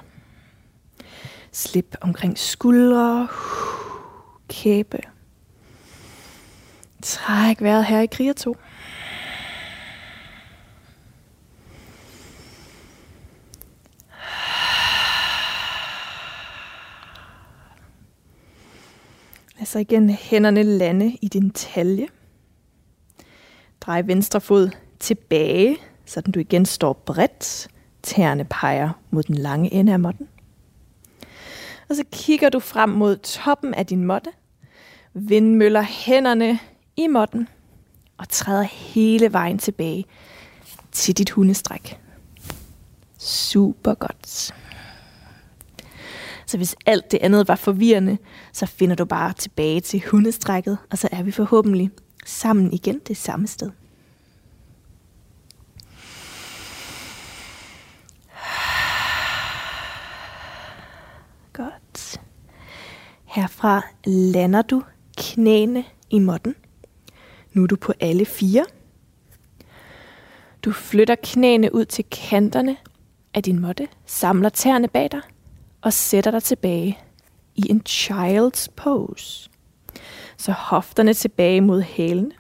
Slip 1.52 1.96
omkring 2.02 2.38
skuldre, 2.38 3.28
kæbe. 4.48 5.13
Træk 7.04 7.62
vejret 7.62 7.86
her 7.86 8.02
i 8.02 8.06
kriger 8.06 8.34
2. 8.34 8.58
Lad 19.58 19.66
så 19.66 19.80
igen 19.80 20.10
hænderne 20.10 20.64
lande 20.64 21.18
i 21.22 21.28
din 21.28 21.52
talje. 21.52 22.08
Drej 23.82 24.02
venstre 24.02 24.42
fod 24.42 24.70
tilbage, 25.00 25.78
så 26.06 26.22
du 26.22 26.40
igen 26.40 26.66
står 26.66 26.94
bredt. 26.94 27.68
Tæerne 28.04 28.46
peger 28.46 28.90
mod 29.12 29.24
den 29.24 29.36
lange 29.36 29.74
ende 29.74 29.94
af 29.94 30.00
måtten. 30.00 30.28
Og 31.90 31.96
så 31.96 32.04
kigger 32.12 32.50
du 32.50 32.60
frem 32.60 32.90
mod 32.90 33.18
toppen 33.18 33.74
af 33.74 33.86
din 33.86 34.04
måtte. 34.04 34.30
Vindmøller 35.14 35.82
hænderne 35.82 36.60
i 36.98 37.08
måtten 37.08 37.48
og 38.18 38.30
træder 38.30 38.64
hele 38.64 39.34
vejen 39.34 39.58
tilbage 39.58 40.06
til 40.92 41.18
dit 41.18 41.30
hundestræk. 41.30 42.00
Super 43.18 43.94
godt. 43.94 44.54
Så 46.46 46.58
hvis 46.58 46.76
alt 46.86 47.12
det 47.12 47.20
andet 47.22 47.48
var 47.48 47.56
forvirrende, 47.56 48.18
så 48.52 48.66
finder 48.66 48.96
du 48.96 49.06
bare 49.06 49.34
tilbage 49.34 49.82
til 49.82 50.04
hundestrækket, 50.12 50.78
og 50.92 50.98
så 50.98 51.10
er 51.12 51.24
vi 51.24 51.32
forhåbentlig 51.32 51.92
sammen 52.26 52.74
igen 52.74 53.00
det 53.08 53.18
samme 53.18 53.48
sted. 53.48 53.72
Godt. 61.54 62.22
Herfra 63.26 63.82
lander 64.06 64.62
du 64.62 64.84
knæene 65.18 65.84
i 66.10 66.20
måtten. 66.20 66.56
Nu 67.54 67.64
er 67.64 67.68
du 67.68 67.76
på 67.76 67.94
alle 68.00 68.26
fire. 68.26 68.66
Du 70.66 70.72
flytter 70.72 71.16
knæene 71.24 71.76
ud 71.76 71.86
til 71.86 72.06
kanterne 72.12 72.78
af 73.34 73.44
din 73.44 73.60
måtte, 73.60 73.88
samler 74.06 74.50
tæerne 74.50 74.88
bag 74.88 75.12
dig 75.12 75.22
og 75.82 75.94
sætter 75.94 76.32
dig 76.32 76.44
tilbage 76.44 77.00
i 77.56 77.70
en 77.70 77.82
child's 77.90 78.68
pose. 78.76 79.50
Så 80.38 80.52
hofterne 80.52 81.14
tilbage 81.14 81.62
mod 81.62 81.82
hælene. 81.82 82.32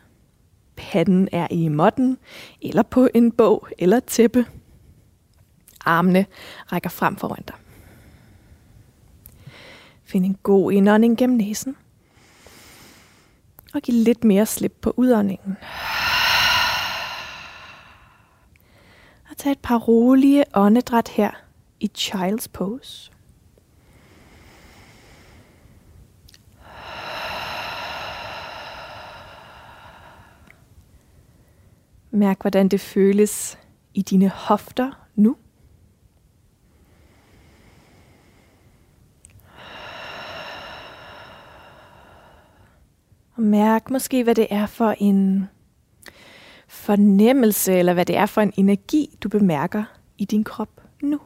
Panden 0.75 1.29
er 1.31 1.47
i 1.51 1.67
måtten, 1.67 2.17
eller 2.61 2.83
på 2.83 3.07
en 3.13 3.31
bog 3.31 3.67
eller 3.77 3.99
tæppe. 3.99 4.45
Armene 5.85 6.25
rækker 6.71 6.89
frem 6.89 7.15
foran 7.15 7.43
dig. 7.47 7.55
Find 10.03 10.25
en 10.25 10.37
god 10.43 10.71
indånding 10.71 11.17
gennem 11.17 11.37
næsen. 11.37 11.75
Og 13.73 13.81
give 13.81 13.97
lidt 13.97 14.23
mere 14.23 14.45
slip 14.45 14.77
på 14.81 14.93
udåndingen. 14.97 15.57
Og 19.29 19.37
tag 19.37 19.51
et 19.51 19.59
par 19.59 19.77
rolige 19.77 20.43
åndedræt 20.53 21.07
her 21.07 21.31
i 21.79 21.91
Child's 21.97 22.47
Pose. 22.53 23.11
Mærk, 32.11 32.41
hvordan 32.41 32.67
det 32.67 32.81
føles 32.81 33.57
i 33.93 34.01
dine 34.01 34.29
hofter 34.29 34.91
nu. 35.15 35.37
Og 43.35 43.43
mærk 43.43 43.89
måske, 43.89 44.23
hvad 44.23 44.35
det 44.35 44.47
er 44.49 44.65
for 44.65 44.95
en 44.99 45.49
fornemmelse, 46.67 47.73
eller 47.73 47.93
hvad 47.93 48.05
det 48.05 48.17
er 48.17 48.25
for 48.25 48.41
en 48.41 48.53
energi, 48.55 49.17
du 49.23 49.29
bemærker 49.29 49.83
i 50.17 50.25
din 50.25 50.43
krop 50.43 50.81
nu. 51.01 51.19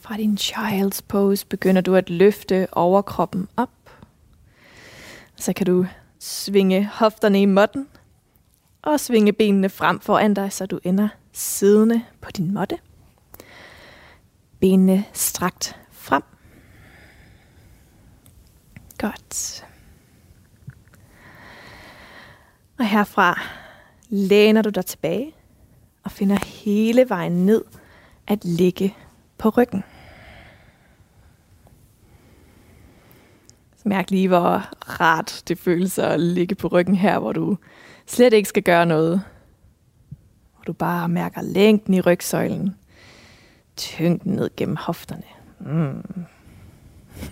Fra 0.00 0.16
din 0.16 0.38
child's 0.40 1.00
pose 1.08 1.46
begynder 1.46 1.80
du 1.80 1.94
at 1.94 2.10
løfte 2.10 2.66
overkroppen 2.72 3.48
op. 3.56 3.70
Så 5.36 5.52
kan 5.52 5.66
du 5.66 5.86
svinge 6.18 6.90
hofterne 6.92 7.42
i 7.42 7.46
måtten 7.46 7.88
og 8.82 9.00
svinge 9.00 9.32
benene 9.32 9.68
frem 9.68 10.00
foran 10.00 10.34
dig, 10.34 10.52
så 10.52 10.66
du 10.66 10.80
ender 10.84 11.08
siddende 11.32 12.04
på 12.20 12.30
din 12.30 12.54
måtte. 12.54 12.78
Benene 14.60 15.04
strakt 15.12 15.76
frem. 15.90 16.22
Godt. 18.98 19.64
Og 22.78 22.88
herfra 22.88 23.40
læner 24.08 24.62
du 24.62 24.70
dig 24.70 24.86
tilbage 24.86 25.32
og 26.04 26.10
finder 26.10 26.36
hele 26.44 27.08
vejen 27.08 27.46
ned 27.46 27.64
at 28.26 28.44
ligge 28.44 28.96
på 29.38 29.48
ryggen. 29.48 29.84
Mærk 33.88 34.10
lige, 34.10 34.28
hvor 34.28 34.68
rart 35.00 35.42
det 35.48 35.58
føles 35.58 35.98
at 35.98 36.20
ligge 36.20 36.54
på 36.54 36.68
ryggen 36.68 36.94
her, 36.94 37.18
hvor 37.18 37.32
du 37.32 37.56
slet 38.06 38.32
ikke 38.32 38.48
skal 38.48 38.62
gøre 38.62 38.86
noget. 38.86 39.22
Hvor 40.54 40.62
du 40.66 40.72
bare 40.72 41.08
mærker 41.08 41.42
længden 41.42 41.94
i 41.94 42.00
rygsøjlen. 42.00 42.76
Tyngden 43.76 44.32
ned 44.32 44.50
gennem 44.56 44.76
hofterne. 44.76 45.22
Mm. 45.60 46.24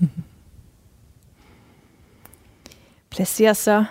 Placer 3.10 3.52
så 3.52 3.84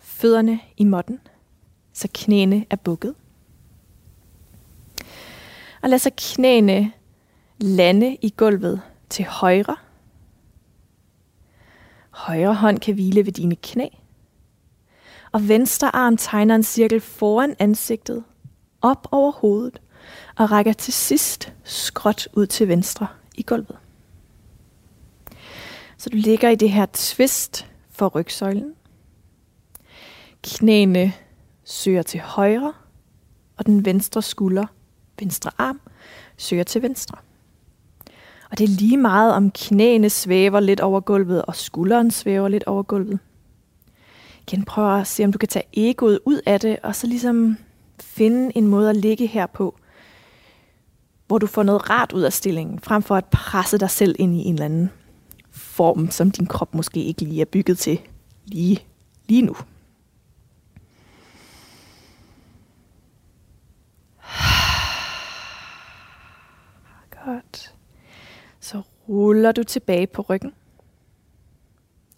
fødderne 0.00 0.60
i 0.76 0.84
måtten, 0.84 1.20
så 1.92 2.08
knæene 2.14 2.66
er 2.70 2.76
bukket. 2.76 3.14
Og 5.82 5.88
lad 5.88 5.98
så 5.98 6.10
knæene 6.16 6.92
lande 7.58 8.16
i 8.20 8.34
gulvet 8.36 8.80
til 9.08 9.24
højre 9.24 9.76
Højre 12.22 12.54
hånd 12.54 12.78
kan 12.78 12.94
hvile 12.94 13.26
ved 13.26 13.32
dine 13.32 13.56
knæ. 13.56 13.88
Og 15.32 15.48
venstre 15.48 15.96
arm 15.96 16.16
tegner 16.16 16.54
en 16.54 16.62
cirkel 16.62 17.00
foran 17.00 17.56
ansigtet, 17.58 18.24
op 18.80 19.08
over 19.10 19.32
hovedet, 19.32 19.80
og 20.36 20.50
rækker 20.50 20.72
til 20.72 20.92
sidst 20.92 21.52
skråt 21.64 22.28
ud 22.32 22.46
til 22.46 22.68
venstre 22.68 23.06
i 23.34 23.42
gulvet. 23.42 23.76
Så 25.96 26.10
du 26.10 26.16
ligger 26.16 26.48
i 26.48 26.54
det 26.54 26.70
her 26.70 26.86
twist 26.92 27.66
for 27.90 28.08
rygsøjlen. 28.08 28.74
Knæene 30.42 31.12
søger 31.64 32.02
til 32.02 32.20
højre, 32.20 32.72
og 33.56 33.66
den 33.66 33.84
venstre 33.84 34.22
skulder, 34.22 34.66
venstre 35.18 35.50
arm, 35.58 35.80
søger 36.36 36.64
til 36.64 36.82
venstre. 36.82 37.18
Og 38.52 38.58
det 38.58 38.64
er 38.64 38.68
lige 38.68 38.96
meget, 38.96 39.34
om 39.34 39.50
knæene 39.50 40.10
svæver 40.10 40.60
lidt 40.60 40.80
over 40.80 41.00
gulvet, 41.00 41.42
og 41.42 41.56
skulderen 41.56 42.10
svæver 42.10 42.48
lidt 42.48 42.64
over 42.64 42.82
gulvet. 42.82 43.18
Igen 44.46 44.64
prøv 44.64 45.00
at 45.00 45.06
se, 45.06 45.24
om 45.24 45.32
du 45.32 45.38
kan 45.38 45.48
tage 45.48 45.64
egoet 45.72 46.20
ud 46.24 46.40
af 46.46 46.60
det, 46.60 46.78
og 46.82 46.96
så 46.96 47.06
ligesom 47.06 47.56
finde 48.00 48.56
en 48.56 48.66
måde 48.66 48.90
at 48.90 48.96
ligge 48.96 49.26
her 49.26 49.46
på, 49.46 49.78
hvor 51.26 51.38
du 51.38 51.46
får 51.46 51.62
noget 51.62 51.90
rart 51.90 52.12
ud 52.12 52.22
af 52.22 52.32
stillingen, 52.32 52.80
frem 52.80 53.02
for 53.02 53.16
at 53.16 53.24
presse 53.24 53.78
dig 53.78 53.90
selv 53.90 54.14
ind 54.18 54.36
i 54.36 54.44
en 54.44 54.54
eller 54.54 54.64
anden 54.64 54.90
form, 55.50 56.10
som 56.10 56.30
din 56.30 56.46
krop 56.46 56.74
måske 56.74 57.04
ikke 57.04 57.24
lige 57.24 57.40
er 57.40 57.44
bygget 57.44 57.78
til 57.78 58.00
lige, 58.46 58.84
lige 59.28 59.42
nu. 59.42 59.56
Ah, 66.84 67.26
godt. 67.26 67.71
Ruller 69.12 69.52
du 69.52 69.62
tilbage 69.62 70.06
på 70.06 70.22
ryggen. 70.22 70.52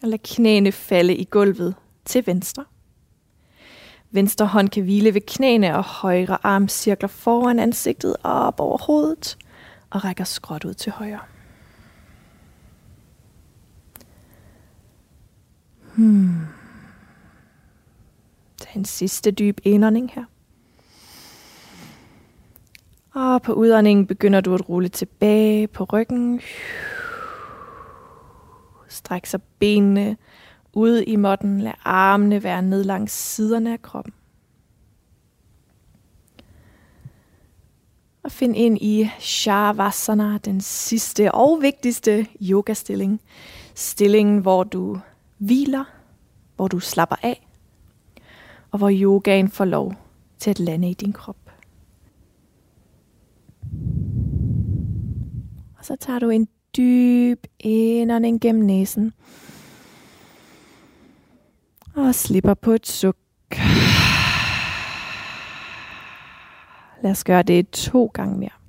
Og 0.03 0.09
lad 0.09 0.18
knæene 0.18 0.72
falde 0.72 1.16
i 1.16 1.24
gulvet 1.24 1.74
til 2.05 2.26
venstre. 2.26 2.64
Venstre 4.11 4.47
hånd 4.47 4.68
kan 4.68 4.82
hvile 4.82 5.14
ved 5.14 5.20
knæene, 5.20 5.76
og 5.76 5.84
højre 5.84 6.38
arm 6.47 6.68
cirkler 6.68 7.09
foran 7.09 7.59
ansigtet 7.59 8.16
op 8.22 8.61
over 8.61 8.78
hovedet 8.78 9.38
og 9.90 10.05
rækker 10.05 10.24
skråt 10.24 10.64
ud 10.64 10.74
til 10.74 10.92
højre. 10.92 11.20
Hmm. 15.97 16.47
Tag 18.61 18.76
en 18.76 18.84
sidste 18.84 19.30
dyb 19.30 19.61
indånding 19.64 20.11
her. 20.14 20.24
Og 23.15 23.43
på 23.43 23.53
udåndingen 23.53 24.07
begynder 24.07 24.41
du 24.41 24.55
at 24.55 24.69
rulle 24.69 24.89
tilbage 24.89 25.69
på 25.69 25.85
ryggen. 25.85 26.41
Stræk 28.89 29.27
så 29.27 29.39
benene 29.59 30.17
ud 30.73 31.03
i 31.07 31.17
måtten. 31.17 31.61
Lad 31.61 31.73
armene 31.85 32.43
være 32.43 32.62
ned 32.62 32.85
langs 32.85 33.12
siderne 33.12 33.73
af 33.73 33.83
kroppen. 33.83 34.15
Og 38.23 38.33
find 38.33 38.57
ind 38.57 38.79
i 38.81 39.11
Shavasana, 39.19 40.39
den 40.39 40.61
sidste 40.61 41.33
og 41.33 41.62
vigtigste 41.62 42.27
yogastilling. 42.43 43.21
Stillingen, 43.75 44.39
hvor 44.39 44.65
du 44.65 45.01
hviler 45.39 45.85
hvor 46.57 46.69
du 46.69 46.81
slapper 46.81 47.17
af, 47.23 47.47
og 48.71 48.79
hvor 48.79 48.91
yogaen 48.93 49.49
får 49.49 49.65
lov 49.65 49.95
til 50.39 50.51
at 50.51 50.61
lande 50.61 50.91
i 50.91 50.95
din 50.95 51.12
krop. 51.12 51.43
Og 55.85 55.89
så 55.89 55.97
tager 55.97 56.18
du 56.18 56.30
en 56.30 56.49
dyb 56.76 57.47
indånding 57.61 58.41
gennem 58.41 58.64
næsen. 58.64 59.12
Og 61.95 62.14
slipper 62.14 62.55
på 62.55 62.72
et 62.72 62.87
suk. 62.87 63.16
Lad 67.03 67.11
os 67.11 67.24
gøre 67.24 67.43
det 67.43 67.70
to 67.70 68.11
gange 68.14 68.39
mere. 68.39 68.64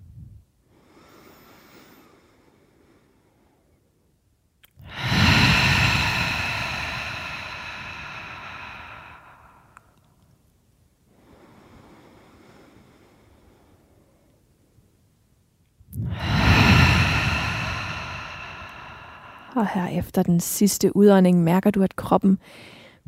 Og 19.56 19.68
her 19.68 19.88
efter 19.88 20.24
den 20.24 20.40
sidste 20.40 20.96
udånding 20.96 21.44
mærker 21.44 21.72
du, 21.72 21.84
at 21.84 21.96
kroppen 21.96 22.38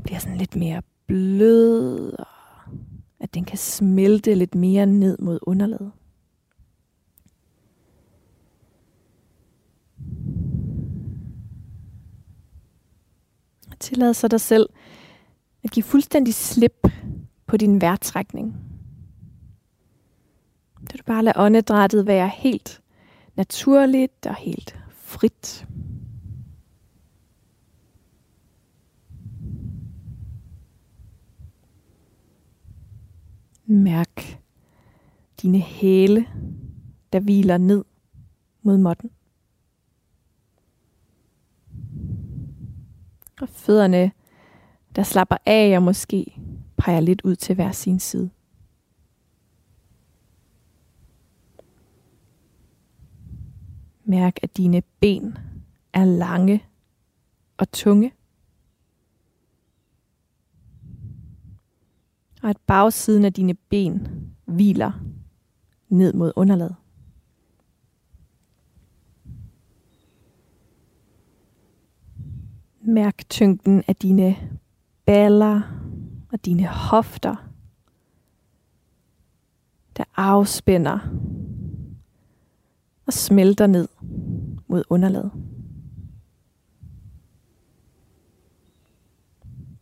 bliver 0.04 0.20
sådan 0.20 0.38
lidt 0.38 0.56
mere 0.56 0.82
blød, 1.08 2.14
og 2.20 2.28
at 3.20 3.34
den 3.34 3.46
kan 3.46 3.58
smelte 3.58 4.36
lidt 4.36 4.56
mere 4.56 4.86
ned 4.86 5.18
mod 5.20 5.40
underlaget. 5.42 5.92
Tillad 13.80 14.14
så 14.14 14.28
dig 14.28 14.42
selv 14.42 14.70
at 15.64 15.72
give 15.72 15.84
fuldstændig 15.84 16.34
slip 16.34 16.88
på 17.46 17.58
din 17.58 17.82
vejrtrækning. 17.82 18.56
Så 20.90 20.98
du 20.98 21.04
bare 21.04 21.24
lader 21.24 21.42
åndedrættet 21.42 22.08
være 22.08 22.28
helt 22.28 22.82
naturligt 23.36 24.26
og 24.26 24.36
helt 24.36 24.80
frit. 24.92 25.68
Mærk 33.70 34.42
dine 35.42 35.60
hæle, 35.60 36.28
der 37.14 37.20
hviler 37.20 37.58
ned 37.58 37.86
mod 38.62 38.78
måtten. 38.78 39.12
Og 43.42 43.50
fødderne, 43.50 44.12
der 44.96 45.04
slapper 45.04 45.38
af 45.46 45.78
og 45.78 45.84
måske 45.84 46.42
peger 46.78 47.00
lidt 47.00 47.22
ud 47.22 47.36
til 47.36 47.56
hver 47.56 47.72
sin 47.72 48.00
side. 48.00 48.30
Mærk, 54.04 54.40
at 54.44 54.58
dine 54.58 54.82
ben 55.00 55.38
er 55.94 56.06
lange 56.06 56.64
og 57.58 57.72
tunge. 57.72 58.14
Og 62.48 62.52
at 62.52 62.58
bagsiden 62.68 63.26
af 63.26 63.34
dine 63.34 63.54
ben 63.54 64.08
hviler 64.46 64.92
ned 65.90 66.14
mod 66.14 66.32
underlaget. 66.36 66.76
Mærk 72.82 73.30
tyngden 73.30 73.84
af 73.88 73.96
dine 73.96 74.36
baller 75.06 75.62
og 76.32 76.46
dine 76.46 76.68
hofter, 76.68 77.50
der 79.98 80.04
afspænder 80.16 81.00
og 83.06 83.14
smelter 83.14 83.68
ned 83.68 83.88
mod 84.68 84.84
underlaget. 84.90 85.32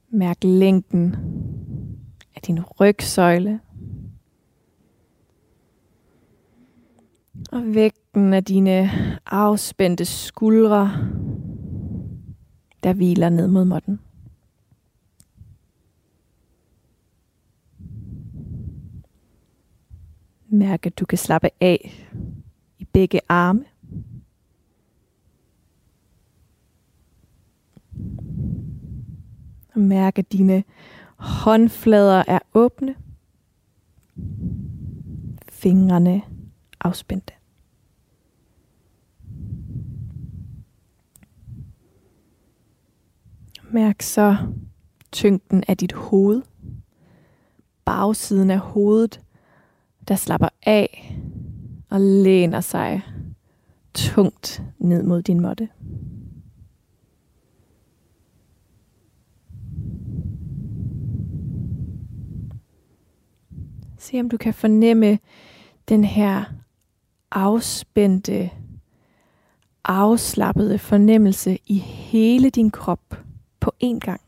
Mærk 0.09 0.43
længden 0.43 1.15
din 2.47 2.59
rygsøjle. 2.79 3.59
Og 7.51 7.75
vægten 7.75 8.33
af 8.33 8.43
dine 8.43 8.91
afspændte 9.25 10.05
skuldre, 10.05 10.91
der 12.83 12.93
hviler 12.93 13.29
ned 13.29 13.47
mod 13.47 13.65
måtten. 13.65 13.99
Mærk, 20.47 20.85
at 20.85 20.99
du 20.99 21.05
kan 21.05 21.17
slappe 21.17 21.49
af 21.61 22.07
i 22.79 22.85
begge 22.85 23.19
arme. 23.29 23.65
Og 29.73 29.81
mærk, 29.81 30.19
at 30.19 30.31
dine 30.31 30.63
Håndflader 31.25 32.23
er 32.27 32.39
åbne. 32.53 32.95
Fingrene 35.49 36.21
afspændte. 36.79 37.33
Mærk 43.71 44.01
så 44.01 44.37
tyngden 45.11 45.63
af 45.67 45.77
dit 45.77 45.93
hoved. 45.93 46.41
Bagsiden 47.85 48.51
af 48.51 48.59
hovedet, 48.59 49.21
der 50.07 50.15
slapper 50.15 50.49
af 50.65 51.17
og 51.89 52.01
læner 52.01 52.61
sig 52.61 53.01
tungt 53.93 54.63
ned 54.79 55.03
mod 55.03 55.21
din 55.21 55.39
måtte. 55.39 55.69
Se 64.05 64.19
om 64.19 64.29
du 64.29 64.37
kan 64.37 64.53
fornemme 64.53 65.19
den 65.89 66.03
her 66.03 66.43
afspændte, 67.31 68.49
afslappede 69.83 70.79
fornemmelse 70.79 71.57
i 71.65 71.77
hele 71.77 72.49
din 72.49 72.71
krop 72.71 73.21
på 73.59 73.71
én 73.83 73.99
gang. 73.99 74.21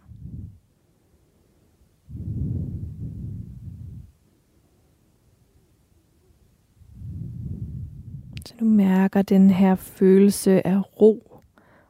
Så 8.45 8.53
du 8.59 8.65
mærker 8.65 9.21
den 9.21 9.49
her 9.49 9.75
følelse 9.75 10.67
af 10.67 11.01
ro 11.01 11.41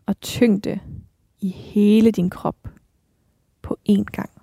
og 0.06 0.20
tyngde 0.20 0.80
i 1.40 1.50
hele 1.50 2.12
din 2.12 2.30
krop 2.30 2.68
på 3.62 3.78
én 3.90 4.04
gang. 4.04 4.37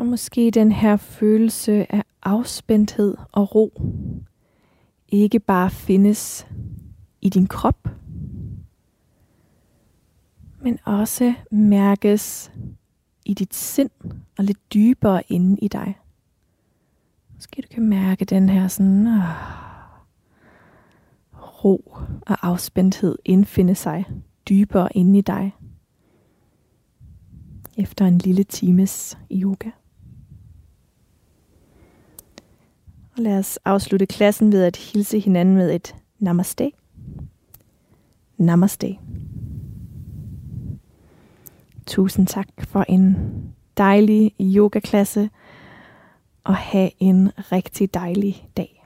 Og 0.00 0.06
måske 0.06 0.50
den 0.50 0.72
her 0.72 0.96
følelse 0.96 1.92
af 1.92 2.04
afspændthed 2.22 3.16
og 3.32 3.54
ro 3.54 3.82
ikke 5.08 5.40
bare 5.40 5.70
findes 5.70 6.46
i 7.20 7.28
din 7.28 7.46
krop, 7.46 7.88
men 10.60 10.78
også 10.84 11.34
mærkes 11.50 12.52
i 13.24 13.34
dit 13.34 13.54
sind 13.54 13.90
og 14.38 14.44
lidt 14.44 14.74
dybere 14.74 15.22
inde 15.28 15.58
i 15.62 15.68
dig. 15.68 15.98
Måske 17.34 17.62
du 17.62 17.68
kan 17.70 17.88
mærke 17.88 18.24
den 18.24 18.48
her 18.48 18.68
sådan 18.68 19.06
øh, 19.06 19.22
ro 21.64 21.96
og 22.26 22.46
afspændthed 22.46 23.18
indfinde 23.24 23.74
sig 23.74 24.04
dybere 24.48 24.88
inde 24.96 25.18
i 25.18 25.22
dig 25.22 25.56
efter 27.76 28.06
en 28.06 28.18
lille 28.18 28.44
times 28.44 29.18
yoga. 29.30 29.70
Og 33.09 33.09
lad 33.22 33.38
os 33.38 33.58
afslutte 33.64 34.06
klassen 34.06 34.52
ved 34.52 34.62
at 34.64 34.76
hilse 34.76 35.18
hinanden 35.18 35.54
med 35.54 35.74
et 35.74 35.94
namaste. 36.18 36.70
Namaste. 38.38 38.96
Tusind 41.86 42.26
tak 42.26 42.48
for 42.58 42.84
en 42.88 43.16
dejlig 43.76 44.32
yogaklasse, 44.40 45.30
og 46.44 46.54
have 46.54 46.90
en 46.98 47.30
rigtig 47.36 47.94
dejlig 47.94 48.48
dag. 48.56 48.84